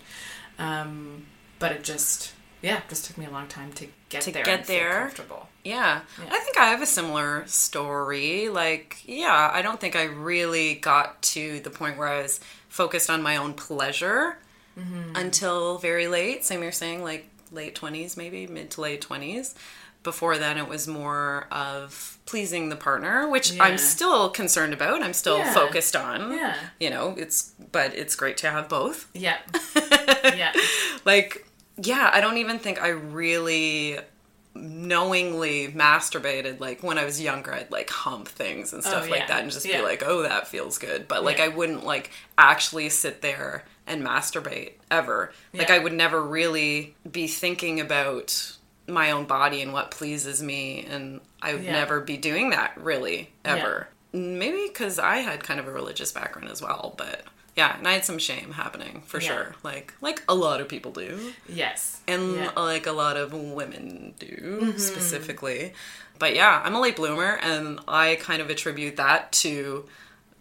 Um, 0.59 1.27
but 1.59 1.73
it 1.73 1.83
just, 1.85 2.33
yeah, 2.62 2.81
just 2.88 3.05
took 3.07 3.16
me 3.18 3.25
a 3.27 3.31
long 3.31 3.49
time 3.49 3.73
to 3.75 3.87
get 4.09 4.23
To 4.23 4.33
there. 4.33 4.44
get 4.44 4.66
there. 4.66 5.01
comfortable. 5.03 5.49
Yeah. 5.64 6.01
Yeah. 6.18 6.29
I 6.31 6.38
think 6.40 6.59
I 6.59 6.66
have 6.66 6.83
a 6.83 6.87
similar 6.87 7.44
story. 7.46 8.49
Like, 8.49 8.99
yeah, 9.07 9.51
I 9.53 9.62
don't 9.62 9.81
think 9.81 9.96
I 9.96 10.05
really 10.05 10.75
got 10.75 11.20
to 11.23 11.61
the 11.61 11.70
point 11.70 11.96
where 11.99 12.09
I 12.09 12.23
was 12.23 12.40
focused 12.68 13.11
on 13.11 13.23
my 13.23 13.37
own 13.37 13.55
pleasure 13.55 14.37
Mm-hmm. 14.79 15.16
until 15.16 15.79
very 15.79 16.07
late. 16.07 16.44
Same 16.44 16.62
you're 16.62 16.70
saying, 16.73 17.03
like 17.03 17.29
late 17.53 17.75
20s, 17.75 18.17
maybe 18.17 18.47
mid 18.47 18.71
to 18.73 18.81
late 18.81 19.01
20s. 19.07 19.55
Before 20.03 20.39
then, 20.39 20.57
it 20.57 20.67
was 20.67 20.89
more 20.89 21.47
of 21.53 22.19
pleasing 22.25 22.71
the 22.71 22.77
partner, 22.77 23.29
which 23.29 23.53
Yeah. 23.53 23.65
I'm 23.65 23.77
still 23.77 24.31
concerned 24.31 24.73
about. 24.73 25.03
I'm 25.03 25.13
still 25.13 25.39
Yeah. 25.39 25.53
focused 25.53 25.95
on. 25.95 26.33
Yeah. 26.33 26.57
You 26.79 26.89
know, 26.89 27.15
it's, 27.19 27.53
but 27.71 27.95
it's 27.95 28.17
great 28.17 28.39
to 28.39 28.51
have 28.51 28.69
both. 28.69 29.09
Yeah, 29.13 29.37
yeah, 30.25 30.53
like 31.05 31.47
yeah 31.83 32.11
i 32.13 32.21
don't 32.21 32.37
even 32.37 32.59
think 32.59 32.83
i 32.83 32.89
really 32.89 33.99
knowingly 34.55 35.69
masturbated 35.69 36.61
like 36.61 36.83
when 36.83 36.99
i 36.99 37.05
was 37.05 37.21
younger 37.21 37.55
i'd 37.55 37.71
like 37.71 37.89
hump 37.91 38.29
things 38.29 38.73
and 38.73 38.83
oh, 38.85 38.89
stuff 38.89 39.05
Oh, 39.07 39.11
like 39.11 39.29
that 39.29 39.43
and 39.43 39.51
just 39.51 39.65
Yeah. 39.65 39.79
be 39.79 39.85
like 39.85 40.03
oh 40.05 40.23
that 40.23 40.47
feels 40.49 40.79
good 40.79 41.09
but 41.09 41.25
like 41.25 41.39
Yeah. 41.39 41.45
i 41.45 41.49
wouldn't 41.49 41.85
like 41.85 42.11
actually 42.37 42.89
sit 42.91 43.23
there 43.23 43.65
and 43.90 44.03
masturbate 44.03 44.72
ever. 44.90 45.33
Like 45.53 45.70
i 45.70 45.79
would 45.79 45.92
never 45.92 46.22
really 46.22 46.94
be 47.11 47.26
thinking 47.26 47.81
about 47.81 48.57
my 48.87 49.11
own 49.11 49.24
body 49.26 49.62
and 49.62 49.72
what 49.72 49.90
pleases 49.90 50.42
me 50.42 50.85
and 50.88 51.20
i 51.42 51.55
would 51.55 51.62
Yeah. 51.64 51.72
never 51.72 52.00
be 52.00 52.16
doing 52.16 52.50
that 52.50 52.72
really 52.76 53.31
ever. 53.44 53.88
Maybe 54.12 54.66
because 54.68 54.98
i 54.98 55.18
had 55.18 55.42
kind 55.44 55.61
of 55.61 55.68
a 55.68 55.72
religious 55.72 56.11
background 56.12 56.48
as 56.48 56.61
well 56.62 56.94
but 56.96 57.22
yeah 57.57 57.76
and 57.76 57.87
i 57.87 57.92
had 57.92 58.05
some 58.05 58.18
shame 58.18 58.53
happening 58.53 59.03
for 59.07 59.20
Yeah. 59.20 59.29
sure. 59.29 59.55
Like 59.62 59.94
like 60.00 60.22
a 60.29 60.35
lot 60.35 60.61
of 60.61 60.68
people 60.68 60.92
do. 60.92 61.33
Yes, 61.48 62.00
and 62.09 62.35
yeah. 62.37 62.50
like 62.57 62.87
a 62.87 62.92
lot 62.92 63.16
of 63.16 63.33
women 63.33 64.14
do 64.18 64.26
mm-hmm. 64.26 64.79
specifically. 64.79 65.72
But 66.18 66.35
yeah 66.35 66.61
i'm 66.64 66.74
a 66.74 66.81
late 66.81 66.96
bloomer 66.96 67.38
and 67.42 67.81
i 67.88 68.16
kind 68.20 68.42
of 68.42 68.50
attribute 68.50 68.96
that 68.96 69.33
to 69.44 69.87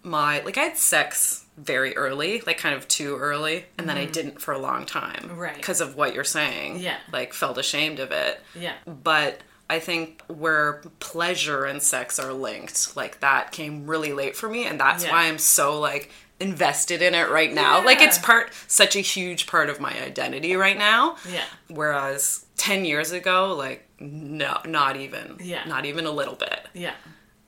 my 0.09 0.41
like 0.41 0.57
i 0.57 0.61
had 0.61 0.77
sex 0.77 1.45
very 1.57 1.95
early 1.97 2.41
like 2.47 2.57
kind 2.57 2.75
of 2.75 2.87
too 2.87 3.15
early 3.17 3.65
and 3.77 3.87
then 3.87 3.97
i 3.97 4.03
mm-hmm. 4.03 4.11
didn't 4.11 4.41
for 4.41 4.53
a 4.53 4.57
long 4.59 4.85
time 4.85 5.37
Right. 5.37 5.55
because 5.55 5.81
of 5.81 5.95
what 5.95 6.13
you're 6.13 6.23
saying 6.23 6.79
Yeah. 6.79 6.97
like 7.11 7.33
felt 7.33 7.57
ashamed 7.57 7.99
of 7.99 8.11
it 8.11 8.41
yeah, 8.55 8.73
but 8.85 9.41
I 9.71 9.77
think 9.79 10.23
where 10.27 10.81
pleasure 10.99 11.63
and 11.63 11.79
sex 11.79 12.17
are 12.17 12.33
linked, 12.33 12.95
like 12.97 13.19
that 13.19 13.51
came 13.51 13.85
really 13.85 14.13
late 14.13 14.35
for 14.35 14.49
me, 14.49 14.65
and 14.65 14.79
that's 14.79 15.03
Yeah. 15.03 15.11
why 15.11 15.25
I'm 15.27 15.37
so 15.37 15.79
like 15.79 16.09
invested 16.39 17.03
in 17.03 17.13
it 17.13 17.29
right 17.29 17.53
now. 17.53 17.77
Yeah. 17.77 17.85
Like 17.85 18.01
it's 18.01 18.17
part 18.17 18.51
such 18.67 18.95
a 18.95 18.99
huge 18.99 19.45
part 19.45 19.69
of 19.69 19.79
my 19.79 19.91
identity 20.03 20.55
right 20.55 20.75
now. 20.75 21.17
Yeah. 21.31 21.43
Whereas 21.67 22.45
ten 22.57 22.83
years 22.83 23.11
ago, 23.11 23.53
like 23.55 23.87
no, 23.99 24.57
not 24.65 24.95
even. 24.95 25.37
Yeah. 25.39 25.63
Not 25.67 25.85
even 25.85 26.07
a 26.07 26.11
little 26.11 26.35
bit. 26.35 26.67
yeah, 26.73 26.95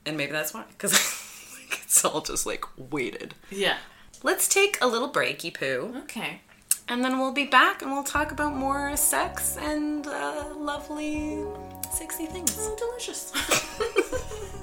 And 0.06 0.16
maybe 0.16 0.30
that's 0.30 0.54
why, 0.54 0.62
because 0.68 0.92
like, 1.72 1.82
it's 1.84 2.04
all 2.04 2.20
just 2.20 2.46
like 2.46 2.64
weighted. 2.76 3.34
yeah. 3.50 3.76
Let's 4.24 4.46
take 4.46 4.78
a 4.80 4.86
little 4.86 5.10
breaky 5.10 5.52
poo. 5.52 5.96
Okay. 6.04 6.42
And 6.88 7.04
then 7.04 7.18
we'll 7.18 7.32
be 7.32 7.44
back 7.46 7.82
and 7.82 7.90
we'll 7.90 8.04
talk 8.04 8.30
about 8.30 8.54
more 8.54 8.96
sex 8.96 9.56
and 9.60 10.06
uh, 10.06 10.44
lovely, 10.56 11.44
sexy 11.90 12.26
things. 12.26 12.54
Delicious. 12.78 13.32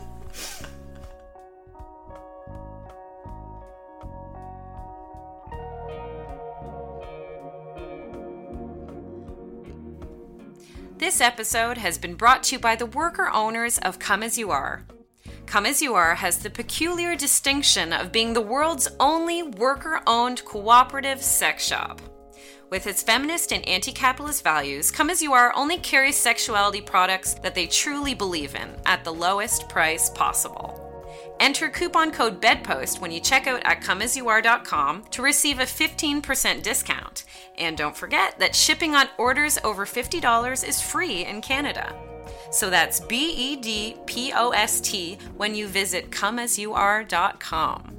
This 10.98 11.22
episode 11.22 11.78
has 11.78 11.98
been 11.98 12.16
brought 12.16 12.44
to 12.44 12.56
you 12.56 12.60
by 12.60 12.76
the 12.76 12.86
worker 12.86 13.30
owners 13.34 13.78
of 13.78 14.00
Come 14.00 14.22
As 14.22 14.38
You 14.38 14.52
Are. 14.52 14.84
Come 15.50 15.66
As 15.66 15.82
You 15.82 15.96
Are 15.96 16.14
has 16.14 16.38
the 16.38 16.50
peculiar 16.52 17.16
distinction 17.16 17.92
of 17.92 18.12
being 18.12 18.34
the 18.34 18.40
world's 18.40 18.88
only 19.00 19.42
worker 19.42 20.00
owned 20.06 20.46
cooperative 20.46 21.24
sex 21.24 21.66
shop. 21.66 22.04
With 22.70 22.86
its 22.86 23.02
feminist 23.02 23.52
and 23.52 23.68
anti 23.68 23.92
capitalist 23.92 24.44
values, 24.44 24.92
Come 24.92 25.10
As 25.10 25.24
You 25.24 25.34
Are 25.34 25.52
only 25.56 25.78
carries 25.78 26.18
sexuality 26.18 26.82
products 26.82 27.34
that 27.42 27.56
they 27.56 27.66
truly 27.66 28.14
believe 28.14 28.54
in 28.54 28.70
at 28.86 29.04
the 29.04 29.12
lowest 29.12 29.68
price 29.68 30.12
possible. 30.12 30.86
Enter 31.40 31.70
coupon 31.70 32.12
code 32.12 32.40
BEDPOST 32.40 33.02
when 33.02 33.10
you 33.10 33.20
check 33.20 33.48
out 33.48 33.64
at 33.66 33.82
comeasyouare.com 33.82 35.06
to 35.06 35.22
receive 35.24 35.58
a 35.58 35.64
15% 35.64 36.62
discount. 36.62 37.24
And 37.58 37.76
don't 37.76 37.98
forget 37.98 38.38
that 38.38 38.56
shipping 38.56 38.94
on 38.94 39.08
orders 39.18 39.58
over 39.64 39.88
$50 39.88 40.68
is 40.68 40.80
free 40.80 41.26
in 41.26 41.42
Canada. 41.42 41.96
So 42.52 42.70
that's 42.70 43.00
B 43.00 43.34
E 43.36 43.56
D 43.56 43.96
P 44.06 44.32
O 44.36 44.50
S 44.52 44.80
T 44.82 45.18
when 45.38 45.56
you 45.56 45.68
visit 45.68 46.10
comeasyouare.com. 46.12 47.96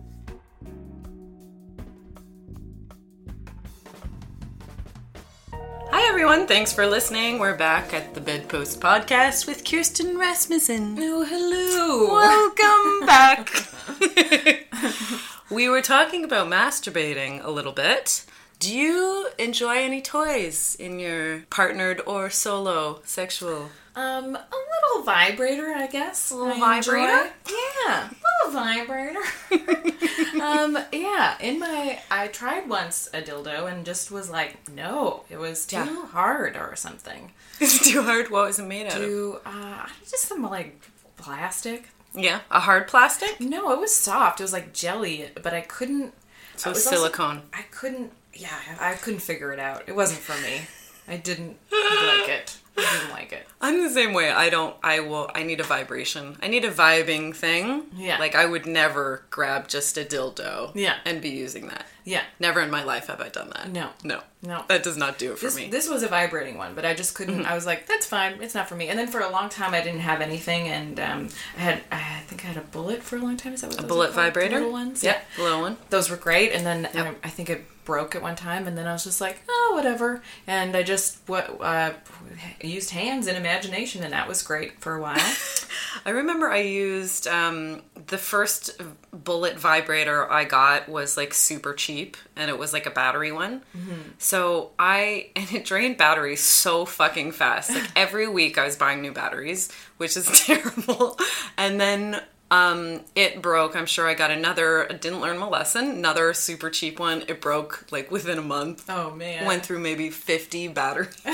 Hi 5.92 6.08
everyone, 6.08 6.46
thanks 6.46 6.72
for 6.72 6.86
listening. 6.86 7.38
We're 7.38 7.56
back 7.56 7.92
at 7.92 8.14
the 8.14 8.20
Bedpost 8.20 8.80
Podcast 8.80 9.46
with 9.46 9.64
Kirsten 9.64 10.16
Rasmussen. 10.18 10.96
Oh, 10.98 11.24
hello. 11.24 12.14
Welcome 12.14 13.06
back. 13.06 13.50
we 15.50 15.68
were 15.68 15.82
talking 15.82 16.24
about 16.24 16.48
masturbating 16.48 17.44
a 17.44 17.50
little 17.50 17.72
bit. 17.72 18.24
Do 18.60 18.72
you 18.76 19.30
enjoy 19.38 19.78
any 19.78 20.00
toys 20.02 20.76
in 20.78 20.98
your 21.00 21.40
partnered 21.50 22.00
or 22.06 22.30
solo 22.30 23.00
sexual? 23.04 23.70
Um, 23.96 24.36
a 24.36 24.38
little 24.38 25.04
vibrator, 25.04 25.72
I 25.74 25.86
guess. 25.88 26.30
A 26.30 26.36
little 26.36 26.58
vibrator? 26.58 27.30
Yeah, 27.48 28.08
a 28.08 28.46
little 28.48 28.60
vibrator. 28.62 29.20
um, 30.42 30.78
yeah. 30.92 31.36
In 31.40 31.58
my, 31.58 31.98
I 32.10 32.28
tried 32.28 32.68
once 32.68 33.08
a 33.12 33.20
dildo 33.20 33.70
and 33.70 33.84
just 33.84 34.10
was 34.10 34.30
like, 34.30 34.68
no, 34.70 35.24
it 35.28 35.38
was 35.38 35.66
too 35.66 35.76
Yeah. 35.76 36.06
hard 36.06 36.56
or 36.56 36.76
something. 36.76 37.32
Is 37.60 37.76
it 37.80 37.84
too 37.92 38.02
hard? 38.02 38.30
What 38.30 38.46
was 38.46 38.58
it 38.58 38.66
made 38.66 38.86
out 38.86 38.94
of? 38.96 39.02
Too, 39.02 39.38
uh, 39.44 39.86
just 40.08 40.24
some 40.24 40.42
like 40.42 40.80
plastic. 41.16 41.88
Yeah, 42.14 42.40
a 42.50 42.60
hard 42.60 42.88
plastic. 42.88 43.40
No, 43.40 43.72
it 43.72 43.80
was 43.80 43.94
soft. 43.94 44.40
It 44.40 44.44
was 44.44 44.52
like 44.52 44.72
jelly, 44.72 45.30
but 45.42 45.52
I 45.52 45.60
couldn't. 45.60 46.14
So 46.56 46.70
it 46.70 46.74
was 46.74 46.86
also- 46.86 46.96
silicone. 46.96 47.42
I 47.52 47.62
couldn't. 47.70 48.12
Yeah, 48.34 48.56
I 48.80 48.94
couldn't 48.94 49.20
figure 49.20 49.52
it 49.52 49.58
out. 49.58 49.82
It 49.88 49.94
wasn't 49.96 50.20
for 50.20 50.40
me. 50.40 50.62
I 51.08 51.16
didn't 51.16 51.56
like 51.72 52.28
it. 52.28 52.56
I 52.76 52.98
didn't 52.98 53.10
like 53.12 53.32
it. 53.32 53.46
I'm 53.60 53.82
the 53.82 53.90
same 53.90 54.12
way. 54.14 54.30
I 54.30 54.48
don't. 54.48 54.74
I 54.82 55.00
will. 55.00 55.30
I 55.34 55.42
need 55.42 55.60
a 55.60 55.64
vibration. 55.64 56.36
I 56.42 56.48
need 56.48 56.64
a 56.64 56.70
vibing 56.70 57.34
thing. 57.34 57.84
Yeah. 57.94 58.18
Like 58.18 58.34
I 58.34 58.46
would 58.46 58.64
never 58.66 59.24
grab 59.30 59.68
just 59.68 59.98
a 59.98 60.04
dildo. 60.04 60.72
Yeah. 60.74 60.96
And 61.04 61.20
be 61.20 61.28
using 61.28 61.68
that. 61.68 61.84
Yeah. 62.04 62.22
Never 62.38 62.60
in 62.60 62.70
my 62.70 62.82
life 62.82 63.08
have 63.08 63.20
I 63.20 63.28
done 63.28 63.50
that. 63.50 63.70
No. 63.70 63.90
No. 64.02 64.22
No. 64.42 64.64
That 64.68 64.82
does 64.82 64.96
not 64.96 65.18
do 65.18 65.32
it 65.32 65.38
for 65.38 65.44
This, 65.46 65.56
me. 65.56 65.68
this 65.68 65.88
was 65.88 66.02
a 66.02 66.08
vibrating 66.08 66.56
one, 66.56 66.74
but 66.74 66.86
I 66.86 66.94
just 66.94 67.14
couldn't. 67.14 67.36
Mm-hmm. 67.40 67.46
I 67.46 67.54
was 67.54 67.66
like, 67.66 67.86
"That's 67.86 68.06
fine. 68.06 68.42
It's 68.42 68.54
not 68.54 68.68
for 68.68 68.74
me." 68.76 68.88
And 68.88 68.98
then 68.98 69.08
for 69.08 69.20
a 69.20 69.28
long 69.30 69.50
time, 69.50 69.74
I 69.74 69.82
didn't 69.82 70.00
have 70.00 70.22
anything, 70.22 70.68
and 70.68 70.98
um, 70.98 71.28
I 71.56 71.60
had. 71.60 71.80
I 71.92 72.20
think 72.28 72.44
I 72.44 72.48
had 72.48 72.56
a 72.56 72.62
bullet 72.66 73.02
for 73.02 73.16
a 73.16 73.20
long 73.20 73.36
time. 73.36 73.52
Is 73.52 73.60
that 73.60 73.66
what 73.68 73.78
a 73.78 73.82
those 73.82 73.88
bullet 73.88 74.10
are 74.10 74.12
called? 74.12 74.16
The 74.16 74.30
vibrator. 74.30 74.54
Little 74.56 74.72
ones. 74.72 75.04
Yep. 75.04 75.26
The 75.36 75.42
little 75.42 75.60
one. 75.60 75.76
those 75.90 76.08
were 76.08 76.16
great 76.16 76.52
and 76.52 76.64
then 76.64 76.88
Yep. 76.94 77.06
um, 77.06 77.16
I 77.22 77.28
think 77.28 77.50
it 77.50 77.64
broke 77.90 78.14
at 78.14 78.22
one 78.22 78.36
time 78.36 78.68
and 78.68 78.78
then 78.78 78.86
I 78.86 78.92
was 78.92 79.02
just 79.02 79.20
like 79.20 79.42
oh 79.48 79.72
whatever 79.74 80.22
and 80.46 80.76
I 80.76 80.84
just 80.84 81.18
what 81.26 81.60
uh, 81.60 81.90
used 82.62 82.90
hands 82.90 83.26
and 83.26 83.36
imagination 83.36 84.04
and 84.04 84.12
that 84.12 84.28
was 84.28 84.44
great 84.44 84.80
for 84.80 84.94
a 84.94 85.00
while 85.02 85.18
I 86.06 86.10
remember 86.10 86.48
I 86.48 86.60
used 86.60 87.26
um, 87.26 87.82
the 88.06 88.18
first 88.18 88.80
bullet 89.12 89.58
vibrator 89.58 90.30
I 90.30 90.44
got 90.44 90.88
was 90.88 91.16
like 91.16 91.34
super 91.34 91.74
cheap 91.74 92.16
and 92.36 92.48
it 92.48 92.58
was 92.58 92.72
like 92.72 92.86
a 92.86 92.90
battery 92.90 93.32
one. 93.32 93.62
So 94.18 94.70
I 94.78 95.30
and 95.36 95.52
it 95.52 95.64
drained 95.64 95.96
batteries 95.96 96.42
so 96.42 96.84
fucking 96.84 97.32
fast. 97.32 97.70
Like 97.70 97.90
every 97.96 98.28
week 98.28 98.58
I 98.58 98.64
was 98.64 98.76
buying 98.76 99.02
new 99.02 99.12
batteries, 99.12 99.70
which 99.96 100.16
is 100.16 100.26
terrible. 100.46 101.18
And 101.56 101.80
then 101.80 102.20
um, 102.50 103.00
it 103.14 103.40
broke. 103.40 103.76
I'm 103.76 103.86
sure 103.86 104.06
I 104.08 104.14
got 104.14 104.30
another. 104.30 104.86
Didn't 105.00 105.20
learn 105.20 105.38
my 105.38 105.46
lesson. 105.46 105.88
Another 105.90 106.34
super 106.34 106.68
cheap 106.70 106.98
one. 106.98 107.22
It 107.28 107.40
broke 107.40 107.86
like 107.90 108.10
within 108.10 108.38
a 108.38 108.42
month. 108.42 108.86
oh 108.88 109.10
man 109.12 109.44
Went 109.46 109.64
through 109.64 109.78
maybe 109.78 110.10
50 110.10 110.68
batteries. 110.68 111.16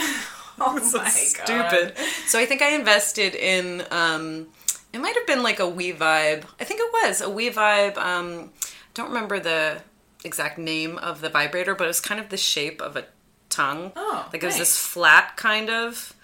oh 0.61 0.79
so 0.83 0.99
my 0.99 1.05
God. 1.05 1.11
stupid. 1.13 1.95
So 2.27 2.39
I 2.39 2.47
think 2.47 2.63
I 2.63 2.75
invested 2.75 3.35
in 3.35 3.85
um 3.91 4.49
it 4.93 4.99
might 5.01 5.15
have 5.17 5.27
been 5.27 5.43
like 5.43 5.59
a 5.59 5.69
We 5.69 5.93
Vibe. 5.93 6.45
I 6.61 6.65
think 6.65 6.81
it 6.81 6.93
was 6.93 7.21
a 7.21 7.31
We 7.31 7.51
Vibe 7.51 7.97
um 7.97 8.51
don't 8.95 9.09
remember 9.09 9.39
the 9.41 9.83
exact 10.25 10.59
name 10.59 10.99
of 10.99 11.21
the 11.21 11.29
vibrator, 11.29 11.75
but 11.75 11.85
it 11.85 11.89
was 11.89 12.01
kind 12.01 12.21
of 12.21 12.29
the 12.31 12.37
shape 12.37 12.81
of 12.83 12.97
a 12.97 13.07
tongue. 13.49 13.93
Oh, 13.97 14.29
like 14.33 14.43
it 14.43 14.47
was 14.47 14.59
this 14.59 14.79
flat 14.79 15.37
kind 15.37 15.71
of 15.71 16.15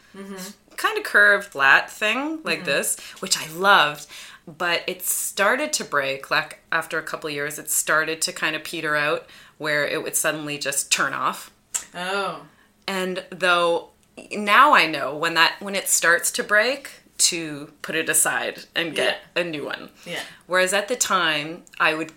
kind 0.77 0.99
of 0.99 1.05
curved 1.05 1.49
flat 1.49 1.91
thing 1.91 2.41
like 2.45 2.65
this, 2.65 2.99
which 3.21 3.39
I 3.39 3.47
loved. 3.53 4.07
But 4.47 4.83
it 4.87 5.03
started 5.03 5.73
to 5.75 5.85
break 5.85 6.31
like 6.31 6.61
after 6.73 6.99
a 6.99 7.03
couple 7.03 7.31
years. 7.31 7.59
It 7.59 7.71
started 7.71 8.21
to 8.23 8.33
kind 8.33 8.57
of 8.57 8.65
peter 8.65 8.97
out 8.97 9.27
where 9.59 9.87
it 9.87 10.03
would 10.03 10.17
suddenly 10.17 10.59
just 10.59 10.91
turn 10.91 11.13
off. 11.13 11.51
oh 11.95 12.43
And 12.89 13.25
though 13.31 13.91
now 14.33 14.75
I 14.75 14.87
know 14.87 15.17
when 15.17 15.35
that 15.35 15.55
when 15.61 15.75
it 15.75 15.89
starts 15.89 16.31
to 16.33 16.43
break 16.43 16.91
to 17.19 17.73
put 17.83 17.95
it 17.95 18.09
aside 18.09 18.65
and 18.75 18.95
get 18.97 19.21
a 19.37 19.45
new 19.45 19.65
one. 19.65 19.91
Yeah. 20.05 20.21
Whereas 20.47 20.73
at 20.73 20.89
the 20.89 20.97
time 20.97 21.63
I 21.79 21.95
would 21.95 22.13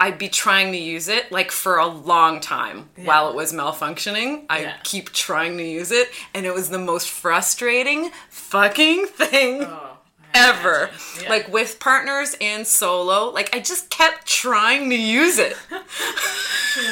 I'd 0.00 0.18
be 0.18 0.28
trying 0.28 0.72
to 0.72 0.78
use 0.78 1.08
it 1.08 1.30
like 1.32 1.50
for 1.50 1.76
a 1.78 1.86
long 1.86 2.40
time 2.40 2.88
while 2.96 3.28
it 3.30 3.34
was 3.36 3.52
malfunctioning. 3.52 4.44
I'd 4.50 4.62
Yeah. 4.62 4.76
keep 4.82 5.10
trying 5.12 5.56
to 5.58 5.64
use 5.64 5.92
it 5.92 6.08
and 6.34 6.44
it 6.44 6.54
was 6.54 6.70
the 6.70 6.78
most 6.78 7.08
frustrating 7.08 8.10
fucking 8.30 9.06
thing 9.06 9.62
oh 9.64 9.90
I 9.90 9.91
ever. 10.34 10.90
Yeah. 11.22 11.28
Like 11.28 11.48
with 11.52 11.78
partners 11.80 12.36
and 12.40 12.66
solo, 12.66 13.30
like 13.30 13.54
I 13.54 13.60
just 13.60 13.90
kept 13.90 14.26
trying 14.26 14.90
to 14.90 14.96
use 14.96 15.38
it. 15.38 15.56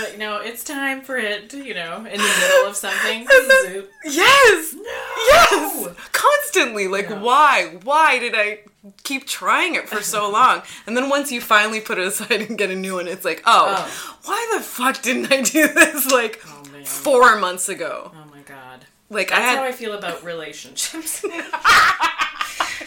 Like, 0.03 0.19
no 0.19 0.37
it's 0.37 0.63
time 0.63 1.01
for 1.01 1.17
it 1.17 1.49
to, 1.51 1.57
you 1.65 1.73
know 1.73 1.97
in 1.97 2.05
the 2.05 2.35
middle 2.41 2.69
of 2.69 2.77
something 2.77 3.27
zoop. 3.67 3.91
Yes. 4.05 4.77
Yes. 4.77 5.89
Constantly. 6.13 6.87
Like 6.87 7.09
why? 7.09 7.79
Why 7.83 8.19
did 8.19 8.35
I 8.37 8.59
keep 9.05 9.27
trying 9.27 9.77
it 9.77 9.89
for 9.89 10.03
so 10.03 10.31
long? 10.39 10.61
And 10.87 10.95
then 10.95 11.09
once 11.09 11.33
you 11.33 11.41
finally 11.41 11.81
put 11.81 11.97
it 11.97 12.07
aside 12.07 12.43
and 12.43 12.59
get 12.59 12.69
a 12.71 12.77
new 12.77 12.97
one, 12.97 13.09
it's 13.09 13.25
like, 13.25 13.43
oh, 13.47 13.75
Oh. 13.79 14.19
why 14.27 14.51
the 14.59 14.63
fuck 14.63 15.01
didn't 15.01 15.33
I 15.33 15.41
do 15.41 15.67
this 15.69 16.11
like 16.13 16.43
Oh, 16.47 16.63
four 16.85 17.39
months 17.41 17.71
ago? 17.71 18.13
oh 18.15 18.31
my 18.31 18.43
god 18.43 18.85
Like 19.09 19.33
I 19.33 19.37
that's 19.37 19.49
had 19.51 19.59
how 19.61 19.65
I 19.65 19.73
feel 19.73 19.95
about 19.95 20.23
relationships 20.25 21.25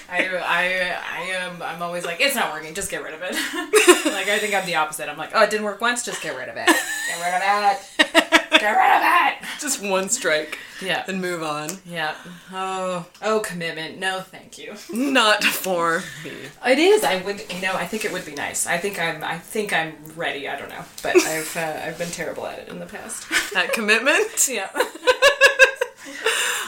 I, 0.09 0.27
I, 0.37 0.97
I 1.19 1.21
am, 1.37 1.61
I'm 1.61 1.81
always 1.81 2.05
like, 2.05 2.21
it's 2.21 2.35
not 2.35 2.51
working, 2.53 2.73
just 2.73 2.91
get 2.91 3.03
rid 3.03 3.13
of 3.13 3.21
it. 3.23 3.33
like, 4.05 4.27
I 4.27 4.37
think 4.39 4.53
I'm 4.53 4.65
the 4.65 4.75
opposite. 4.75 5.09
I'm 5.09 5.17
like, 5.17 5.31
oh, 5.33 5.43
it 5.43 5.49
didn't 5.49 5.65
work 5.65 5.81
once, 5.81 6.03
just 6.05 6.21
get 6.21 6.37
rid 6.37 6.49
of 6.49 6.55
it. 6.57 6.67
Get 6.67 7.21
rid 7.21 7.33
of 7.33 7.41
it. 7.41 8.59
Get 8.59 8.71
rid 8.71 8.95
of 8.95 9.41
it. 9.41 9.47
just 9.59 9.81
one 9.81 10.09
strike 10.09 10.57
Yeah. 10.81 11.03
and 11.07 11.19
move 11.19 11.41
on. 11.43 11.69
Yeah. 11.85 12.13
Oh, 12.51 13.05
oh, 13.21 13.39
commitment. 13.39 13.97
No, 13.97 14.19
thank 14.21 14.57
you. 14.57 14.75
Not 14.93 15.43
for 15.43 16.03
me. 16.23 16.31
It 16.65 16.79
is. 16.79 17.03
I 17.03 17.21
would, 17.23 17.41
you 17.53 17.61
know, 17.61 17.73
I 17.73 17.85
think 17.87 18.05
it 18.05 18.11
would 18.13 18.25
be 18.25 18.35
nice. 18.35 18.67
I 18.67 18.77
think 18.77 18.99
I'm, 18.99 19.23
I 19.23 19.37
think 19.39 19.73
I'm 19.73 19.95
ready. 20.15 20.47
I 20.47 20.57
don't 20.57 20.69
know, 20.69 20.83
but 21.01 21.15
I've, 21.17 21.57
uh, 21.57 21.81
I've 21.85 21.97
been 21.97 22.09
terrible 22.11 22.45
at 22.45 22.59
it 22.59 22.69
in 22.69 22.79
the 22.79 22.85
past. 22.85 23.25
That 23.53 23.73
commitment. 23.73 24.47
yeah. 24.49 24.69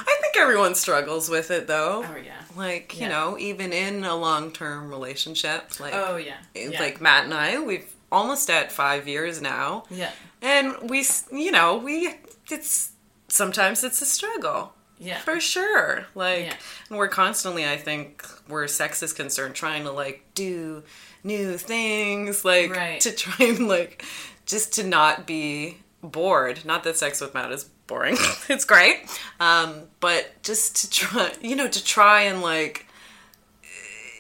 I 0.08 0.18
think 0.22 0.38
everyone 0.38 0.76
struggles 0.76 1.30
with 1.30 1.52
it 1.52 1.68
though. 1.68 2.04
Oh 2.08 2.16
yeah. 2.24 2.34
Like, 2.56 3.00
you 3.00 3.08
know, 3.10 3.38
even 3.38 3.74
in 3.74 4.04
a 4.06 4.16
long 4.16 4.52
term 4.52 4.90
relationship, 4.90 5.80
like 5.80 5.94
Oh 5.94 6.16
yeah. 6.18 6.38
Yeah. 6.56 6.80
like 6.80 7.02
Matt 7.02 7.26
and 7.26 7.34
I, 7.34 7.60
we've 7.60 7.92
almost 8.12 8.50
at 8.50 8.72
five 8.72 9.08
years 9.08 9.42
now, 9.42 9.84
Yeah. 9.90 10.12
and 10.42 10.90
we, 10.90 11.06
you 11.32 11.52
know, 11.52 11.78
we 11.78 12.16
it's 12.50 12.92
sometimes 13.28 13.84
it's 13.84 14.02
a 14.02 14.06
struggle 14.06 14.74
Yeah. 15.00 15.18
for 15.20 15.40
sure. 15.42 16.06
Like, 16.16 16.46
Yeah. 16.46 16.54
and 16.90 16.98
we're 16.98 17.08
constantly, 17.10 17.68
I 17.68 17.76
think, 17.76 18.26
where 18.48 18.68
sex 18.68 19.04
is 19.04 19.12
concerned, 19.12 19.56
trying 19.56 19.84
to 19.84 19.92
like 19.92 20.24
do 20.34 20.84
new 21.24 21.58
things, 21.58 22.46
like 22.46 22.72
Right. 22.72 23.02
to 23.02 23.12
try 23.12 23.48
and 23.48 23.68
like 23.68 24.06
just 24.46 24.74
to 24.74 24.84
not 24.84 25.26
be 25.26 25.80
bored. 26.04 26.64
Not 26.64 26.84
that 26.84 26.96
sex 26.98 27.20
with 27.20 27.34
Matt 27.34 27.52
is 27.52 27.66
boring; 27.88 28.18
it's 28.50 28.66
great, 28.66 28.98
um, 29.40 29.84
but 30.00 30.42
just 30.44 30.76
to 30.78 30.90
try, 30.90 31.32
you 31.42 31.56
know, 31.56 31.68
to 31.68 31.84
try 31.84 32.22
and 32.22 32.42
like. 32.42 32.86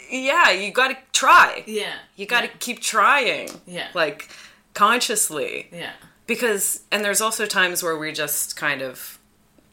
Yeah, 0.07 0.51
you 0.51 0.71
got 0.71 0.89
to 0.89 0.97
try. 1.13 1.63
Yeah. 1.65 1.93
You 2.15 2.27
got 2.27 2.41
to 2.41 2.47
yeah. 2.47 2.53
keep 2.59 2.79
trying. 2.79 3.49
Yeah. 3.65 3.87
Like 3.95 4.29
consciously. 4.75 5.67
Yeah. 5.71 5.93
Because 6.27 6.83
and 6.91 7.03
there's 7.03 7.21
also 7.21 7.47
times 7.47 7.81
where 7.81 7.97
we 7.97 8.11
just 8.11 8.55
kind 8.55 8.83
of 8.83 9.17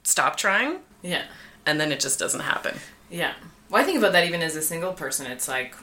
stop 0.05 0.37
trying 0.37 0.79
Yeah. 1.03 1.25
and 1.67 1.79
then 1.79 1.93
it 1.93 2.01
just 2.01 2.19
doesn't 2.19 2.41
happen. 2.41 2.79
Yeah. 3.11 3.35
Well, 3.69 3.83
I 3.83 3.85
think 3.85 3.99
about 3.99 4.13
that 4.13 4.25
even 4.27 4.41
as 4.41 4.57
a 4.57 4.63
single 4.63 4.95
person. 4.95 5.31
It's 5.31 5.49
like, 5.49 5.75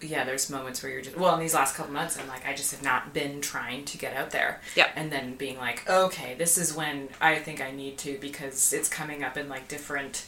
yeah, 0.00 0.24
there's 0.24 0.50
moments 0.50 0.82
where 0.82 0.92
you're 0.92 1.02
just, 1.02 1.16
well, 1.16 1.34
in 1.34 1.40
these 1.40 1.54
last 1.54 1.74
couple 1.74 1.92
months, 1.92 2.18
I'm 2.18 2.28
like, 2.28 2.46
I 2.46 2.54
just 2.54 2.70
have 2.72 2.82
not 2.82 3.12
been 3.12 3.40
trying 3.40 3.84
to 3.86 3.98
get 3.98 4.14
out 4.14 4.30
there. 4.30 4.60
Yeah. 4.76 4.88
And 4.96 5.10
then 5.10 5.34
being 5.34 5.58
like, 5.58 5.88
okay, 5.88 6.34
this 6.34 6.58
is 6.58 6.74
when 6.74 7.08
I 7.20 7.36
think 7.36 7.60
I 7.60 7.70
need 7.70 7.98
to 7.98 8.18
because 8.20 8.72
it's 8.72 8.88
coming 8.88 9.24
up 9.24 9.36
in 9.36 9.48
like 9.48 9.68
different, 9.68 10.24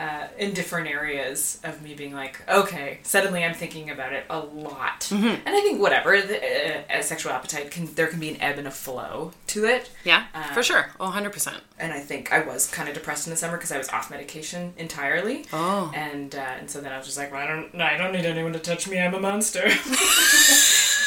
uh, 0.00 0.26
in 0.38 0.54
different 0.54 0.88
areas 0.88 1.60
of 1.62 1.82
me 1.82 1.94
being 1.94 2.14
like, 2.14 2.40
okay, 2.48 2.98
suddenly 3.02 3.44
I'm 3.44 3.54
thinking 3.54 3.90
about 3.90 4.12
it 4.14 4.24
a 4.30 4.38
lot. 4.40 5.00
Mm-hmm. 5.10 5.46
And 5.46 5.48
I 5.48 5.60
think 5.60 5.80
whatever, 5.80 6.20
the, 6.22 6.38
uh, 6.38 6.82
a 6.98 7.02
sexual 7.02 7.32
appetite 7.32 7.70
can, 7.70 7.92
there 7.94 8.06
can 8.06 8.18
be 8.18 8.30
an 8.30 8.40
ebb 8.40 8.58
and 8.58 8.66
a 8.66 8.70
flow 8.70 9.32
to 9.48 9.66
it. 9.66 9.90
Yeah, 10.04 10.24
Um, 10.34 10.44
for 10.54 10.62
sure. 10.62 10.90
Oh, 10.98 11.10
100%. 11.14 11.60
and 11.78 11.92
I 11.92 12.00
think 12.00 12.32
I 12.32 12.40
was 12.40 12.66
kind 12.66 12.88
of 12.88 12.94
depressed 12.94 13.26
in 13.26 13.30
the 13.30 13.36
summer 13.36 13.56
because 13.58 13.72
I 13.72 13.78
was 13.78 13.88
off 13.90 14.10
medication 14.10 14.72
entirely. 14.78 15.44
Oh. 15.52 15.92
And 15.94 16.34
uh, 16.34 16.38
and 16.58 16.70
so 16.70 16.80
then 16.80 16.92
I 16.92 16.96
was 16.96 17.06
just 17.06 17.18
like, 17.18 17.30
well, 17.32 17.42
I 17.42 17.46
don't, 17.46 17.80
I 17.80 17.96
don't 17.98 18.12
need 18.12 18.24
anyone 18.24 18.52
to 18.54 18.58
touch 18.58 18.88
me. 18.88 18.98
I'm 18.98 19.14
a 19.14 19.20
monster. 19.20 19.68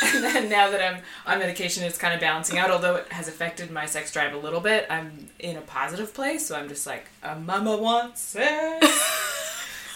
and 0.16 0.24
then 0.24 0.50
now 0.50 0.70
that 0.70 0.82
I'm 0.82 1.02
on 1.26 1.40
medication, 1.40 1.84
it's 1.84 1.98
kind 1.98 2.14
of 2.14 2.20
balancing 2.20 2.58
out. 2.58 2.72
Although 2.72 2.96
it 2.98 3.12
has 3.12 3.28
affected 3.28 3.72
my 3.72 3.86
sex 3.86 4.12
drive 4.12 4.34
a 4.34 4.38
little 4.38 4.60
bit, 4.62 4.86
I'm 4.90 5.30
in 5.40 5.58
a 5.58 5.62
positive 5.62 6.14
place. 6.14 6.46
So 6.48 6.56
I'm 6.56 6.68
just 6.70 6.86
like, 6.88 7.06
a 7.22 7.36
mama 7.36 7.78
wants 7.78 8.22
sex. 8.22 8.88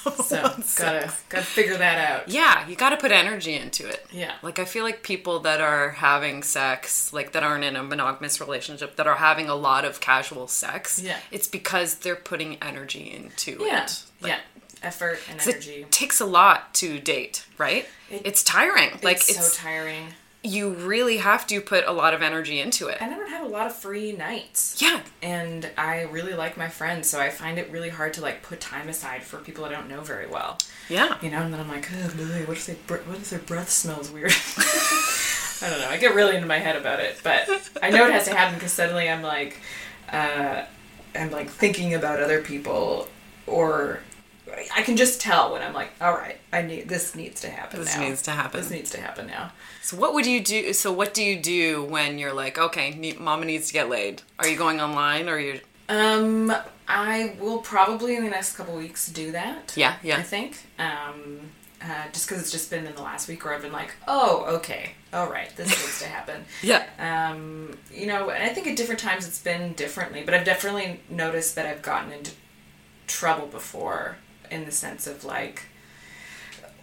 so 0.25 0.41
gotta 0.77 1.11
gotta 1.29 1.43
figure 1.43 1.77
that 1.77 1.97
out. 2.11 2.29
Yeah, 2.29 2.65
you 2.67 2.75
got 2.77 2.91
to 2.91 2.97
put 2.97 3.11
energy 3.11 3.55
into 3.55 3.87
it. 3.87 4.05
Yeah. 4.11 4.33
Like 4.41 4.57
I 4.59 4.63
feel 4.65 4.83
like 4.85 5.03
people 5.03 5.39
that 5.41 5.59
are 5.59 5.89
having 5.89 6.43
sex, 6.43 7.11
like 7.11 7.33
that 7.33 7.43
aren't 7.43 7.63
in 7.65 7.75
a 7.75 7.83
monogamous 7.83 8.39
relationship, 8.39 8.95
that 8.95 9.05
are 9.07 9.15
having 9.15 9.49
a 9.49 9.55
lot 9.55 9.83
of 9.83 9.99
casual 9.99 10.47
sex, 10.47 10.99
Yeah. 11.01 11.17
it's 11.31 11.47
because 11.47 11.95
they're 11.95 12.15
putting 12.15 12.55
energy 12.63 13.11
into 13.11 13.57
Yeah. 13.59 13.83
it. 13.83 14.01
Like, 14.21 14.31
yeah. 14.31 14.39
Effort 14.83 15.19
and 15.29 15.39
energy. 15.41 15.81
It 15.81 15.91
takes 15.91 16.19
a 16.19 16.25
lot 16.25 16.73
to 16.75 16.99
date, 16.99 17.45
right? 17.57 17.85
It- 18.09 18.21
it's 18.25 18.43
tiring. 18.43 18.91
Like 19.03 19.17
it's, 19.17 19.29
it's, 19.29 19.53
so 19.53 19.61
tiring. 19.63 20.13
you 20.43 20.69
really 20.69 21.17
have 21.17 21.45
to 21.47 21.59
put 21.61 21.85
a 21.85 21.91
lot 21.91 22.13
of 22.13 22.21
energy 22.21 22.59
into 22.59 22.87
it. 22.87 22.97
and 23.01 23.13
I 23.13 23.17
don't 23.17 23.29
have 23.29 23.45
a 23.45 23.49
lot 23.49 23.67
of 23.67 23.75
free 23.75 24.11
nights. 24.13 24.81
Yeah. 24.81 25.01
And 25.21 25.69
I 25.77 26.03
really 26.03 26.33
like 26.33 26.55
my 26.57 26.69
friends, 26.69 27.09
so 27.09 27.19
I 27.19 27.29
find 27.29 27.57
it 27.59 27.69
really 27.71 27.89
hard 27.89 28.13
to 28.13 28.21
like 28.21 28.43
put 28.43 28.59
time 28.61 28.87
aside 28.87 29.23
for 29.23 29.37
people 29.37 29.65
I 29.65 29.69
don't 29.69 29.89
know 29.89 30.01
very 30.01 30.27
well. 30.27 30.57
Yeah. 30.89 31.17
You 31.21 31.31
know, 31.31 31.41
and 31.41 31.53
then 31.53 31.59
I'm 31.59 31.67
like, 31.67 31.89
oh, 31.91 32.07
boy, 32.15 32.45
what 32.45 32.57
if 32.57 32.65
they, 32.65 32.73
what 32.73 33.17
if 33.17 33.29
their 33.29 33.39
breath 33.39 33.69
smells 33.69 34.09
weird? 34.09 34.31
I 35.61 35.69
don't 35.69 35.79
know. 35.81 35.89
I 35.89 35.97
get 35.97 36.13
really 36.15 36.35
into 36.35 36.47
my 36.47 36.59
head 36.59 36.75
about 36.75 36.99
it, 36.99 37.19
but 37.23 37.49
I 37.81 37.89
know 37.89 38.05
it 38.07 38.13
has 38.13 38.25
to 38.25 38.35
happen 38.35 38.53
because 38.53 38.71
suddenly 38.71 39.09
I'm 39.09 39.23
like, 39.23 39.59
uh, 40.11 40.63
I'm 41.15 41.31
like 41.31 41.49
thinking 41.49 41.93
about 41.95 42.21
other 42.21 42.41
people, 42.41 43.07
or 43.47 43.99
I 44.75 44.81
can 44.81 44.97
just 44.97 45.19
tell 45.19 45.53
when 45.53 45.61
I'm 45.61 45.73
like, 45.73 45.89
all 45.99 46.13
right, 46.13 46.37
I 46.53 46.61
need 46.61 46.87
this 46.87 47.15
needs 47.15 47.41
to 47.41 47.49
happen. 47.49 47.79
This 47.79 47.95
now. 47.95 48.07
needs 48.07 48.21
to 48.23 48.31
happen. 48.31 48.61
This 48.61 48.69
needs 48.69 48.91
to 48.91 49.01
happen 49.01 49.27
now. 49.27 49.51
So 49.81 49.97
what 49.97 50.13
would 50.13 50.25
you 50.25 50.41
do? 50.41 50.73
So 50.73 50.91
what 50.91 51.13
do 51.13 51.23
you 51.23 51.39
do 51.39 51.83
when 51.83 52.17
you're 52.17 52.33
like, 52.33 52.57
okay, 52.57 52.91
ne- 52.91 53.13
mama 53.13 53.45
needs 53.45 53.67
to 53.67 53.73
get 53.73 53.89
laid? 53.89 54.21
Are 54.39 54.47
you 54.47 54.57
going 54.57 54.79
online 54.79 55.29
or 55.29 55.33
are 55.33 55.39
you? 55.39 55.59
Um, 55.89 56.53
I 56.87 57.35
will 57.39 57.59
probably 57.59 58.15
in 58.15 58.23
the 58.23 58.29
next 58.29 58.55
couple 58.55 58.75
weeks 58.75 59.09
do 59.09 59.31
that. 59.31 59.73
Yeah, 59.75 59.95
yeah. 60.03 60.17
I 60.17 60.23
think. 60.23 60.57
Um, 60.77 61.39
uh, 61.81 62.09
just 62.11 62.27
because 62.27 62.41
it's 62.41 62.51
just 62.51 62.69
been 62.69 62.85
in 62.87 62.95
the 62.95 63.01
last 63.01 63.27
week 63.27 63.45
where 63.45 63.53
I've 63.53 63.61
been 63.61 63.71
like, 63.71 63.93
oh, 64.07 64.45
okay, 64.57 64.93
all 65.13 65.29
right, 65.29 65.55
this 65.55 65.67
needs 65.69 65.99
to 65.99 66.07
happen. 66.07 66.45
Yeah. 66.63 66.83
Um, 66.99 67.77
you 67.93 68.07
know, 68.07 68.29
and 68.29 68.43
I 68.43 68.49
think 68.49 68.67
at 68.67 68.75
different 68.75 68.99
times 68.99 69.27
it's 69.27 69.41
been 69.41 69.73
differently, 69.73 70.23
but 70.25 70.33
I've 70.33 70.45
definitely 70.45 71.01
noticed 71.09 71.55
that 71.55 71.65
I've 71.67 71.83
gotten 71.83 72.11
into 72.11 72.31
trouble 73.05 73.47
before 73.47 74.17
in 74.51 74.65
the 74.65 74.71
sense 74.71 75.07
of 75.07 75.23
like 75.23 75.63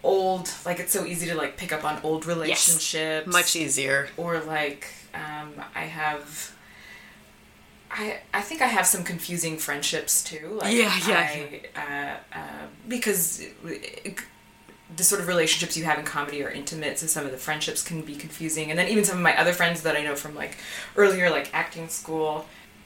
old, 0.03 0.49
like 0.65 0.79
it's 0.79 0.93
so 0.93 1.05
easy 1.05 1.27
to 1.27 1.35
like 1.35 1.57
pick 1.57 1.71
up 1.71 1.83
on 1.83 1.99
old 2.03 2.25
relationships. 2.25 3.27
Much 3.31 3.55
easier. 3.55 4.07
Or 4.17 4.39
like, 4.41 4.87
um, 5.13 5.53
I 5.73 5.81
have. 5.81 6.51
I, 7.91 8.17
I 8.33 8.41
think 8.41 8.61
I 8.61 8.67
have 8.67 8.85
some 8.85 9.03
confusing 9.03 9.57
friendships 9.57 10.23
too. 10.23 10.59
Like 10.61 10.75
Yeah, 10.75 10.99
yeah. 11.07 11.29
I, 11.75 12.19
uh, 12.33 12.37
uh, 12.37 12.67
because 12.87 13.41
it- 13.63 14.19
the 14.95 15.03
sort 15.03 15.19
of 15.19 15.27
relationships 15.27 15.75
you 15.75 15.83
have 15.83 15.97
in 15.97 16.05
comedy 16.05 16.43
are 16.43 16.49
intimate, 16.49 16.99
so 16.99 17.07
some 17.07 17.25
of 17.25 17.31
the 17.31 17.37
friendships 17.37 17.81
can 17.81 18.01
be 18.01 18.15
confusing. 18.15 18.69
And 18.69 18.77
then 18.77 18.87
even 18.87 19.03
some 19.03 19.17
of 19.17 19.23
my 19.23 19.37
other 19.37 19.51
friends 19.51 19.81
that 19.81 19.95
I 19.95 20.03
know 20.03 20.15
from 20.15 20.35
like 20.35 20.57
earlier, 20.95 21.29
like 21.31 21.49
acting 21.53 21.89
school, 21.89 22.45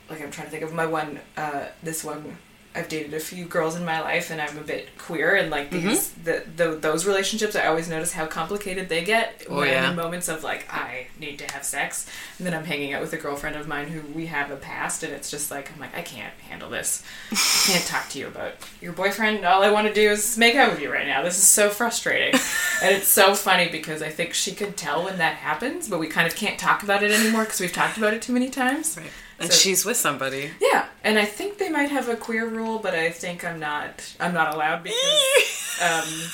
like 0.09 0.21
I'm 0.21 0.31
trying 0.31 0.47
to 0.47 0.51
think 0.51 0.63
of 0.63 0.73
my 0.73 0.85
one, 0.85 1.19
uh, 1.35 1.65
this 1.83 2.03
one. 2.03 2.37
I've 2.75 2.88
dated 2.88 3.15
a 3.15 3.19
few 3.19 3.45
girls 3.45 3.75
in 3.75 3.84
my 3.84 3.99
life, 3.99 4.29
and 4.29 4.39
I'm 4.39 4.55
a 4.58 4.62
bit 4.62 4.95
queer, 4.97 5.36
and 5.36 5.49
like 5.49 5.71
mm-hmm. 5.71 5.88
these, 5.88 6.10
the, 6.12 6.43
the 6.55 6.75
those 6.75 7.05
relationships, 7.05 7.55
I 7.55 7.65
always 7.65 7.89
notice 7.89 8.13
how 8.13 8.27
complicated 8.27 8.89
they 8.89 9.03
get 9.03 9.43
Oh, 9.49 9.58
when 9.58 9.69
yeah. 9.69 9.89
In 9.89 9.95
moments 9.95 10.27
of 10.27 10.43
like 10.43 10.71
I 10.71 11.08
need 11.19 11.39
to 11.39 11.51
have 11.51 11.63
sex, 11.63 12.08
and 12.38 12.45
then 12.45 12.53
I'm 12.53 12.65
hanging 12.65 12.93
out 12.93 13.01
with 13.01 13.12
a 13.13 13.17
girlfriend 13.17 13.55
of 13.55 13.67
mine 13.67 13.88
who 13.88 14.01
we 14.13 14.27
have 14.27 14.51
a 14.51 14.55
past, 14.55 15.01
and 15.01 15.12
it's 15.12 15.32
just 15.32 15.49
like 15.49 15.71
I'm 15.73 15.79
like 15.79 15.95
I 15.97 16.03
can't 16.03 16.34
handle 16.47 16.69
this. 16.69 17.03
I 17.32 17.71
can't 17.71 17.86
talk 17.86 18.08
to 18.10 18.19
you 18.19 18.27
about 18.27 18.53
your 18.82 18.93
boyfriend. 18.93 19.45
All 19.45 19.63
I 19.63 19.71
want 19.71 19.88
to 19.88 19.93
do 19.93 20.08
is 20.12 20.38
make 20.38 20.55
out 20.55 20.71
with 20.71 20.79
you 20.79 20.93
right 20.93 21.08
now. 21.08 21.23
This 21.23 21.38
is 21.38 21.47
so 21.47 21.71
frustrating, 21.71 22.39
and 22.84 22.95
it's 22.95 23.08
so 23.08 23.34
funny 23.34 23.69
because 23.69 24.03
I 24.03 24.10
think 24.10 24.36
she 24.36 24.53
could 24.53 24.77
tell 24.77 25.05
when 25.05 25.17
that 25.17 25.38
happens, 25.38 25.88
but 25.88 25.99
we 25.99 26.08
kind 26.08 26.27
of 26.27 26.36
can't 26.36 26.60
talk 26.60 26.84
about 26.84 27.01
it 27.01 27.10
anymore 27.10 27.45
because 27.45 27.60
we've 27.60 27.73
talked 27.73 27.97
about 27.97 28.13
it 28.13 28.21
too 28.21 28.34
many 28.34 28.49
times. 28.49 28.95
Right. 28.95 29.10
And 29.39 29.52
So- 29.52 29.58
she's 29.58 29.86
with 29.86 29.97
somebody. 29.97 30.52
Yeah, 30.60 30.86
and 31.04 31.17
I 31.17 31.25
think 31.25 31.58
they 31.58 31.69
might 31.69 31.89
have 31.91 32.10
a 32.10 32.15
queer 32.15 32.45
rule, 32.47 32.80
but 32.80 32.93
I 32.93 33.10
think 33.12 33.43
I'm 33.45 33.60
not. 33.60 34.15
I'm 34.19 34.34
not 34.34 34.54
allowed 34.54 34.84
because 34.84 35.82
um, 35.82 36.32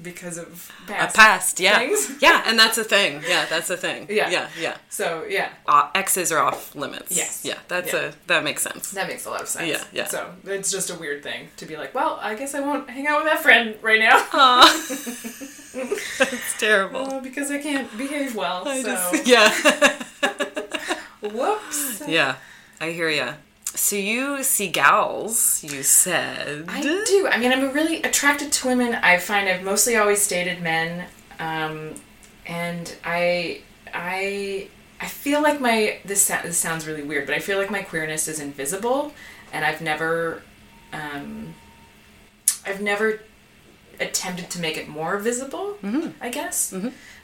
because 0.00 0.38
of 0.38 0.70
A 0.86 0.92
past. 0.92 1.16
past, 1.16 1.60
yeah. 1.60 1.78
things. 1.78 2.12
Yeah, 2.22 2.42
and 2.46 2.56
that's 2.58 2.78
a 2.78 2.84
thing. 2.84 3.20
Yeah, 3.28 3.46
that's 3.50 3.68
a 3.68 3.76
thing. 3.76 4.06
Yeah. 4.08 4.30
Yeah, 4.30 4.48
yeah. 4.58 4.76
So 4.88 5.24
yeah, 5.28 5.48
Uh, 5.66 5.90
exes 5.94 6.30
are 6.32 6.38
off 6.38 6.74
limits. 6.76 7.16
Yes. 7.16 7.40
Yeah, 7.44 7.58
that's 7.68 7.92
Yeah. 7.92 7.98
a 8.00 8.12
that 8.28 8.44
makes 8.44 8.62
sense. 8.62 8.92
that 8.92 9.08
makes 9.08 9.26
a 9.26 9.30
lot 9.30 9.42
of 9.42 9.48
sense. 9.48 9.68
Yeah, 9.68 9.82
yeah. 9.92 10.06
So 10.06 10.30
it's 10.46 10.70
just 10.70 10.88
a 10.90 10.94
weird 10.94 11.22
thing 11.24 11.48
to 11.56 11.66
be 11.66 11.76
like, 11.76 11.94
well, 11.94 12.18
I 12.22 12.34
guess 12.36 12.54
I 12.54 12.60
won't 12.60 12.88
hang 12.88 13.06
out 13.08 13.24
with 13.24 13.32
that 13.32 13.42
friend 13.42 13.74
right 13.82 13.98
now 14.00 14.18
It's 15.74 16.58
terrible. 16.58 17.14
uh, 17.14 17.20
because 17.20 17.50
I 17.50 17.58
can't 17.58 17.90
behave 17.98 18.34
well. 18.36 18.66
I 18.68 18.82
so 18.82 18.88
just- 19.12 19.26
yeah. 19.26 19.48
Whoops. 21.20 22.02
yeah. 22.06 22.36
I 22.80 22.90
hear 22.90 23.08
ya. 23.08 23.34
So 23.74 23.96
you 23.96 24.42
see 24.42 24.68
gals, 24.68 25.62
you 25.62 25.82
said. 25.82 26.64
I 26.68 26.80
do. 26.80 27.28
I 27.30 27.38
mean, 27.38 27.52
I'm 27.52 27.72
really 27.72 28.02
attracted 28.02 28.50
to 28.52 28.68
women. 28.68 28.94
I 28.94 29.18
find 29.18 29.48
I've 29.48 29.62
mostly 29.62 29.96
always 29.96 30.26
dated 30.26 30.62
men, 30.62 31.06
um, 31.38 31.94
and 32.46 32.96
I, 33.04 33.60
I, 33.92 34.68
I 35.00 35.06
feel 35.06 35.42
like 35.42 35.60
my 35.60 35.98
this 36.04 36.26
this 36.28 36.56
sounds 36.56 36.86
really 36.86 37.02
weird, 37.02 37.26
but 37.26 37.34
I 37.34 37.40
feel 37.40 37.58
like 37.58 37.70
my 37.70 37.82
queerness 37.82 38.26
is 38.26 38.40
invisible, 38.40 39.12
and 39.52 39.64
I've 39.64 39.82
never, 39.82 40.42
um, 40.92 41.54
I've 42.66 42.80
never 42.80 43.20
attempted 44.00 44.48
to 44.50 44.60
make 44.60 44.76
it 44.76 44.88
more 44.88 45.18
visible. 45.18 45.76
I 46.20 46.30
guess. 46.30 46.74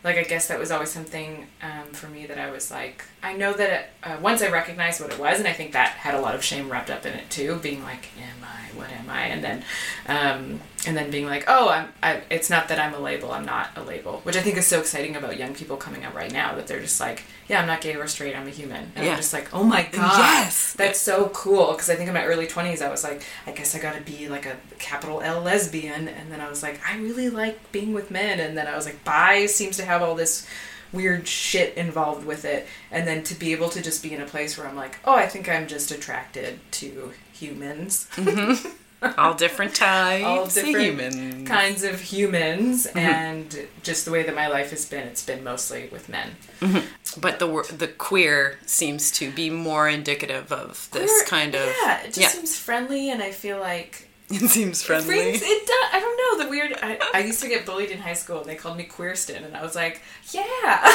Like 0.04 0.16
I 0.16 0.22
guess 0.22 0.48
that 0.48 0.58
was 0.58 0.70
always 0.70 0.90
something 0.90 1.46
um, 1.62 1.88
for 1.92 2.08
me 2.08 2.26
that 2.26 2.38
I 2.38 2.50
was 2.50 2.70
like, 2.70 3.04
I 3.22 3.32
know 3.32 3.54
that 3.54 3.70
it, 3.70 3.86
uh, 4.02 4.18
once 4.20 4.42
I 4.42 4.50
recognized 4.50 5.00
what 5.00 5.10
it 5.10 5.18
was, 5.18 5.38
and 5.38 5.48
I 5.48 5.52
think 5.54 5.72
that 5.72 5.88
had 5.92 6.14
a 6.14 6.20
lot 6.20 6.34
of 6.34 6.44
shame 6.44 6.70
wrapped 6.70 6.90
up 6.90 7.06
in 7.06 7.14
it 7.14 7.30
too, 7.30 7.56
being 7.56 7.82
like, 7.82 8.08
am 8.20 8.44
I? 8.44 8.76
What 8.78 8.90
am 8.90 9.08
I? 9.08 9.22
And 9.26 9.42
then, 9.42 9.64
um, 10.06 10.60
and 10.86 10.96
then 10.96 11.10
being 11.10 11.26
like, 11.26 11.44
oh, 11.48 11.68
I'm. 11.68 11.88
I, 12.02 12.22
it's 12.30 12.50
not 12.50 12.68
that 12.68 12.78
I'm 12.78 12.94
a 12.94 12.98
label. 12.98 13.32
I'm 13.32 13.44
not 13.44 13.70
a 13.76 13.82
label, 13.82 14.20
which 14.24 14.36
I 14.36 14.40
think 14.42 14.56
is 14.56 14.66
so 14.66 14.80
exciting 14.80 15.16
about 15.16 15.38
young 15.38 15.54
people 15.54 15.76
coming 15.76 16.04
up 16.04 16.14
right 16.14 16.32
now 16.32 16.54
that 16.56 16.66
they're 16.66 16.80
just 16.80 17.00
like, 17.00 17.22
yeah, 17.48 17.60
I'm 17.60 17.66
not 17.66 17.80
gay 17.80 17.94
or 17.94 18.06
straight. 18.06 18.36
I'm 18.36 18.46
a 18.46 18.50
human. 18.50 18.92
And 18.94 19.04
Yeah. 19.04 19.12
I'm 19.12 19.16
just 19.16 19.32
like, 19.32 19.52
oh 19.54 19.64
my 19.64 19.82
god, 19.90 20.18
Yes. 20.18 20.72
that's 20.74 21.00
so 21.00 21.28
cool. 21.30 21.72
Because 21.72 21.90
I 21.90 21.94
think 21.96 22.08
in 22.08 22.14
my 22.14 22.24
early 22.24 22.46
twenties, 22.46 22.82
I 22.82 22.90
was 22.90 23.04
like, 23.04 23.22
I 23.46 23.52
guess 23.52 23.74
I 23.74 23.78
got 23.80 23.94
to 23.94 24.00
be 24.00 24.28
like 24.28 24.46
a 24.46 24.56
capital 24.78 25.20
L 25.20 25.40
lesbian, 25.40 26.08
and 26.08 26.30
then 26.30 26.40
I 26.40 26.48
was 26.48 26.62
like, 26.62 26.80
I 26.88 26.96
really 26.98 27.30
like 27.30 27.72
being 27.72 27.92
with 27.94 28.10
men, 28.10 28.40
and 28.40 28.56
then 28.56 28.66
I 28.66 28.76
was 28.76 28.86
like, 28.86 29.02
bi 29.04 29.46
seems 29.46 29.76
to 29.78 29.84
have 29.84 30.02
all 30.02 30.14
this 30.14 30.46
weird 30.92 31.26
shit 31.26 31.76
involved 31.76 32.24
with 32.24 32.44
it, 32.44 32.66
and 32.92 33.06
then 33.06 33.22
to 33.24 33.34
be 33.34 33.52
able 33.52 33.68
to 33.70 33.82
just 33.82 34.00
be 34.02 34.12
in 34.12 34.20
a 34.20 34.26
place 34.26 34.56
where 34.56 34.66
I'm 34.68 34.76
like, 34.76 34.98
oh, 35.04 35.14
I 35.14 35.26
think 35.26 35.48
I'm 35.48 35.66
just 35.66 35.90
attracted 35.90 36.60
to 36.72 37.12
humans, 37.32 38.06
mm-hmm. 38.14 38.68
all 39.18 39.34
different 39.34 39.74
types 39.74 40.24
all 40.24 40.44
of 40.44 40.52
different 40.52 40.84
humans. 40.84 41.48
kinds 41.48 41.84
of 41.84 42.00
humans, 42.00 42.86
mm-hmm. 42.86 42.98
and 42.98 43.66
just 43.82 44.04
the 44.04 44.10
way 44.10 44.22
that 44.22 44.34
my 44.34 44.48
life 44.48 44.70
has 44.70 44.84
been, 44.84 45.06
it's 45.06 45.24
been 45.24 45.44
mostly 45.44 45.88
with 45.92 46.08
men. 46.08 46.36
Mm-hmm. 46.60 47.20
But 47.20 47.38
the 47.38 47.46
the 47.76 47.88
queer 47.88 48.58
seems 48.66 49.10
to 49.12 49.30
be 49.30 49.50
more 49.50 49.88
indicative 49.88 50.52
of 50.52 50.88
this 50.92 51.10
Queer- 51.10 51.26
kind 51.26 51.54
of 51.54 51.66
yeah, 51.66 52.00
it 52.00 52.06
just 52.06 52.20
yeah. 52.20 52.28
seems 52.28 52.58
friendly, 52.58 53.10
and 53.10 53.22
I 53.22 53.30
feel 53.30 53.60
like 53.60 54.08
It 54.30 54.48
seems 54.48 54.82
friendly. 54.82 55.06
Brings, 55.14 55.42
it 55.42 55.66
does. 55.66 55.88
I 55.92 56.00
don't 56.00 56.38
know 56.38 56.44
the 56.44 56.50
weird. 56.50 56.72
I, 56.82 56.98
I 57.12 57.18
used 57.20 57.42
to 57.42 57.48
get 57.48 57.66
bullied 57.66 57.90
in 57.90 57.98
high 57.98 58.14
school, 58.14 58.38
and 58.40 58.46
they 58.48 58.54
called 58.56 58.76
me 58.78 58.84
Queerston, 58.84 59.44
and 59.44 59.54
I 59.54 59.62
was 59.62 59.74
like, 59.74 60.00
yeah. 60.32 60.44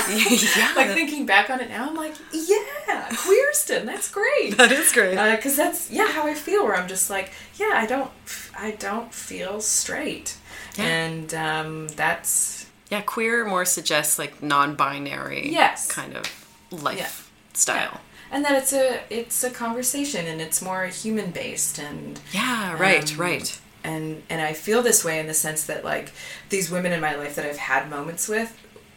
yeah, 0.10 0.74
like 0.76 0.90
thinking 0.96 1.28
back 1.28 1.50
on 1.52 1.60
it 1.62 1.70
now, 1.70 1.88
I'm 1.88 1.96
like, 1.96 2.16
yeah, 2.34 3.08
Queerston. 3.12 3.86
That's 3.86 4.10
great. 4.10 4.58
that 4.58 4.72
is 4.72 4.92
great. 4.92 5.12
Because 5.36 5.56
that's 5.56 5.92
yeah 5.92 6.08
how 6.12 6.26
I 6.26 6.34
feel. 6.34 6.64
Where 6.66 6.76
I'm 6.76 6.88
just 6.88 7.10
like, 7.12 7.32
yeah, 7.58 7.74
I 7.76 7.86
don't, 7.86 8.10
I 8.58 8.72
don't 8.72 9.14
feel 9.14 9.62
straight, 9.62 10.36
Yeah. 10.76 10.86
and 10.86 11.34
um, 11.36 11.88
that's 11.90 12.66
yeah, 12.90 13.02
queer 13.02 13.46
more 13.46 13.66
suggests 13.66 14.18
like 14.18 14.42
non-binary 14.42 15.52
Yes. 15.52 15.86
kind 15.88 16.18
of 16.18 16.26
lifestyle. 16.72 18.02
And 18.32 18.44
that 18.46 18.56
it's 18.56 18.74
a 18.74 19.02
it's 19.10 19.44
a 19.44 19.50
conversation, 19.50 20.26
and 20.28 20.40
it's 20.42 20.62
more 20.62 20.86
human 20.88 21.32
based, 21.32 21.80
and 21.80 22.20
Yeah, 22.32 22.76
right, 22.80 23.12
Um, 23.14 23.18
right. 23.18 23.60
and 23.84 24.24
and 24.30 24.42
I 24.42 24.54
feel 24.54 24.82
this 24.82 25.04
way 25.06 25.20
in 25.20 25.28
the 25.28 25.34
sense 25.34 25.64
that 25.64 25.84
like 25.86 26.12
these 26.50 26.70
women 26.72 26.92
in 26.92 27.02
my 27.02 27.16
life 27.16 27.36
that 27.36 27.46
I've 27.46 27.58
had 27.58 27.90
moments 27.90 28.28
with, 28.28 28.52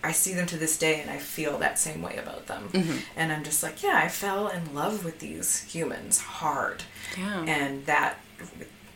I 0.04 0.12
see 0.12 0.34
them 0.34 0.46
to 0.46 0.56
this 0.56 0.76
day 0.76 1.00
and 1.00 1.10
I 1.10 1.18
feel 1.18 1.58
that 1.58 1.78
same 1.78 2.02
way 2.02 2.16
about 2.16 2.46
them. 2.46 2.68
Mm-hmm. 2.72 2.96
And 3.16 3.32
I'm 3.32 3.44
just 3.44 3.62
like, 3.62 3.82
yeah, 3.82 4.00
I 4.04 4.08
fell 4.08 4.48
in 4.48 4.74
love 4.74 5.04
with 5.04 5.20
these 5.20 5.60
humans 5.62 6.18
hard, 6.20 6.82
Yeah. 7.18 7.44
and 7.46 7.86
that 7.86 8.16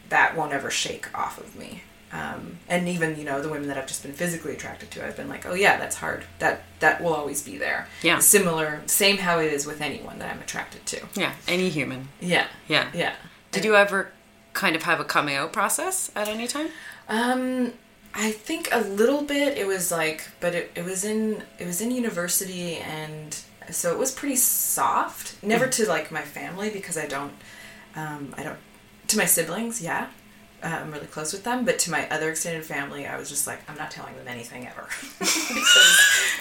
that 0.09 0.37
won't 0.37 0.53
ever 0.53 0.70
shake 0.70 1.07
off 1.18 1.38
of 1.38 1.57
me. 1.57 1.83
Um, 2.16 2.59
and 2.68 2.88
even 2.88 3.18
you 3.18 3.24
know 3.24 3.42
the 3.42 3.48
women 3.48 3.68
that 3.68 3.76
I've 3.76 3.87
just 3.87 4.02
been 4.02 4.12
physically 4.12 4.52
attracted 4.55 4.90
to, 4.92 5.07
I've 5.07 5.16
been 5.16 5.29
like, 5.29 5.44
oh 5.44 5.55
yeah, 5.55 5.76
that's 5.76 5.96
hard. 5.96 6.24
That 6.38 6.62
that 6.81 7.02
will 7.02 7.14
always 7.14 7.42
be 7.42 7.59
there. 7.59 7.88
Yeah. 8.02 8.20
Similar, 8.20 8.83
same 8.87 9.18
how 9.18 9.38
it 9.38 9.52
is 9.52 9.66
with 9.66 9.81
anyone 9.81 10.18
that 10.20 10.33
I'm 10.33 10.40
attracted 10.40 10.87
to. 10.87 11.07
yeah, 11.14 11.35
any 11.46 11.68
human. 11.68 12.09
Yeah. 12.20 12.46
Yeah. 12.68 12.88
Yeah. 12.94 13.14
Did 13.52 13.64
you 13.64 13.76
ever 13.76 14.12
kind 14.52 14.74
of 14.76 14.85
have 14.85 15.00
a 15.00 15.05
coming 15.05 15.37
out 15.37 15.52
process 15.52 16.11
at 16.16 16.29
any 16.29 16.46
time? 16.46 16.68
Um, 17.09 17.74
I 18.14 18.31
think 18.31 18.68
a 18.72 18.81
little 18.81 19.22
bit. 19.22 19.59
It 19.59 19.66
was 19.66 19.92
like, 19.92 20.29
but 20.40 20.55
it, 20.55 20.72
it 20.74 20.85
was 20.85 21.05
in 21.05 21.42
it 21.59 21.66
was 21.66 21.81
in 21.83 21.90
university, 21.90 22.76
and 22.76 23.38
so 23.70 23.92
it 23.92 23.98
was 23.98 24.11
pretty 24.11 24.37
soft. 24.37 25.42
Never 25.42 25.66
to 25.66 25.87
like 25.87 26.11
my 26.11 26.22
family 26.22 26.70
because 26.70 26.96
I 26.96 27.07
don't, 27.07 27.33
um, 27.94 28.35
I 28.38 28.42
don't 28.42 28.59
to 29.09 29.18
my 29.18 29.26
siblings, 29.26 29.83
yeah, 29.83 30.09
uh, 30.66 30.81
I'm 30.83 30.90
really 30.90 31.07
close 31.07 31.33
with 31.33 31.44
them, 31.44 31.64
but 31.64 31.79
to 31.81 31.90
my 31.90 32.09
other 32.11 32.31
extended 32.31 32.64
family, 32.64 33.07
I 33.07 33.16
was 33.18 33.29
just 33.29 33.46
like, 33.46 33.61
I'm 33.70 33.76
not 33.79 33.90
telling 33.90 34.16
them 34.16 34.26
anything 34.29 34.66
ever. 34.66 34.88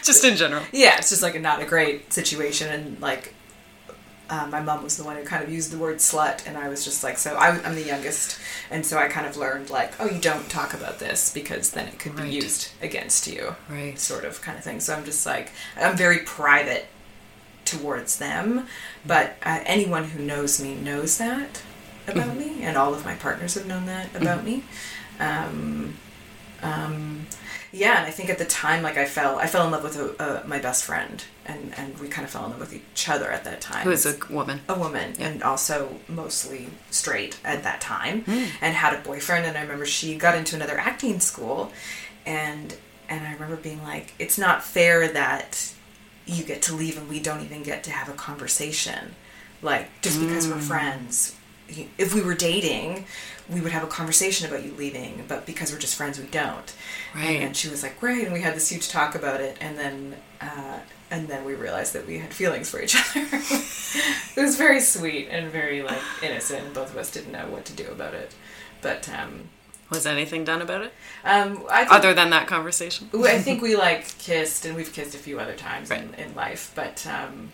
Just 0.04 0.24
in 0.24 0.36
general. 0.36 0.64
yeah, 0.72 0.98
it's 0.98 1.10
just 1.10 1.22
like 1.24 1.36
a 1.36 1.40
not 1.40 1.62
a 1.62 1.66
great 1.66 2.12
situation, 2.14 2.70
and 2.70 3.00
like. 3.02 3.34
Uh, 4.28 4.48
my 4.48 4.60
mom 4.60 4.84
was 4.84 4.98
the 4.98 5.04
one 5.04 5.16
who 5.16 5.24
kind 5.24 5.44
of 5.44 5.52
used 5.52 5.70
the 5.72 5.78
word 5.78 5.98
slut, 5.98 6.48
and 6.48 6.58
I 6.58 6.68
was 6.68 6.84
just 6.84 7.04
like, 7.04 7.20
so 7.20 7.36
I, 7.36 7.50
I'm 7.64 7.76
the 7.76 7.84
youngest, 7.84 8.40
and 8.72 8.84
so 8.84 8.98
I 8.98 9.08
kind 9.08 9.28
of 9.28 9.38
learned 9.38 9.70
like, 9.70 9.94
oh, 10.00 10.08
you 10.10 10.20
don't 10.20 10.50
talk 10.50 10.74
about 10.74 10.98
this 10.98 11.32
because 11.32 11.70
then 11.70 11.88
it 11.88 12.00
could 12.00 12.16
Right. 12.18 12.24
be 12.32 12.36
used 12.36 12.70
against 12.82 13.28
you 13.28 13.56
Right. 13.70 14.00
sort 14.00 14.26
of 14.26 14.42
kind 14.42 14.58
of 14.58 14.64
thing. 14.64 14.80
So 14.80 14.96
I'm 14.96 15.06
just 15.06 15.28
like, 15.28 15.52
I'm 15.80 15.96
very 15.96 16.18
private 16.26 16.88
towards 17.66 18.18
them, 18.18 18.66
but 19.06 19.36
uh, 19.44 19.60
anyone 19.64 20.06
who 20.06 20.24
knows 20.24 20.60
me 20.60 20.74
knows 20.74 21.20
that 21.20 21.62
about 22.08 22.36
me, 22.38 22.64
and 22.64 22.78
all 22.78 22.94
of 22.94 23.04
my 23.06 23.16
partners 23.16 23.54
have 23.56 23.66
known 23.68 23.86
that 23.88 24.16
about 24.16 24.44
me. 24.44 24.64
Um, 25.20 25.96
um, 26.62 27.26
yeah, 27.72 27.98
and 28.00 28.08
I 28.08 28.12
think 28.12 28.30
at 28.30 28.38
the 28.38 28.46
time, 28.46 28.82
like 28.84 28.98
I 28.98 29.06
fell, 29.06 29.38
I 29.38 29.48
fell 29.48 29.66
in 29.66 29.72
love 29.72 29.84
with 29.84 29.98
a, 29.98 30.22
uh, 30.22 30.44
my 30.48 30.60
best 30.60 30.86
friend, 30.86 31.24
and 31.46 31.74
and 31.78 31.98
we 32.00 32.08
kind 32.08 32.24
of 32.26 32.32
fell 32.32 32.46
in 32.46 32.52
love 32.52 32.60
with 32.62 32.74
each 32.74 33.10
other 33.10 33.30
at 33.32 33.44
that 33.44 33.60
time. 33.62 33.84
Who 33.84 33.92
is 33.92 34.06
a 34.06 34.16
woman? 34.32 34.62
a 34.70 34.78
woman 34.80 35.14
and 35.20 35.44
also 35.44 36.00
mostly 36.08 36.70
straight 36.90 37.38
at 37.44 37.64
that 37.64 37.82
time 37.82 38.24
and 38.62 38.74
had 38.76 38.94
a 38.94 39.02
boyfriend 39.02 39.46
and 39.46 39.58
I 39.58 39.62
remember 39.62 39.86
she 39.86 40.16
got 40.16 40.36
into 40.36 40.56
another 40.56 40.78
acting 40.80 41.20
school 41.20 41.72
and 42.26 42.76
and 43.10 43.28
I 43.28 43.34
remember 43.34 43.58
being 43.58 43.84
like 43.84 44.14
it's 44.18 44.38
not 44.38 44.64
fair 44.64 45.08
that 45.10 45.72
you 46.26 46.44
get 46.44 46.62
to 46.64 46.74
leave 46.76 46.98
and 46.98 47.08
we 47.10 47.20
don't 47.20 47.44
even 47.44 47.62
get 47.62 47.84
to 47.84 47.92
have 47.92 48.10
a 48.10 48.14
conversation 48.14 49.14
like 49.62 49.88
just 50.02 50.20
because 50.20 50.48
we're 50.48 50.60
friends 50.60 51.35
y- 51.35 51.35
if 51.98 52.14
we 52.14 52.22
were 52.22 52.36
dating 52.36 53.06
we 53.50 53.62
would 53.62 53.72
have 53.72 53.84
a 53.84 53.88
conversation 53.88 54.48
about 54.48 54.64
you 54.64 54.72
leaving 54.74 55.24
but 55.28 55.46
because 55.46 55.72
we're 55.72 55.80
just 55.80 55.96
friends 55.96 56.20
we 56.20 56.26
don't. 56.28 56.74
Right. 57.14 57.42
and 57.42 57.56
she 57.56 57.70
was 57.70 57.84
like 57.84 58.00
great 58.00 58.24
and 58.24 58.34
we 58.34 58.42
had 58.42 58.56
this 58.56 58.70
huge 58.70 58.90
talk 58.90 59.16
about 59.16 59.42
it 59.42 59.58
and 59.62 59.78
then 59.78 60.16
uh, 60.42 60.80
and 61.12 61.28
then 61.28 61.46
we 61.46 61.54
realized 61.54 61.94
that 61.94 62.08
we 62.08 62.18
had 62.18 62.34
feelings 62.34 62.70
for 62.70 62.82
each 62.82 62.96
other. 63.16 63.28
It 63.32 64.42
was 64.42 64.58
very 64.58 64.82
sweet 64.82 65.28
and 65.30 65.52
very 65.52 65.82
like 65.84 66.02
innocent 66.22 66.74
both 66.74 66.92
of 66.92 66.98
us 66.98 67.12
didn't 67.12 67.32
know 67.32 67.48
what 67.50 67.66
to 67.66 67.74
do 67.74 67.88
about 67.88 68.14
it. 68.14 68.34
But 68.82 69.08
um, 69.10 69.50
Was 69.92 70.06
anything 70.08 70.44
done 70.44 70.62
about 70.64 70.82
it 70.82 70.94
um, 71.24 71.64
I 71.70 71.82
think, 71.82 71.92
other 71.92 72.14
than 72.16 72.32
that 72.32 72.48
conversation? 72.48 73.08
I 73.14 73.38
think 73.40 73.62
we 73.62 73.76
like 73.76 74.18
kissed 74.18 74.66
and 74.66 74.76
we've 74.76 74.92
kissed 74.92 75.14
a 75.14 75.20
few 75.20 75.40
other 75.40 75.54
times 75.54 75.92
in, 75.92 76.10
Right. 76.10 76.20
in 76.20 76.34
life 76.36 76.72
but 76.76 77.06
um, 77.08 77.52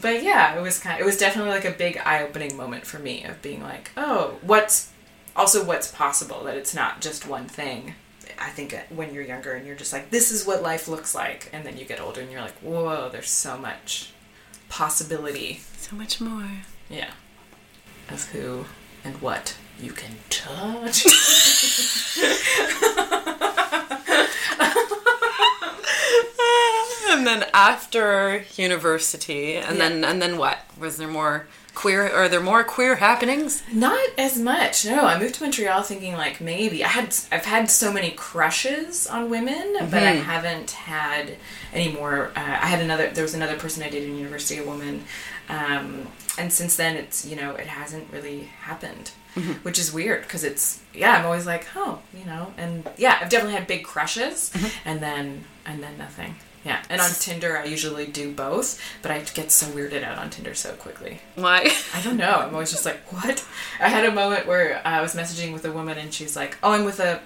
but 0.00 0.22
yeah 0.22 0.54
it 0.56 0.62
was 0.62 0.78
kind 0.78 1.00
it 1.00 1.04
was 1.04 1.16
definitely 1.18 1.50
like 1.50 1.64
a 1.64 1.72
big 1.72 1.98
eye-opening 2.04 2.56
moment 2.56 2.86
for 2.86 2.98
me 3.00 3.24
of 3.24 3.42
being 3.42 3.60
like 3.62 3.90
oh 3.96 4.36
what's 4.42 4.90
also 5.34 5.64
what's 5.64 5.88
possible 5.90 6.44
that 6.44 6.56
it's 6.56 6.74
not 6.74 7.00
just 7.00 7.26
one 7.26 7.46
thing 7.48 7.94
i 8.38 8.48
think 8.50 8.78
when 8.90 9.12
you're 9.12 9.24
younger 9.24 9.52
and 9.52 9.66
you're 9.66 9.74
just 9.76 9.92
like 9.92 10.10
this 10.10 10.30
is 10.30 10.46
what 10.46 10.62
life 10.62 10.86
looks 10.88 11.14
like 11.14 11.48
and 11.52 11.64
then 11.66 11.76
you 11.76 11.84
get 11.84 12.00
older 12.00 12.20
and 12.20 12.30
you're 12.30 12.40
like 12.40 12.56
whoa 12.60 13.08
there's 13.10 13.30
so 13.30 13.56
much 13.58 14.12
possibility 14.68 15.60
So 15.76 15.96
much 15.96 16.20
more. 16.20 16.48
yeah 16.88 17.10
of 18.08 18.24
who 18.32 18.64
and 19.04 19.20
what 19.20 19.56
you 19.82 19.92
can 19.92 20.12
touch 20.30 21.04
And 27.10 27.26
then 27.26 27.44
after 27.52 28.44
university, 28.56 29.56
and 29.56 29.76
Yeah. 29.76 29.88
then 29.88 30.04
and 30.04 30.20
then 30.22 30.38
what? 30.38 30.58
Was 30.78 30.96
there 30.96 31.06
more 31.08 31.46
queer? 31.74 32.08
Are 32.08 32.28
there 32.28 32.40
more 32.40 32.64
queer 32.64 32.96
happenings? 32.96 33.62
Not 33.72 34.00
as 34.18 34.38
much. 34.38 34.84
No, 34.86 35.04
I 35.04 35.18
moved 35.18 35.34
to 35.36 35.42
Montreal 35.42 35.82
thinking 35.82 36.14
like 36.14 36.40
maybe 36.40 36.82
I 36.82 36.88
had 36.88 37.14
I've 37.30 37.44
had 37.44 37.70
so 37.70 37.92
many 37.92 38.12
crushes 38.12 39.06
on 39.06 39.28
women, 39.30 39.74
but 39.90 40.02
I 40.02 40.12
haven't 40.12 40.70
had 40.72 41.36
any 41.72 41.92
more. 41.92 42.28
Uh, 42.34 42.40
I 42.40 42.66
had 42.66 42.80
another. 42.80 43.10
There 43.10 43.24
was 43.24 43.34
another 43.34 43.58
person 43.58 43.82
I 43.82 43.90
dated 43.90 44.08
in 44.08 44.16
university, 44.16 44.58
a 44.60 44.64
woman, 44.64 45.04
um, 45.50 46.08
and 46.38 46.50
since 46.52 46.76
then 46.76 46.96
it's 46.96 47.26
you 47.26 47.36
know 47.36 47.54
it 47.56 47.66
hasn't 47.66 48.10
really 48.10 48.44
happened, 48.62 49.10
Mm-hmm. 49.34 49.52
which 49.62 49.78
is 49.78 49.90
weird 49.92 50.24
because 50.24 50.44
it's 50.44 50.82
yeah 50.92 51.16
I'm 51.16 51.24
always 51.24 51.46
like 51.46 51.66
oh 51.74 52.00
you 52.12 52.26
know 52.26 52.52
and 52.58 52.86
yeah 52.98 53.18
I've 53.18 53.30
definitely 53.30 53.56
had 53.56 53.66
big 53.66 53.82
crushes 53.82 54.50
mm-hmm. 54.52 54.88
and 54.88 55.00
then 55.00 55.44
and 55.64 55.82
then 55.82 55.96
nothing. 55.98 56.34
Yeah, 56.64 56.80
and 56.88 57.00
on 57.00 57.10
Tinder 57.10 57.58
I 57.58 57.64
usually 57.64 58.06
do 58.06 58.32
both, 58.32 58.80
but 59.02 59.10
I 59.10 59.20
get 59.34 59.50
so 59.50 59.66
weirded 59.66 60.04
out 60.04 60.18
on 60.18 60.30
Tinder 60.30 60.54
so 60.54 60.72
quickly. 60.74 61.18
Why? 61.34 61.72
I 61.94 62.00
don't 62.02 62.16
know. 62.16 62.36
I'm 62.36 62.52
always 62.52 62.70
just 62.70 62.84
like, 62.84 63.00
what? 63.12 63.44
I 63.80 63.88
had 63.88 64.04
a 64.04 64.12
moment 64.12 64.46
where 64.46 64.80
I 64.84 65.00
was 65.00 65.14
messaging 65.14 65.52
with 65.52 65.64
a 65.64 65.72
woman 65.72 65.98
and 65.98 66.14
she's 66.14 66.36
like, 66.36 66.56
oh, 66.62 66.72
I'm 66.72 66.84
with 66.84 67.00
a. 67.00 67.20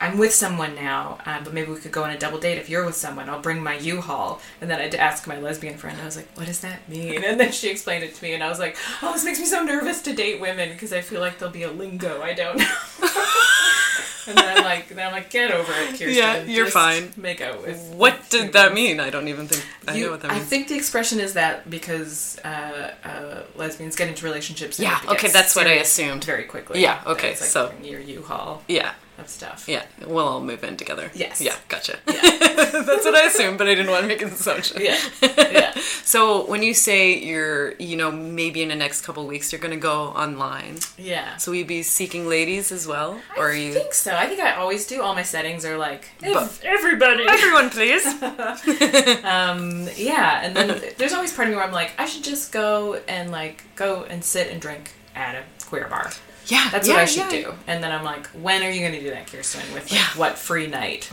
I'm 0.00 0.18
with 0.18 0.34
someone 0.34 0.74
now, 0.74 1.18
uh, 1.26 1.40
but 1.44 1.52
maybe 1.54 1.70
we 1.70 1.78
could 1.78 1.92
go 1.92 2.02
on 2.04 2.10
a 2.10 2.18
double 2.18 2.38
date 2.40 2.58
if 2.58 2.68
you're 2.68 2.84
with 2.84 2.96
someone. 2.96 3.28
I'll 3.28 3.40
bring 3.40 3.62
my 3.62 3.76
U-Haul. 3.78 4.40
And 4.60 4.68
then 4.70 4.78
I 4.78 4.82
had 4.82 4.92
to 4.92 5.00
ask 5.00 5.26
my 5.26 5.38
lesbian 5.38 5.76
friend. 5.78 5.98
I 6.00 6.04
was 6.04 6.16
like, 6.16 6.28
what 6.34 6.46
does 6.46 6.60
that 6.60 6.88
mean? 6.88 7.22
And 7.24 7.38
then 7.38 7.52
she 7.52 7.68
explained 7.70 8.02
it 8.04 8.14
to 8.16 8.22
me, 8.24 8.34
and 8.34 8.42
I 8.42 8.48
was 8.48 8.58
like, 8.58 8.76
oh, 9.02 9.12
this 9.12 9.24
makes 9.24 9.38
me 9.38 9.46
so 9.46 9.62
nervous 9.62 10.02
to 10.02 10.14
date 10.14 10.40
women 10.40 10.70
because 10.70 10.92
I 10.92 11.00
feel 11.02 11.20
like 11.20 11.38
there'll 11.38 11.52
be 11.54 11.62
a 11.62 11.70
lingo 11.70 12.20
I 12.22 12.32
don't 12.32 12.58
know. 12.58 12.64
and 14.26 14.36
then 14.36 14.58
I'm 14.58 14.64
like, 14.64 14.88
then 14.88 15.06
I'm 15.06 15.12
like, 15.12 15.30
get 15.30 15.50
over 15.50 15.72
it, 15.72 15.90
Kirsten. 15.90 16.10
Yeah, 16.14 16.42
you're 16.42 16.66
Just 16.66 16.74
fine. 16.74 17.12
Make 17.16 17.40
out 17.40 17.62
with. 17.62 17.78
What 17.94 18.16
did 18.30 18.38
humans." 18.38 18.52
that 18.54 18.74
mean? 18.74 19.00
I 19.00 19.10
don't 19.10 19.28
even 19.28 19.46
think 19.46 19.64
I 19.88 19.96
You- 19.96 20.06
know 20.06 20.10
what 20.12 20.20
that 20.22 20.30
means. 20.32 20.42
I 20.42 20.44
think 20.44 20.68
the 20.68 20.76
expression 20.76 21.20
is 21.20 21.34
that 21.34 21.68
because 21.70 22.38
uh, 22.44 22.92
uh, 23.04 23.42
lesbians 23.56 23.96
get 23.96 24.08
into 24.08 24.24
relationships. 24.24 24.78
Yeah, 24.78 25.00
okay, 25.08 25.28
that's 25.28 25.54
what 25.56 25.66
I 25.66 25.74
assumed. 25.74 26.24
Very 26.24 26.44
quickly. 26.44 26.82
Yeah, 26.82 27.00
okay, 27.06 27.28
like 27.30 27.36
so- 27.36 27.72
your 27.82 28.00
U-Haul 28.00 28.62
yeah, 28.68 28.92
of 29.20 29.28
stuff. 29.28 29.66
yeah. 29.68 29.84
We'll 30.06 30.26
all 30.28 30.40
move 30.40 30.62
in 30.64 30.76
together. 30.76 31.10
Yes. 31.14 31.40
Yeah, 31.40 31.54
gotcha. 31.68 31.98
Yeah. 32.06 32.20
that's 32.20 33.04
what 33.04 33.14
I 33.14 33.26
assumed, 33.26 33.58
but 33.58 33.68
I 33.68 33.74
didn't 33.74 33.90
want 33.90 34.02
to 34.02 34.08
make 34.08 34.22
an 34.22 34.28
assumption. 34.28 34.80
Yeah. 34.80 34.98
Yeah. 35.50 35.72
So 36.04 36.46
when 36.46 36.62
you 36.62 36.74
say 36.74 37.16
you're, 37.18 37.74
you 37.74 37.96
know, 37.96 38.10
maybe 38.10 38.62
in 38.62 38.68
the 38.68 38.74
next 38.76 39.02
couple 39.02 39.26
weeks 39.26 39.52
you're 39.52 39.60
going 39.60 39.74
to 39.74 39.80
go 39.80 40.04
online, 40.08 40.78
Yeah. 40.96 41.36
so 41.36 41.50
will 41.50 41.58
you 41.58 41.64
be 41.64 41.82
seeking 41.82 42.28
ladies 42.28 42.70
as 42.72 42.86
well, 42.86 43.20
or 43.36 43.50
are 43.50 43.54
you? 43.54 43.72
think 43.74 43.92
so. 43.94 44.14
I 44.14 44.26
think 44.26 44.40
I 44.40 44.54
always 44.54 44.86
do. 44.86 45.02
All 45.02 45.14
my 45.14 45.22
settings 45.22 45.64
are 45.64 45.76
like 45.76 46.08
"Ev- 46.22 46.60
everybody. 46.64 47.24
Everyone, 47.28 47.70
please. 47.70 48.04
Um, 49.24 49.88
yeah, 49.96 50.40
and 50.42 50.56
then 50.56 50.80
there's 50.98 51.12
always 51.12 51.32
part 51.32 51.48
of 51.48 51.52
me 51.52 51.56
where 51.56 51.64
I'm 51.64 51.72
like, 51.72 51.92
I 51.98 52.06
should 52.06 52.24
just 52.24 52.52
go 52.52 53.00
and 53.08 53.30
like 53.30 53.64
go 53.76 54.04
and 54.04 54.24
sit 54.24 54.48
and 54.50 54.60
drink 54.60 54.92
at 55.14 55.34
a 55.34 55.42
queer 55.66 55.86
bar. 55.88 56.10
Yeah, 56.50 56.68
That's 56.70 56.88
yeah, 56.88 56.94
what 56.94 57.02
I 57.02 57.04
should 57.06 57.32
yeah. 57.32 57.42
do. 57.42 57.54
And 57.66 57.82
then 57.82 57.92
I'm 57.92 58.04
like, 58.04 58.26
when 58.28 58.62
are 58.62 58.70
you 58.70 58.80
going 58.80 58.92
to 58.92 59.00
do 59.00 59.10
that, 59.10 59.26
Kirsten? 59.30 59.60
With 59.72 59.84
like, 59.84 59.92
Yeah. 59.92 60.04
what 60.16 60.36
free 60.38 60.66
night? 60.66 61.08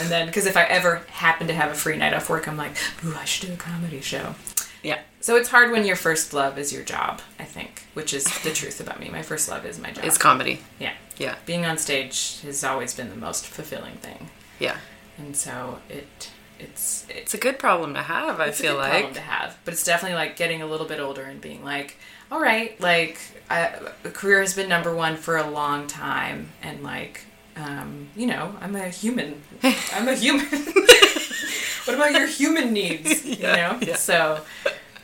and 0.00 0.10
then, 0.10 0.26
because 0.26 0.46
if 0.46 0.56
I 0.56 0.64
ever 0.64 1.02
happen 1.10 1.46
to 1.46 1.54
have 1.54 1.70
a 1.70 1.74
free 1.74 1.96
night 1.96 2.12
off 2.14 2.28
work, 2.28 2.48
I'm 2.48 2.56
like, 2.56 2.72
ooh, 3.04 3.14
I 3.16 3.24
should 3.24 3.48
do 3.48 3.54
a 3.54 3.56
comedy 3.56 4.00
show. 4.00 4.34
Yeah. 4.82 5.00
So 5.20 5.36
it's 5.36 5.48
hard 5.50 5.70
when 5.70 5.84
your 5.84 5.96
first 5.96 6.32
love 6.32 6.58
is 6.58 6.72
your 6.72 6.82
job, 6.82 7.20
I 7.38 7.44
think, 7.44 7.82
which 7.94 8.12
is 8.14 8.24
the 8.42 8.50
truth 8.50 8.80
about 8.80 8.98
me. 8.98 9.10
My 9.10 9.22
first 9.22 9.48
love 9.48 9.64
is 9.66 9.78
my 9.78 9.90
job. 9.90 10.04
It's 10.04 10.18
comedy. 10.18 10.60
yeah. 10.78 10.94
Yeah, 11.18 11.36
Being 11.44 11.66
on 11.66 11.76
stage 11.76 12.40
has 12.44 12.64
always 12.64 12.94
been 12.94 13.10
the 13.10 13.16
most 13.16 13.46
fulfilling 13.46 13.96
thing. 13.96 14.30
yeah. 14.58 14.76
And 15.18 15.36
so 15.36 15.78
it 15.90 16.30
it's 16.58 17.04
it's 17.10 17.18
It's 17.18 17.34
a 17.34 17.38
good 17.38 17.58
problem 17.58 17.92
to 17.94 18.00
have. 18.02 18.40
I 18.40 18.46
it's 18.46 18.58
feel 18.60 18.72
a 18.72 18.74
good 18.76 18.80
like. 18.80 18.90
problem 18.92 19.14
to 19.14 19.20
have, 19.20 19.58
but 19.66 19.74
it's 19.74 19.84
definitely 19.84 20.16
like 20.16 20.36
getting 20.36 20.62
a 20.62 20.66
little 20.66 20.86
bit 20.86 20.98
older 20.98 21.22
and 21.22 21.38
being 21.38 21.62
like, 21.62 21.98
all 22.32 22.40
right, 22.40 22.80
like 22.80 23.18
I, 23.50 23.72
a 24.04 24.10
career 24.10 24.40
has 24.40 24.54
been 24.54 24.68
number 24.68 24.94
one 24.94 25.16
for 25.16 25.36
a 25.36 25.50
long 25.50 25.86
time, 25.88 26.50
and 26.62 26.82
like, 26.84 27.24
um, 27.56 28.08
you 28.16 28.26
know, 28.26 28.54
I'm 28.60 28.76
a 28.76 28.88
human. 28.88 29.42
I'm 29.92 30.06
a 30.08 30.14
human. 30.14 30.46
what 31.84 31.94
about 31.96 32.12
your 32.12 32.26
human 32.26 32.72
needs? 32.72 33.24
Yeah, 33.24 33.34
you 33.72 33.80
know, 33.80 33.86
yeah. 33.88 33.96
so 33.96 34.40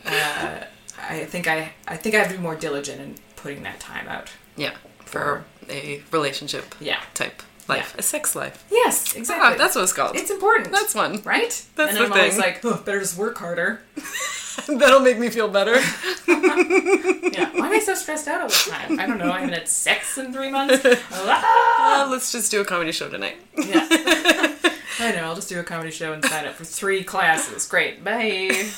uh, 0.07 0.61
I 0.99 1.25
think 1.25 1.47
I 1.49 1.73
I 1.89 1.97
think 1.97 2.15
I 2.15 2.19
have 2.19 2.29
to 2.29 2.35
be 2.37 2.43
more 2.43 2.55
diligent 2.57 3.01
in 3.01 3.15
putting 3.37 3.63
that 3.65 3.81
time 3.81 4.07
out. 4.09 4.31
Yeah, 4.57 4.75
for 5.05 5.45
a 5.69 6.03
relationship 6.13 6.75
Yeah. 6.81 7.01
type 7.15 7.43
life, 7.69 7.93
Yeah. 7.95 8.01
a 8.01 8.03
sex 8.03 8.35
life. 8.37 8.65
Yes, 8.71 9.13
Ah, 9.15 9.19
exactly. 9.19 9.59
that's 9.59 9.75
what 9.75 9.83
it's 9.83 9.93
called. 9.93 10.17
it's 10.17 10.31
important. 10.31 10.71
That's 10.71 10.95
one. 10.95 11.21
right. 11.25 11.51
That's 11.75 11.91
and 11.91 11.99
the 11.99 12.05
I'm 12.05 12.13
always 12.13 12.35
thing. 12.35 12.41
like, 12.43 12.65
oh, 12.65 12.77
better 12.85 13.01
just 13.01 13.17
work 13.19 13.37
harder. 13.39 13.83
That'll 14.69 15.01
make 15.01 15.19
me 15.19 15.29
feel 15.31 15.49
better. 15.49 15.77
Yeah. 17.37 17.51
Why 17.53 17.67
am 17.67 17.73
I 17.73 17.81
so 17.81 17.95
stressed 17.95 18.29
out 18.29 18.41
all 18.41 18.49
the 18.49 18.71
time? 18.71 18.99
I 18.99 19.07
don't 19.07 19.19
know. 19.19 19.31
I 19.31 19.41
haven't 19.41 19.53
had 19.55 19.69
sex 19.69 20.17
in 20.17 20.33
three 20.33 20.51
months. 20.51 20.85
Ah! 21.13 22.07
Uh, 22.07 22.11
let's 22.11 22.33
just 22.33 22.51
do 22.51 22.63
a 22.63 22.65
comedy 22.65 22.93
show 22.93 23.11
tonight. 23.11 23.37
Yeah. 23.55 23.87
I 24.99 25.13
know. 25.13 25.25
I'll 25.25 25.35
just 25.35 25.51
do 25.51 25.61
a 25.61 25.63
comedy 25.63 25.91
show 25.91 26.15
and 26.15 26.25
sign 26.25 26.47
up 26.47 26.55
for 26.55 26.65
three 26.65 27.05
classes. 27.05 27.67
Great. 27.67 28.03
Bye. 28.03 28.71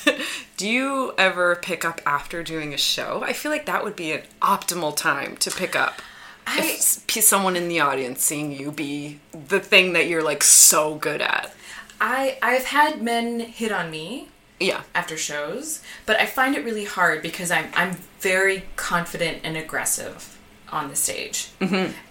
Do 0.57 0.67
you 0.67 1.13
ever 1.17 1.55
pick 1.55 1.85
up 1.85 2.01
after 2.05 2.43
doing 2.43 2.73
a 2.73 2.77
show? 2.77 3.21
I 3.23 3.31
feel 3.31 3.51
like 3.51 3.65
that 3.65 3.83
would 3.85 3.95
be 3.95 4.11
an 4.11 4.23
optimal 4.41 4.93
time 4.95 5.37
to 5.37 5.51
pick 5.51 5.75
up. 5.75 6.01
I, 6.45 6.59
If 6.79 7.23
someone 7.23 7.55
in 7.55 7.69
the 7.69 7.79
audience 7.79 8.23
seeing 8.23 8.51
you 8.51 8.71
be 8.71 9.19
the 9.31 9.59
thing 9.61 9.93
that 9.93 10.07
you're 10.07 10.23
like 10.23 10.43
so 10.43 10.95
good 10.95 11.21
at. 11.21 11.53
I 12.01 12.37
I've 12.41 12.65
had 12.65 13.01
men 13.01 13.39
hit 13.39 13.71
on 13.71 13.89
me 13.91 14.27
Yeah. 14.59 14.81
after 14.93 15.15
shows, 15.17 15.81
but 16.05 16.19
I 16.19 16.25
find 16.25 16.55
it 16.55 16.65
really 16.65 16.85
hard 16.85 17.21
because 17.21 17.51
I'm 17.51 17.67
I'm 17.75 17.97
very 18.19 18.63
confident 18.75 19.39
and 19.43 19.55
aggressive 19.55 20.37
on 20.71 20.89
the 20.89 20.95
stage. 20.95 21.49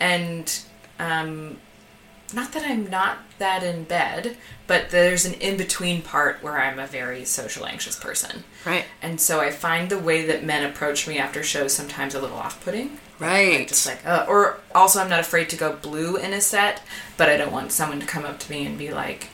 And 0.00 0.60
um, 0.98 1.58
not 2.34 2.52
that 2.52 2.62
I'm 2.64 2.90
not 2.90 3.18
that 3.38 3.62
in 3.62 3.84
bed, 3.84 4.36
but 4.66 4.90
there's 4.90 5.24
an 5.24 5.34
in 5.34 5.56
between 5.56 6.02
part 6.02 6.42
where 6.42 6.58
I'm 6.58 6.78
a 6.78 6.86
very 6.86 7.24
social 7.24 7.66
anxious 7.66 7.96
person. 7.96 8.44
Right. 8.66 8.84
And 9.00 9.20
so 9.20 9.40
I 9.40 9.50
find 9.50 9.88
the 9.90 9.98
way 9.98 10.26
that 10.26 10.44
men 10.44 10.68
approach 10.68 11.06
me 11.08 11.18
after 11.18 11.42
shows 11.42 11.72
sometimes 11.72 12.14
a 12.14 12.20
little 12.20 12.36
off 12.36 12.62
putting. 12.64 12.98
Right. 13.18 13.66
Just 13.66 13.86
like, 13.86 14.04
uh, 14.06 14.26
or 14.28 14.58
also 14.74 15.00
I'm 15.00 15.08
not 15.08 15.20
afraid 15.20 15.48
to 15.50 15.56
go 15.56 15.74
blue 15.74 16.16
in 16.16 16.32
a 16.32 16.40
set, 16.40 16.82
but 17.16 17.28
I 17.28 17.36
don't 17.36 17.52
want 17.52 17.72
someone 17.72 18.00
to 18.00 18.06
come 18.06 18.24
up 18.24 18.38
to 18.40 18.50
me 18.50 18.66
and 18.66 18.78
be 18.78 18.90
like, 18.92 19.30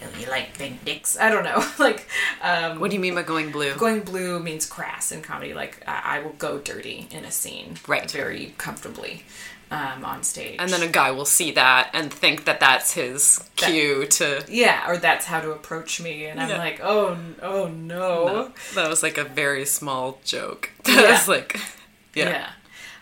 you, 0.00 0.22
you 0.22 0.28
like 0.28 0.56
big 0.58 0.84
dicks? 0.84 1.18
I 1.18 1.28
don't 1.30 1.44
know. 1.44 1.64
like, 1.78 2.06
um, 2.42 2.80
what 2.80 2.90
do 2.90 2.96
you 2.96 3.00
mean 3.00 3.14
by 3.14 3.22
going 3.22 3.50
blue? 3.52 3.74
going 3.74 4.00
blue 4.00 4.38
means 4.40 4.66
crass 4.66 5.12
in 5.12 5.22
comedy. 5.22 5.54
Like, 5.54 5.82
I, 5.86 6.18
I 6.18 6.20
will 6.22 6.32
go 6.38 6.58
dirty 6.58 7.06
in 7.10 7.24
a 7.24 7.30
scene. 7.30 7.74
Right. 7.86 8.10
Very 8.10 8.54
comfortably 8.58 9.22
um, 9.70 10.04
on 10.04 10.22
stage. 10.24 10.56
and 10.58 10.70
then 10.70 10.82
a 10.82 10.88
guy 10.90 11.10
will 11.12 11.24
see 11.24 11.52
that 11.52 11.90
and 11.94 12.12
think 12.12 12.44
that 12.44 12.58
that's 12.58 12.94
his 12.94 13.48
cue 13.56 14.04
to. 14.06 14.44
yeah, 14.48 14.88
or 14.90 14.96
that's 14.96 15.26
how 15.26 15.40
to 15.40 15.52
approach 15.52 16.00
me. 16.00 16.26
And 16.26 16.40
I'm 16.40 16.48
Yeah. 16.48 16.58
like, 16.58 16.80
oh, 16.82 17.16
oh 17.42 17.68
no. 17.68 18.50
That 18.74 18.88
was 18.88 19.02
like 19.02 19.16
a 19.18 19.24
very 19.24 19.64
small 19.64 20.18
joke. 20.24 20.70
Yeah. 20.88 20.96
That 20.96 21.10
was 21.12 21.28
like, 21.28 21.60
yeah. 22.14 22.28
Yeah. 22.30 22.50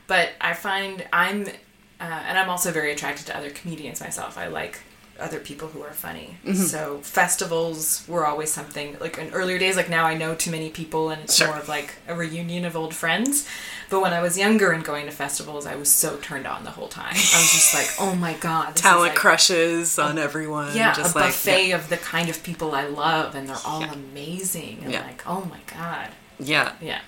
But 0.06 0.30
I 0.40 0.52
find 0.54 1.06
I'm, 1.12 1.46
uh, 1.46 2.02
and 2.02 2.38
I'm 2.38 2.50
also 2.50 2.70
very 2.70 2.92
attracted 2.92 3.26
to 3.28 3.36
other 3.36 3.50
comedians 3.50 4.00
myself. 4.00 4.36
I 4.36 4.48
like 4.48 4.80
other 5.20 5.38
people 5.40 5.68
who 5.68 5.82
are 5.82 5.92
funny. 5.92 6.36
Mm-hmm. 6.44 6.54
So 6.54 6.98
festivals 7.02 8.04
were 8.08 8.26
always 8.26 8.52
something, 8.52 8.96
like 9.00 9.18
in 9.18 9.30
earlier 9.32 9.58
days, 9.58 9.76
like 9.76 9.88
now 9.90 10.04
I 10.04 10.14
know 10.14 10.34
too 10.34 10.50
many 10.50 10.70
people 10.70 11.10
and 11.10 11.22
it's 11.22 11.34
Sure. 11.36 11.48
more 11.48 11.56
of 11.58 11.68
like 11.68 11.94
a 12.06 12.14
reunion 12.14 12.64
of 12.64 12.76
old 12.76 12.94
friends. 12.94 13.46
But 13.90 14.00
when 14.00 14.12
I 14.12 14.20
was 14.20 14.36
younger 14.36 14.70
and 14.72 14.84
going 14.84 15.06
to 15.06 15.12
festivals, 15.12 15.66
I 15.66 15.74
was 15.74 15.90
so 15.90 16.18
turned 16.18 16.46
on 16.46 16.64
the 16.64 16.70
whole 16.70 16.88
time. 16.88 17.10
I 17.14 17.38
was 17.40 17.52
just 17.52 17.74
like, 17.74 17.88
oh 17.98 18.14
my 18.14 18.34
god. 18.34 18.76
Talent 18.76 19.10
like, 19.10 19.16
crushes 19.16 19.98
on 19.98 20.18
everyone. 20.18 20.76
Yeah, 20.76 20.92
just 20.94 21.14
a 21.14 21.18
like, 21.18 21.28
buffet 21.28 21.72
of 21.72 21.88
the 21.88 21.96
kind 21.96 22.28
of 22.28 22.42
people 22.42 22.74
I 22.74 22.86
love, 22.86 23.34
and 23.34 23.48
they're 23.48 23.56
all 23.64 23.80
Yeah. 23.80 23.92
amazing. 23.94 24.80
And 24.82 24.92
Yeah. 24.92 25.02
like, 25.02 25.22
oh 25.26 25.44
my 25.46 25.60
god. 25.66 26.10
Yeah. 26.38 26.72
Yeah. 26.80 27.00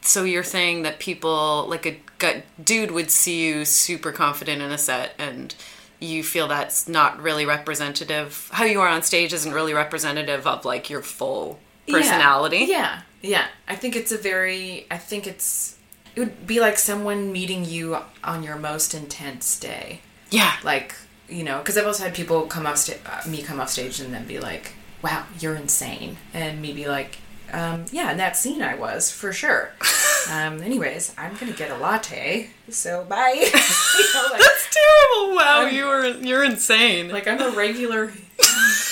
So 0.00 0.22
you're 0.24 0.44
saying 0.44 0.82
that 0.82 1.00
people, 1.00 1.66
like 1.68 1.86
a 1.86 2.00
gut 2.18 2.44
dude, 2.62 2.92
would 2.92 3.10
see 3.10 3.44
you 3.46 3.64
super 3.64 4.12
confident 4.12 4.62
in 4.62 4.70
a 4.70 4.78
set, 4.78 5.14
and 5.18 5.54
you 6.02 6.22
feel 6.24 6.48
that's 6.48 6.88
not 6.88 7.20
really 7.20 7.46
representative. 7.46 8.48
How 8.52 8.64
you 8.64 8.80
are 8.80 8.88
on 8.88 9.02
stage 9.02 9.32
isn't 9.32 9.52
really 9.52 9.72
representative 9.72 10.46
of 10.46 10.64
like 10.64 10.90
your 10.90 11.02
full 11.02 11.60
personality. 11.88 12.66
Yeah, 12.68 13.02
yeah. 13.20 13.46
I 13.68 13.76
think 13.76 13.96
it's 13.96 14.12
a 14.12 14.18
very. 14.18 14.86
I 14.90 14.98
think 14.98 15.26
it's. 15.26 15.78
It 16.14 16.20
would 16.20 16.46
be 16.46 16.60
like 16.60 16.76
someone 16.76 17.32
meeting 17.32 17.64
you 17.64 17.96
on 18.22 18.42
your 18.42 18.56
most 18.56 18.94
intense 18.94 19.58
day. 19.58 20.00
Yeah. 20.30 20.56
Like 20.62 20.94
you 21.28 21.44
know, 21.44 21.58
because 21.58 21.78
I've 21.78 21.86
also 21.86 22.04
had 22.04 22.14
people 22.14 22.42
come 22.42 22.66
up, 22.66 22.76
sta- 22.76 22.98
uh, 23.06 23.28
me 23.28 23.42
come 23.42 23.60
off 23.60 23.70
stage 23.70 24.00
and 24.00 24.12
then 24.12 24.26
be 24.26 24.38
like, 24.38 24.74
"Wow, 25.02 25.24
you're 25.38 25.54
insane," 25.54 26.18
and 26.34 26.60
me 26.60 26.72
be 26.72 26.86
like, 26.86 27.18
um, 27.52 27.84
"Yeah, 27.92 28.10
in 28.10 28.18
that 28.18 28.36
scene 28.36 28.62
I 28.62 28.74
was 28.74 29.10
for 29.10 29.32
sure." 29.32 29.70
um, 30.30 30.62
anyways, 30.62 31.14
I'm 31.18 31.34
gonna 31.36 31.52
get 31.52 31.70
a 31.70 31.76
latte, 31.76 32.50
so 32.68 33.04
bye. 33.08 33.32
you 33.36 34.14
know, 34.14 34.28
like, 34.30 34.40
That's 34.40 34.68
terrible. 34.74 35.36
Wow, 35.36 35.66
you 35.66 35.86
were 35.86 36.06
you're 36.20 36.44
insane. 36.44 37.08
like 37.10 37.26
I'm 37.28 37.40
a 37.40 37.50
regular 37.50 38.12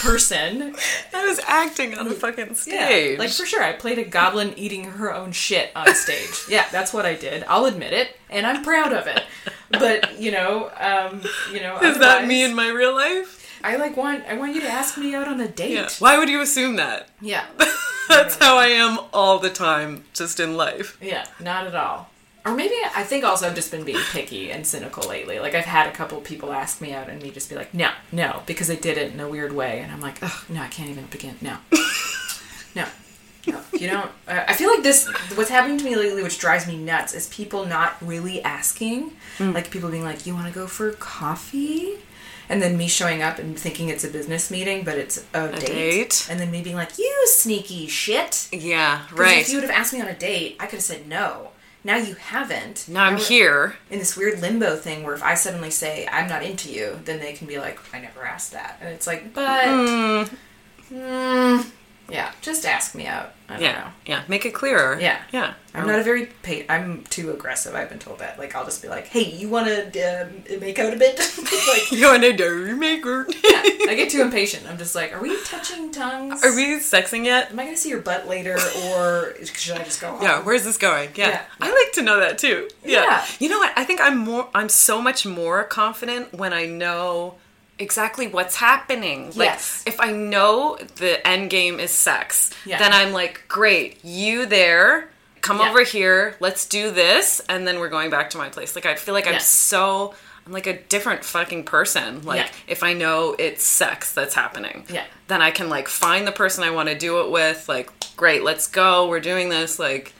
person. 0.01 0.75
I 1.13 1.27
was 1.27 1.41
acting 1.47 1.97
on 1.99 2.07
a 2.07 2.11
fucking 2.13 2.55
stage. 2.55 3.13
Yeah, 3.13 3.19
like 3.19 3.31
for 3.31 3.47
sure. 3.47 3.63
I 3.63 3.73
played 3.73 3.99
a 3.99 4.05
goblin 4.05 4.55
eating 4.57 4.85
her 4.85 5.13
own 5.13 5.33
shit 5.33 5.71
on 5.77 5.95
stage. 5.95 6.45
yeah, 6.49 6.67
that's 6.71 6.93
what 6.93 7.07
I 7.07 7.15
did. 7.15 7.45
I'll 7.49 7.67
admit 7.67 7.93
it, 7.93 8.17
and 8.29 8.47
I'm 8.47 8.63
proud 8.63 8.93
of 8.93 9.07
it. 9.07 9.23
But 9.71 10.19
you 10.21 10.31
know, 10.33 10.71
um, 10.79 11.23
you 11.53 11.61
know, 11.61 11.79
Is 11.81 11.99
that 11.99 12.27
me 12.27 12.43
in 12.43 12.55
my 12.55 12.69
real 12.69 12.95
life? 12.95 13.37
I 13.63 13.77
like 13.77 13.97
want 13.97 14.25
I 14.27 14.35
want 14.39 14.55
you 14.55 14.61
to 14.63 14.69
ask 14.69 14.97
me 14.97 15.15
out 15.15 15.29
on 15.29 15.41
a 15.41 15.49
date. 15.49 15.73
Yeah. 15.73 15.89
Why 15.99 16.19
would 16.19 16.29
you 16.29 16.41
assume 16.41 16.77
that? 16.77 17.11
Yeah, 17.21 17.45
That's 18.11 18.37
how 18.37 18.59
I 18.59 18.67
am 18.67 18.99
all 19.13 19.39
the 19.39 19.51
time, 19.51 20.05
just 20.13 20.41
in 20.41 20.57
life. 20.57 20.99
yeah, 21.01 21.27
not 21.41 21.67
at 21.67 21.75
all. 21.75 22.11
Or 22.45 22.55
maybe 22.55 22.75
I 22.97 23.03
think 23.05 23.23
also 23.25 23.47
I've 23.47 23.55
just 23.55 23.71
been 23.71 23.85
being 23.85 24.01
picky 24.13 24.51
and 24.51 24.67
cynical 24.67 25.07
lately. 25.09 25.39
Like 25.39 25.55
I've 25.55 25.67
had 25.67 25.87
a 25.87 25.93
couple 25.93 26.21
people 26.23 26.53
ask 26.53 26.81
me 26.81 26.93
out 26.95 27.09
and 27.11 27.23
me 27.23 27.31
just 27.31 27.51
be 27.51 27.55
like, 27.55 27.75
no, 27.75 27.91
no, 28.13 28.43
because 28.47 28.67
they 28.67 28.77
did 28.77 28.97
it 28.97 29.13
in 29.13 29.21
a 29.21 29.29
weird 29.29 29.53
way, 29.53 29.81
and 29.81 29.93
I'm 29.93 30.01
like, 30.01 30.19
oh 30.23 30.45
no, 30.49 30.63
I 30.63 30.69
can't 30.69 30.89
even 30.91 31.05
begin. 31.07 31.37
No, 31.41 31.59
no. 32.75 32.87
No, 33.47 33.59
you 33.73 33.89
don't. 33.89 34.11
I 34.29 34.45
I 34.49 34.55
feel 34.55 34.69
like 34.69 34.83
this. 34.83 35.09
What's 35.35 35.49
happening 35.49 35.79
to 35.79 35.85
me 35.85 35.97
lately, 35.97 36.23
which 36.23 36.39
drives 36.39 36.67
me 36.67 36.77
nuts, 36.77 37.15
is 37.15 37.27
people 37.29 37.65
not 37.65 37.97
really 38.03 38.43
asking. 38.43 39.13
Mm. 39.39 39.55
Like 39.55 39.71
people 39.71 39.91
being 39.91 40.05
like, 40.05 40.27
"You 40.27 40.35
want 40.35 40.47
to 40.47 40.53
go 40.53 40.67
for 40.67 40.93
coffee?" 40.93 41.95
And 42.51 42.61
then 42.61 42.77
me 42.77 42.89
showing 42.89 43.23
up 43.23 43.39
and 43.39 43.59
thinking 43.59 43.89
it's 43.89 44.05
a 44.05 44.09
business 44.09 44.51
meeting, 44.51 44.85
but 44.85 44.99
it's 44.99 45.25
a, 45.33 45.49
date. 45.49 45.67
date. 45.67 46.27
And 46.29 46.39
then 46.39 46.51
me 46.51 46.63
being 46.63 46.77
like, 46.77 46.99
"You 46.99 47.23
sneaky 47.27 47.87
shit!" 47.87 48.49
Yeah, 48.53 49.07
right. 49.13 49.39
If 49.39 49.49
you 49.49 49.55
would 49.57 49.63
have 49.63 49.71
asked 49.71 49.93
me 49.93 50.03
on 50.03 50.09
a 50.09 50.15
date, 50.15 50.57
I 50.61 50.67
could 50.67 50.79
have 50.79 50.83
said 50.83 51.09
no. 51.09 51.53
Now 51.83 51.97
you 51.97 52.15
haven't. 52.15 52.89
now 52.89 53.05
I'm 53.05 53.17
here. 53.17 53.77
in 53.89 53.99
this 54.01 54.17
weird 54.17 54.41
limbo 54.41 54.77
thing 54.77 55.03
where 55.03 55.15
if 55.15 55.23
I 55.23 55.35
suddenly 55.35 55.71
say 55.71 56.07
I'm 56.13 56.29
not 56.29 56.43
into 56.43 56.71
you, 56.71 57.01
then 57.05 57.21
they 57.21 57.33
can 57.33 57.47
be 57.47 57.59
like, 57.59 57.79
I 57.95 58.01
never 58.01 58.23
asked 58.25 58.53
that, 58.53 58.77
and 58.81 58.91
it's 58.91 59.07
like, 59.07 59.33
but, 59.33 59.65
mm, 60.93 61.71
yeah, 62.11 62.33
just 62.43 62.65
ask 62.67 62.95
me 62.95 63.07
out. 63.07 63.33
I 63.49 63.55
don't 63.55 63.63
Yeah, 63.63 63.73
know. 63.81 63.87
yeah. 64.07 64.23
Make 64.29 64.47
it 64.47 64.55
clearer. 64.55 64.99
Yeah. 65.01 65.21
yeah. 65.33 65.55
I'm 65.75 65.87
not 65.87 65.99
a 65.99 66.03
very 66.05 66.27
pa- 66.27 66.65
I'm 66.73 67.03
too 67.11 67.31
aggressive. 67.33 67.75
I've 67.75 67.89
been 67.89 67.99
told 67.99 68.19
that. 68.21 68.39
Like 68.39 68.55
I'll 68.55 68.65
just 68.65 68.81
be 68.83 68.89
like, 68.89 69.07
"Hey, 69.09 69.23
you 69.25 69.49
want 69.49 69.67
to 69.67 70.23
um, 70.23 70.61
make 70.61 70.79
out 70.79 70.93
a 70.93 70.97
bit?" 70.97 71.19
like, 71.69 71.91
You're 71.93 72.15
a 72.15 72.33
dirty 72.33 72.73
maker. 72.75 73.27
yeah, 73.29 73.63
I 73.89 73.95
get 73.97 74.11
too 74.15 74.21
impatient. 74.23 74.69
I'm 74.69 74.79
just 74.79 74.95
like, 74.95 75.13
"Are 75.13 75.21
we 75.21 75.37
touching 75.45 75.91
tongues? 75.93 76.45
Are 76.45 76.55
we 76.55 76.79
sexing 76.81 77.25
yet? 77.25 77.51
Am 77.51 77.59
I 77.61 77.65
gonna 77.65 77.77
see 77.77 77.89
your 77.89 78.01
butt 78.01 78.29
later, 78.29 78.57
or 78.89 79.35
should 79.45 79.77
I 79.79 79.85
just 79.85 80.01
go? 80.01 80.13
home? 80.13 80.23
Yeah, 80.23 80.43
where's 80.43 80.65
this 80.65 80.77
going? 80.79 81.11
Yeah. 81.17 81.29
Yeah. 81.31 81.43
I 81.61 81.71
like 81.73 81.93
to 81.95 82.03
know 82.03 82.19
that 82.21 82.39
too. 82.39 82.69
Yeah. 82.85 83.03
Yeah. 83.05 83.27
You 83.39 83.49
know 83.49 83.59
what? 83.59 83.73
I 83.77 83.85
think 83.85 84.01
I'm 84.01 84.19
more 84.19 84.49
I'm 84.55 84.69
so 84.69 85.01
much 85.03 85.25
more 85.27 85.65
confident 85.65 86.33
when 86.35 86.53
I 86.53 86.67
know 86.67 87.35
exactly 87.81 88.27
what's 88.29 88.57
happening. 88.57 89.27
Like 89.35 89.49
Yes. 89.49 89.83
if 89.87 90.01
I 90.01 90.13
know 90.13 90.79
the 90.97 91.27
end 91.27 91.51
game 91.51 91.81
is 91.81 91.91
sex, 91.91 92.51
Yeah. 92.65 92.79
then 92.79 92.93
I'm 92.93 93.13
like, 93.13 93.43
"Great, 93.49 94.05
you 94.05 94.47
there. 94.47 95.09
Come 95.41 95.59
Yeah. 95.59 95.71
over 95.71 95.83
here. 95.83 96.37
Let's 96.41 96.67
do 96.67 96.91
this." 96.91 97.41
And 97.49 97.67
then 97.67 97.79
we're 97.81 97.89
going 97.89 98.11
back 98.11 98.31
to 98.31 98.39
my 98.39 98.49
place. 98.49 98.75
Like 98.77 98.87
I 98.87 98.95
feel 98.95 99.15
like 99.15 99.27
I'm 99.27 99.35
Yeah. 99.35 99.39
so 99.39 100.15
I'm 100.47 100.53
like 100.53 100.67
a 100.67 100.75
different 100.79 101.25
fucking 101.25 101.65
person. 101.65 102.23
Like 102.25 102.41
Yeah. 102.47 102.49
if 102.67 102.83
I 102.83 102.93
know 102.93 103.35
it's 103.39 103.65
sex 103.65 104.13
that's 104.13 104.35
happening. 104.35 104.85
Yeah. 104.89 105.05
Then 105.29 105.43
I 105.43 105.51
can 105.51 105.69
like 105.69 105.89
find 105.89 106.27
the 106.27 106.33
person 106.33 106.65
I 106.65 106.71
want 106.71 106.89
to 106.89 106.95
do 106.95 107.21
it 107.21 107.31
with. 107.31 107.69
Like, 107.69 107.91
great, 108.17 108.43
let's 108.43 108.67
go. 108.67 109.07
We're 109.09 109.21
doing 109.21 109.49
this. 109.49 109.79
Like, 109.79 110.13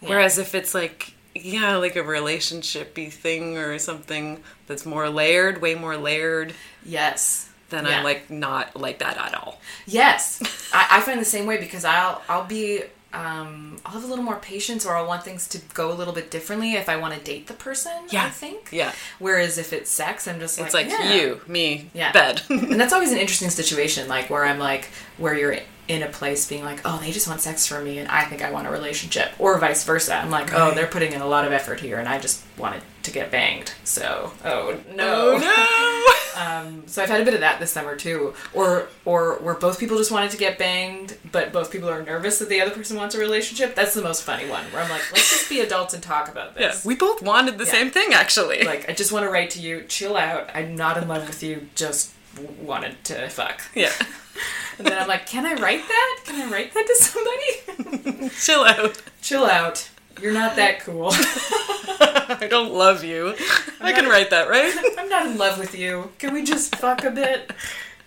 Whereas 0.00 0.38
if 0.38 0.54
it's 0.54 0.74
like, 0.74 1.12
yeah, 1.34 1.76
like 1.76 1.96
a 1.96 2.02
relationshipy 2.02 3.12
thing 3.12 3.56
or 3.56 3.78
something 3.78 4.42
that's 4.66 4.84
more 4.86 5.08
layered, 5.08 5.60
way 5.60 5.74
more 5.74 5.96
layered, 5.96 6.52
Yes. 6.84 7.48
then 7.70 7.84
Yeah. 7.86 7.98
I'm 7.98 8.04
like 8.04 8.30
not 8.30 8.74
like 8.80 8.98
that 9.00 9.16
at 9.18 9.34
all. 9.34 9.60
Yes, 9.86 10.40
I, 10.72 10.98
I 10.98 11.00
find 11.00 11.20
the 11.20 11.24
same 11.24 11.46
way 11.46 11.58
because 11.58 11.84
I'll 11.84 12.22
I'll 12.28 12.44
be 12.44 12.82
um 13.14 13.78
I'll 13.86 13.92
have 13.92 14.04
a 14.04 14.06
little 14.06 14.24
more 14.24 14.36
patience 14.36 14.84
or 14.84 14.94
I'll 14.96 15.06
want 15.06 15.22
things 15.24 15.48
to 15.48 15.58
go 15.72 15.90
a 15.90 15.94
little 15.94 16.12
bit 16.12 16.30
differently 16.30 16.74
if 16.74 16.88
I 16.90 16.96
want 16.96 17.14
to 17.14 17.20
date 17.20 17.46
the 17.46 17.54
person. 17.54 17.92
Yeah. 18.10 18.24
I 18.24 18.30
think. 18.30 18.68
Yeah. 18.72 18.92
Whereas 19.18 19.56
if 19.58 19.72
it's 19.72 19.90
sex, 19.90 20.26
I'm 20.28 20.40
just 20.40 20.58
like 20.58 20.66
It's 20.66 20.74
like 20.74 20.88
yeah. 20.88 21.14
you, 21.14 21.40
me, 21.46 21.90
Yeah. 21.94 22.12
bed. 22.12 22.42
and 22.50 22.78
that's 22.80 22.92
always 22.96 23.12
an 23.12 23.18
interesting 23.18 23.50
situation, 23.50 24.08
like 24.08 24.28
where 24.28 24.44
I'm 24.44 24.58
like 24.58 24.88
where 25.16 25.34
you're 25.34 25.58
in 25.88 26.02
a 26.02 26.08
place 26.08 26.46
being 26.46 26.64
like, 26.64 26.80
oh, 26.84 26.98
they 27.02 27.10
just 27.10 27.26
want 27.26 27.40
sex 27.40 27.66
from 27.66 27.84
me, 27.84 27.98
and 27.98 28.08
I 28.08 28.24
think 28.24 28.42
I 28.42 28.50
want 28.52 28.66
a 28.66 28.70
relationship, 28.70 29.32
or 29.38 29.58
vice 29.58 29.84
versa. 29.84 30.14
I'm 30.16 30.30
like, 30.30 30.52
oh, 30.54 30.72
they're 30.74 30.86
putting 30.86 31.12
in 31.12 31.20
a 31.22 31.26
lot 31.26 31.46
of 31.46 31.52
effort 31.52 31.80
here, 31.80 31.98
and 31.98 32.06
I 32.08 32.18
just 32.18 32.44
wanted 32.58 32.82
to 33.04 33.10
get 33.10 33.30
banged. 33.30 33.72
So, 33.84 34.32
oh 34.44 34.78
no, 34.94 35.38
oh 35.42 36.14
Um, 36.38 36.84
so 36.86 37.02
I've 37.02 37.08
had 37.08 37.20
a 37.20 37.24
bit 37.24 37.34
of 37.34 37.40
that 37.40 37.58
this 37.58 37.72
summer 37.72 37.96
too, 37.96 38.32
or 38.54 38.86
or 39.04 39.36
where 39.40 39.54
both 39.54 39.80
people 39.80 39.96
just 39.98 40.12
wanted 40.12 40.30
to 40.32 40.36
get 40.36 40.56
banged, 40.56 41.16
but 41.32 41.52
both 41.52 41.72
people 41.72 41.88
are 41.88 42.00
nervous 42.02 42.38
that 42.38 42.48
the 42.48 42.60
other 42.60 42.70
person 42.70 42.96
wants 42.96 43.16
a 43.16 43.18
relationship. 43.18 43.74
That's 43.74 43.94
the 43.94 44.02
most 44.02 44.22
funny 44.22 44.48
one. 44.48 44.64
Where 44.66 44.82
I'm 44.82 44.88
like, 44.90 45.02
let's 45.12 45.30
just 45.30 45.48
be 45.48 45.60
adults 45.60 45.94
and 45.94 46.02
talk 46.02 46.28
about 46.28 46.54
no! 46.54 46.60
Yeah, 46.60 46.68
this. 46.68 46.84
we 46.84 46.94
both 46.94 47.22
wanted 47.22 47.58
the 47.58 47.64
Yeah. 47.64 47.70
same 47.72 47.90
thing 47.90 48.12
actually. 48.12 48.62
Like, 48.62 48.88
I 48.88 48.92
just 48.92 49.10
want 49.10 49.24
to 49.24 49.30
write 49.30 49.50
to 49.50 49.60
you, 49.60 49.82
chill 49.88 50.16
out. 50.16 50.48
I'm 50.54 50.76
not 50.76 50.96
in 50.96 51.08
love 51.08 51.26
with 51.26 51.42
you. 51.42 51.66
Just 51.74 52.12
wanted 52.62 53.02
to 53.04 53.28
fuck. 53.28 53.62
yeah, 53.74 53.92
And 54.78 54.86
then 54.86 54.98
I'm 54.98 55.08
like, 55.08 55.26
can 55.26 55.46
I 55.46 55.54
write 55.54 55.86
that? 55.86 56.20
Can 56.24 56.40
I 56.40 56.50
write 56.50 56.74
that 56.74 56.86
to 56.86 56.94
somebody? 56.96 58.28
chill 58.40 58.64
out. 58.64 59.02
chill 59.22 59.44
out. 59.44 59.88
You're 60.20 60.32
not 60.32 60.56
that 60.56 60.80
cool. 60.80 61.10
I 61.12 62.46
don't 62.50 62.72
love 62.72 63.04
you. 63.04 63.34
I 63.80 63.92
can 63.92 64.08
write 64.08 64.30
that, 64.30 64.48
right? 64.48 64.74
I'm 64.98 65.08
not 65.08 65.26
in 65.26 65.38
love 65.38 65.58
with 65.58 65.76
you. 65.78 66.10
Can 66.18 66.34
we 66.34 66.42
just 66.44 66.74
fuck 66.76 67.04
a 67.04 67.10
bit? 67.10 67.52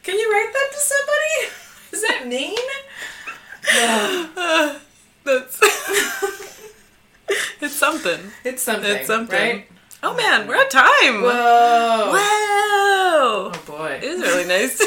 Can 0.03 0.19
you 0.19 0.31
write 0.31 0.51
that 0.53 0.69
to 0.71 0.79
somebody? 0.79 1.51
Is 1.93 2.01
that 2.07 2.27
mean? 2.27 2.57
That's 5.23 5.59
it's 7.61 7.73
something. 7.75 8.19
It's 8.43 8.61
something. 8.63 8.91
It's 8.91 9.07
something. 9.07 9.37
Right? 9.39 9.67
Oh 10.03 10.15
man, 10.15 10.47
we're 10.47 10.55
at 10.55 10.71
time. 10.71 11.21
Whoa. 11.21 12.11
Wow. 12.11 13.51
Oh 13.53 13.63
boy. 13.67 13.99
It 14.01 14.09
was 14.13 14.21
really 14.21 14.47
nice. 14.47 14.81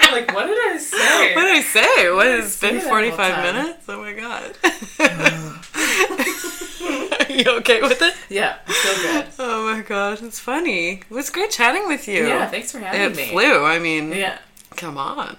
I'm 0.00 0.12
like, 0.20 0.32
what 0.34 0.46
did 0.46 0.58
I 0.72 0.76
say? 0.78 1.34
what 1.34 1.42
did 1.42 1.56
I 1.56 1.62
say? 1.62 2.10
What 2.12 2.26
has 2.26 2.60
been 2.60 2.80
45 2.80 3.42
minutes? 3.54 3.84
Oh 3.88 4.00
my 4.00 4.12
god. 4.12 4.56
Are 7.20 7.32
you 7.32 7.44
okay 7.58 7.80
with 7.82 8.00
it? 8.02 8.14
yeah, 8.28 8.56
so 8.66 8.94
good. 9.02 9.26
Oh 9.38 9.72
my 9.74 9.82
gosh, 9.82 10.22
it's 10.22 10.38
funny. 10.38 11.00
It 11.00 11.10
was 11.10 11.30
great 11.30 11.50
chatting 11.50 11.86
with 11.88 12.06
you. 12.08 12.26
Yeah, 12.26 12.46
thanks 12.48 12.72
for 12.72 12.78
having 12.78 13.00
It 13.00 13.16
me. 13.16 13.22
It 13.24 13.30
flew. 13.30 13.64
I 13.64 13.78
mean, 13.78 14.12
Yeah. 14.12 14.38
come 14.76 14.96
on. 14.98 15.36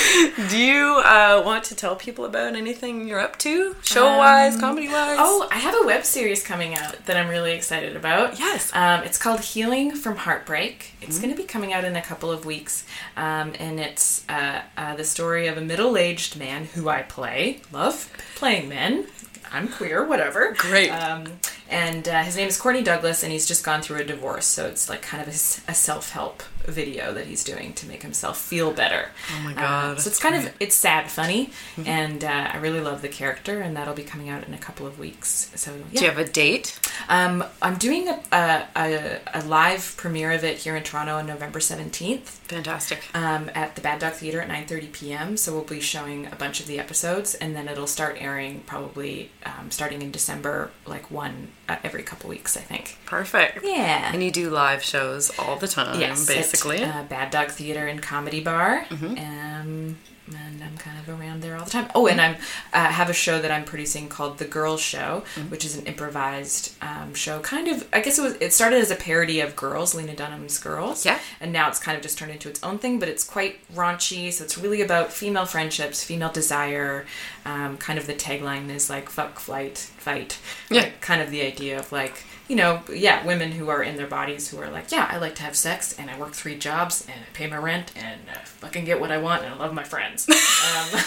Do 0.48 0.58
you 0.58 1.02
uh, 1.04 1.42
want 1.44 1.64
to 1.64 1.74
tell 1.74 1.96
people 1.96 2.24
about 2.24 2.54
anything 2.54 3.06
you're 3.06 3.20
up 3.20 3.36
to, 3.38 3.76
show 3.82 4.16
wise, 4.16 4.58
comedy 4.58 4.88
wise? 4.88 5.16
Oh, 5.18 5.48
I 5.50 5.56
have 5.56 5.74
a 5.82 5.86
web 5.86 6.04
series 6.04 6.42
coming 6.42 6.74
out 6.74 7.04
that 7.06 7.16
I'm 7.16 7.28
really 7.28 7.52
excited 7.52 7.96
about. 7.96 8.38
Yes. 8.38 8.70
Um, 8.74 9.02
it's 9.02 9.18
called 9.18 9.40
Healing 9.40 9.94
from 9.94 10.16
Heartbreak. 10.16 10.94
It's 11.00 11.18
going 11.18 11.30
to 11.30 11.36
be 11.36 11.44
coming 11.44 11.72
out 11.72 11.84
in 11.84 11.96
a 11.96 12.02
couple 12.02 12.30
of 12.30 12.44
weeks. 12.44 12.84
Um, 13.16 13.52
and 13.58 13.80
it's 13.80 14.24
uh, 14.28 14.62
uh, 14.76 14.96
the 14.96 15.04
story 15.04 15.46
of 15.46 15.56
a 15.56 15.60
middle 15.60 15.96
aged 15.96 16.36
man 16.36 16.64
who 16.66 16.88
I 16.88 17.02
play. 17.02 17.60
Love 17.72 18.10
playing 18.36 18.68
men. 18.68 19.06
I'm 19.52 19.68
queer, 19.68 20.06
whatever. 20.06 20.54
Great. 20.56 20.90
Um, 20.90 21.24
and 21.68 22.08
uh, 22.08 22.22
his 22.22 22.36
name 22.36 22.48
is 22.48 22.56
Courtney 22.56 22.82
Douglas, 22.82 23.22
and 23.22 23.32
he's 23.32 23.46
just 23.46 23.64
gone 23.64 23.82
through 23.82 23.98
a 23.98 24.04
divorce. 24.04 24.46
So 24.46 24.66
it's 24.66 24.88
like 24.88 25.02
kind 25.02 25.22
of 25.22 25.28
a, 25.28 25.74
self 25.74 26.12
help 26.12 26.42
video 26.66 27.12
that 27.14 27.26
he's 27.26 27.44
doing 27.44 27.72
to 27.74 27.86
make 27.86 28.02
himself 28.02 28.38
feel 28.38 28.72
better. 28.72 29.10
Oh 29.36 29.42
my 29.42 29.52
Uh, 29.52 29.56
God, 29.56 30.00
so 30.00 30.08
it's 30.10 30.18
kind 30.20 30.34
of 30.34 30.52
it's 30.60 30.74
sad, 30.74 31.10
funny, 31.10 31.50
and 31.84 32.24
uh, 32.24 32.50
I 32.52 32.56
really 32.58 32.80
love 32.80 33.02
the 33.02 33.08
character, 33.08 33.60
and 33.60 33.76
that'll 33.76 33.94
be 33.94 34.02
coming 34.02 34.28
out 34.28 34.44
in 34.46 34.54
a 34.54 34.58
couple 34.58 34.86
of 34.86 34.98
weeks. 34.98 35.50
So 35.54 35.74
yeah, 35.92 35.98
Do 36.00 36.04
you 36.06 36.10
have 36.10 36.18
a 36.18 36.28
date? 36.30 36.78
um, 37.08 37.44
I'm 37.62 37.76
doing 37.76 38.08
a, 38.08 38.20
a, 38.32 38.64
a, 38.76 39.20
a 39.34 39.42
live 39.44 39.94
premiere 39.96 40.32
of 40.32 40.44
it 40.44 40.58
here 40.58 40.76
in 40.76 40.82
Toronto 40.82 41.16
on 41.16 41.26
November 41.26 41.58
17th 41.60 42.38
Fantastic. 42.50 43.04
um, 43.14 43.50
at 43.54 43.74
the 43.76 43.80
Bad 43.80 44.00
Dog 44.00 44.12
Theatre 44.14 44.40
at 44.40 44.48
9:30 44.48 44.92
p.m. 44.92 45.36
So 45.36 45.52
we'll 45.52 45.64
be 45.64 45.80
showing 45.80 46.26
a 46.26 46.36
bunch 46.36 46.60
of 46.60 46.66
the 46.66 46.78
episodes, 46.78 47.34
and 47.34 47.54
then 47.56 47.68
it'll 47.68 47.86
start 47.86 48.16
airing 48.20 48.60
probably 48.66 49.30
um, 49.46 49.70
starting 49.70 50.02
in 50.02 50.10
December, 50.10 50.70
like 50.86 51.10
one 51.10 51.48
uh, 51.68 51.76
every 51.84 52.02
couple 52.02 52.28
weeks, 52.28 52.56
I 52.56 52.60
think. 52.60 52.98
Perfect. 53.06 53.64
Yeah. 53.64 54.10
And 54.12 54.22
you 54.22 54.30
do 54.30 54.50
live 54.50 54.82
shows 54.82 55.30
all 55.38 55.56
the 55.56 55.68
time, 55.68 55.98
Yes, 56.00 56.26
basically. 56.26 56.82
at, 56.82 56.94
uh, 56.94 57.02
Bad 57.08 57.30
Dog 57.30 57.48
Theater 57.50 57.86
and 57.86 58.02
Comedy 58.02 58.40
Bar. 58.40 58.84
Mm-hmm. 58.90 59.18
Um, 59.18 59.98
and 60.34 60.62
I'm 60.62 60.76
kind 60.76 60.98
of 60.98 61.08
around 61.08 61.42
there 61.42 61.56
all 61.56 61.64
the 61.64 61.70
time. 61.70 61.88
Oh, 61.94 62.06
and 62.06 62.20
I'm 62.20 62.36
uh, 62.72 62.86
have 62.86 63.10
a 63.10 63.12
show 63.12 63.40
that 63.40 63.50
I'm 63.50 63.64
producing 63.64 64.08
called 64.08 64.38
The 64.38 64.44
Girls 64.44 64.80
Show, 64.80 65.24
Mm-hmm. 65.34 65.50
which 65.50 65.64
is 65.64 65.76
an 65.76 65.86
improvised 65.86 66.74
um, 66.82 67.14
show. 67.14 67.40
Kind 67.40 67.68
of, 67.68 67.86
I 67.92 68.00
guess 68.00 68.18
it 68.18 68.22
was. 68.22 68.34
It 68.40 68.52
started 68.52 68.80
as 68.80 68.90
a 68.90 68.96
parody 68.96 69.40
of 69.40 69.56
Girls, 69.56 69.94
Lena 69.94 70.14
Dunham's 70.14 70.58
Girls. 70.58 71.04
Yeah. 71.04 71.18
And 71.40 71.52
now 71.52 71.68
it's 71.68 71.78
kind 71.78 71.96
of 71.96 72.02
just 72.02 72.18
turned 72.18 72.32
into 72.32 72.48
its 72.48 72.62
own 72.62 72.78
thing, 72.78 72.98
but 72.98 73.08
it's 73.08 73.24
quite 73.24 73.58
raunchy. 73.74 74.32
So 74.32 74.44
it's 74.44 74.56
really 74.58 74.82
about 74.82 75.12
female 75.12 75.46
friendships, 75.46 76.02
female 76.04 76.30
desire. 76.30 77.06
Um, 77.44 77.76
kind 77.78 77.98
of 77.98 78.06
the 78.06 78.14
tagline 78.14 78.68
is 78.70 78.90
like 78.90 79.08
"fuck, 79.08 79.38
flight, 79.38 79.78
fight." 79.78 80.38
Yeah. 80.70 80.82
Like, 80.82 81.00
kind 81.00 81.20
of 81.22 81.30
the 81.30 81.42
idea 81.42 81.78
of 81.78 81.90
like 81.92 82.24
you 82.50 82.56
know, 82.56 82.82
yeah, 82.92 83.24
women 83.24 83.52
who 83.52 83.68
are 83.68 83.80
in 83.80 83.94
their 83.94 84.08
bodies 84.08 84.48
who 84.48 84.58
are 84.58 84.68
like, 84.68 84.90
yeah, 84.90 85.06
I 85.08 85.18
like 85.18 85.36
to 85.36 85.42
have 85.44 85.54
sex 85.54 85.94
and 85.96 86.10
I 86.10 86.18
work 86.18 86.32
three 86.32 86.58
jobs 86.58 87.06
and 87.06 87.14
I 87.20 87.32
pay 87.32 87.46
my 87.46 87.58
rent 87.58 87.92
and 87.94 88.20
I 88.28 88.38
fucking 88.38 88.84
get 88.84 89.00
what 89.00 89.12
I 89.12 89.18
want 89.18 89.44
and 89.44 89.54
I 89.54 89.56
love 89.56 89.72
my 89.72 89.84
friends. 89.84 90.28
um, 90.28 91.00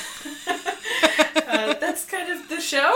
uh, 0.48 1.74
that's 1.82 2.06
kind 2.06 2.32
of 2.32 2.48
the 2.48 2.62
show. 2.62 2.80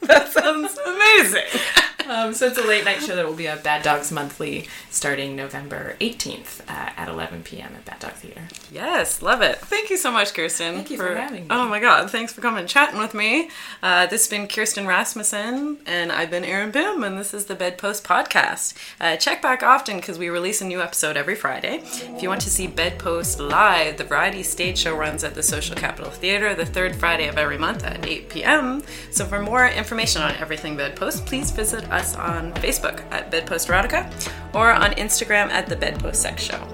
that 0.00 0.30
sounds 0.32 0.78
amazing. 0.78 1.60
Um, 2.08 2.34
so 2.34 2.46
it's 2.46 2.58
a 2.58 2.66
late 2.66 2.84
night 2.84 3.02
show 3.02 3.16
that 3.16 3.26
will 3.26 3.34
be 3.34 3.46
a 3.46 3.56
Bad 3.56 3.82
Dogs 3.82 4.12
Monthly 4.12 4.68
starting 4.90 5.34
November 5.36 5.96
18th 6.00 6.60
uh, 6.68 6.90
at 6.96 7.08
11 7.08 7.42
p.m. 7.42 7.72
at 7.74 7.84
Bad 7.84 7.98
Dog 7.98 8.12
Theater. 8.12 8.42
Yes, 8.70 9.22
love 9.22 9.42
it. 9.42 9.56
Thank 9.58 9.90
you 9.90 9.96
so 9.96 10.10
much, 10.10 10.32
Kirsten. 10.34 10.74
Thank 10.74 10.90
you 10.90 10.96
for 10.96 11.14
having 11.14 11.42
me. 11.42 11.46
Oh 11.50 11.68
my 11.68 11.80
God, 11.80 12.10
thanks 12.10 12.32
for 12.32 12.40
coming 12.40 12.60
and 12.60 12.68
chatting 12.68 12.98
with 12.98 13.14
me. 13.14 13.50
Uh, 13.82 14.06
this 14.06 14.22
has 14.24 14.30
been 14.30 14.48
Kirsten 14.48 14.86
Rasmussen, 14.86 15.78
and 15.86 16.12
I've 16.12 16.30
been 16.30 16.44
Erin 16.44 16.70
Boom, 16.70 17.04
and 17.04 17.18
this 17.18 17.34
is 17.34 17.46
the 17.46 17.54
Bedpost 17.54 18.04
Podcast. 18.04 18.74
Uh, 19.00 19.16
check 19.16 19.42
back 19.42 19.62
often 19.62 19.96
because 19.96 20.18
we 20.18 20.28
release 20.28 20.60
a 20.60 20.64
new 20.64 20.80
episode 20.80 21.16
every 21.16 21.34
Friday. 21.34 21.82
If 21.84 22.22
you 22.22 22.28
want 22.28 22.40
to 22.42 22.50
see 22.50 22.66
Bedpost 22.66 23.40
live, 23.40 23.96
the 23.98 24.04
variety 24.04 24.42
stage 24.42 24.78
show 24.78 24.96
runs 24.96 25.24
at 25.24 25.34
the 25.34 25.42
Social 25.42 25.74
Capital 25.76 26.10
Theater 26.10 26.54
the 26.54 26.66
third 26.66 26.96
Friday 26.96 27.28
of 27.28 27.36
every 27.38 27.58
month 27.58 27.84
at 27.84 28.06
8 28.06 28.28
p.m. 28.28 28.82
So 29.10 29.24
for 29.24 29.40
more 29.40 29.66
information 29.66 30.22
on 30.22 30.34
everything 30.36 30.76
Bedpost, 30.76 31.26
please 31.26 31.50
visit 31.50 31.84
us 31.96 32.16
on 32.16 32.52
Facebook 32.54 33.02
at 33.10 33.30
Bedpost 33.30 33.68
Erotica 33.68 34.10
or 34.54 34.72
on 34.72 34.92
Instagram 34.92 35.50
at 35.50 35.66
the 35.66 35.76
Bedpost 35.76 36.22
Sex 36.22 36.42
Show. 36.42 36.66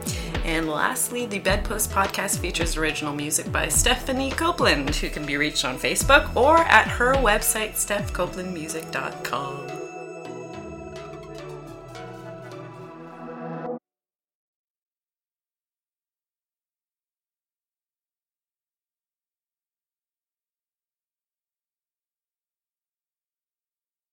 And 0.45 0.68
lastly, 0.68 1.27
the 1.27 1.39
Bedpost 1.39 1.91
podcast 1.91 2.41
features 2.41 2.77
original 2.77 3.14
music 3.14 3.53
by 3.53 3.68
Stephanie 3.68 4.33
Copeland, 4.33 4.97
who 4.97 5.09
can 5.09 5.25
be 5.25 5.37
reached 5.37 5.64
on 5.64 5.79
Facebook 5.79 6.35
or 6.35 6.59
at 6.59 6.89
her 6.89 7.14
website, 7.14 7.75
stephcopelandmusic.com. 7.75 9.82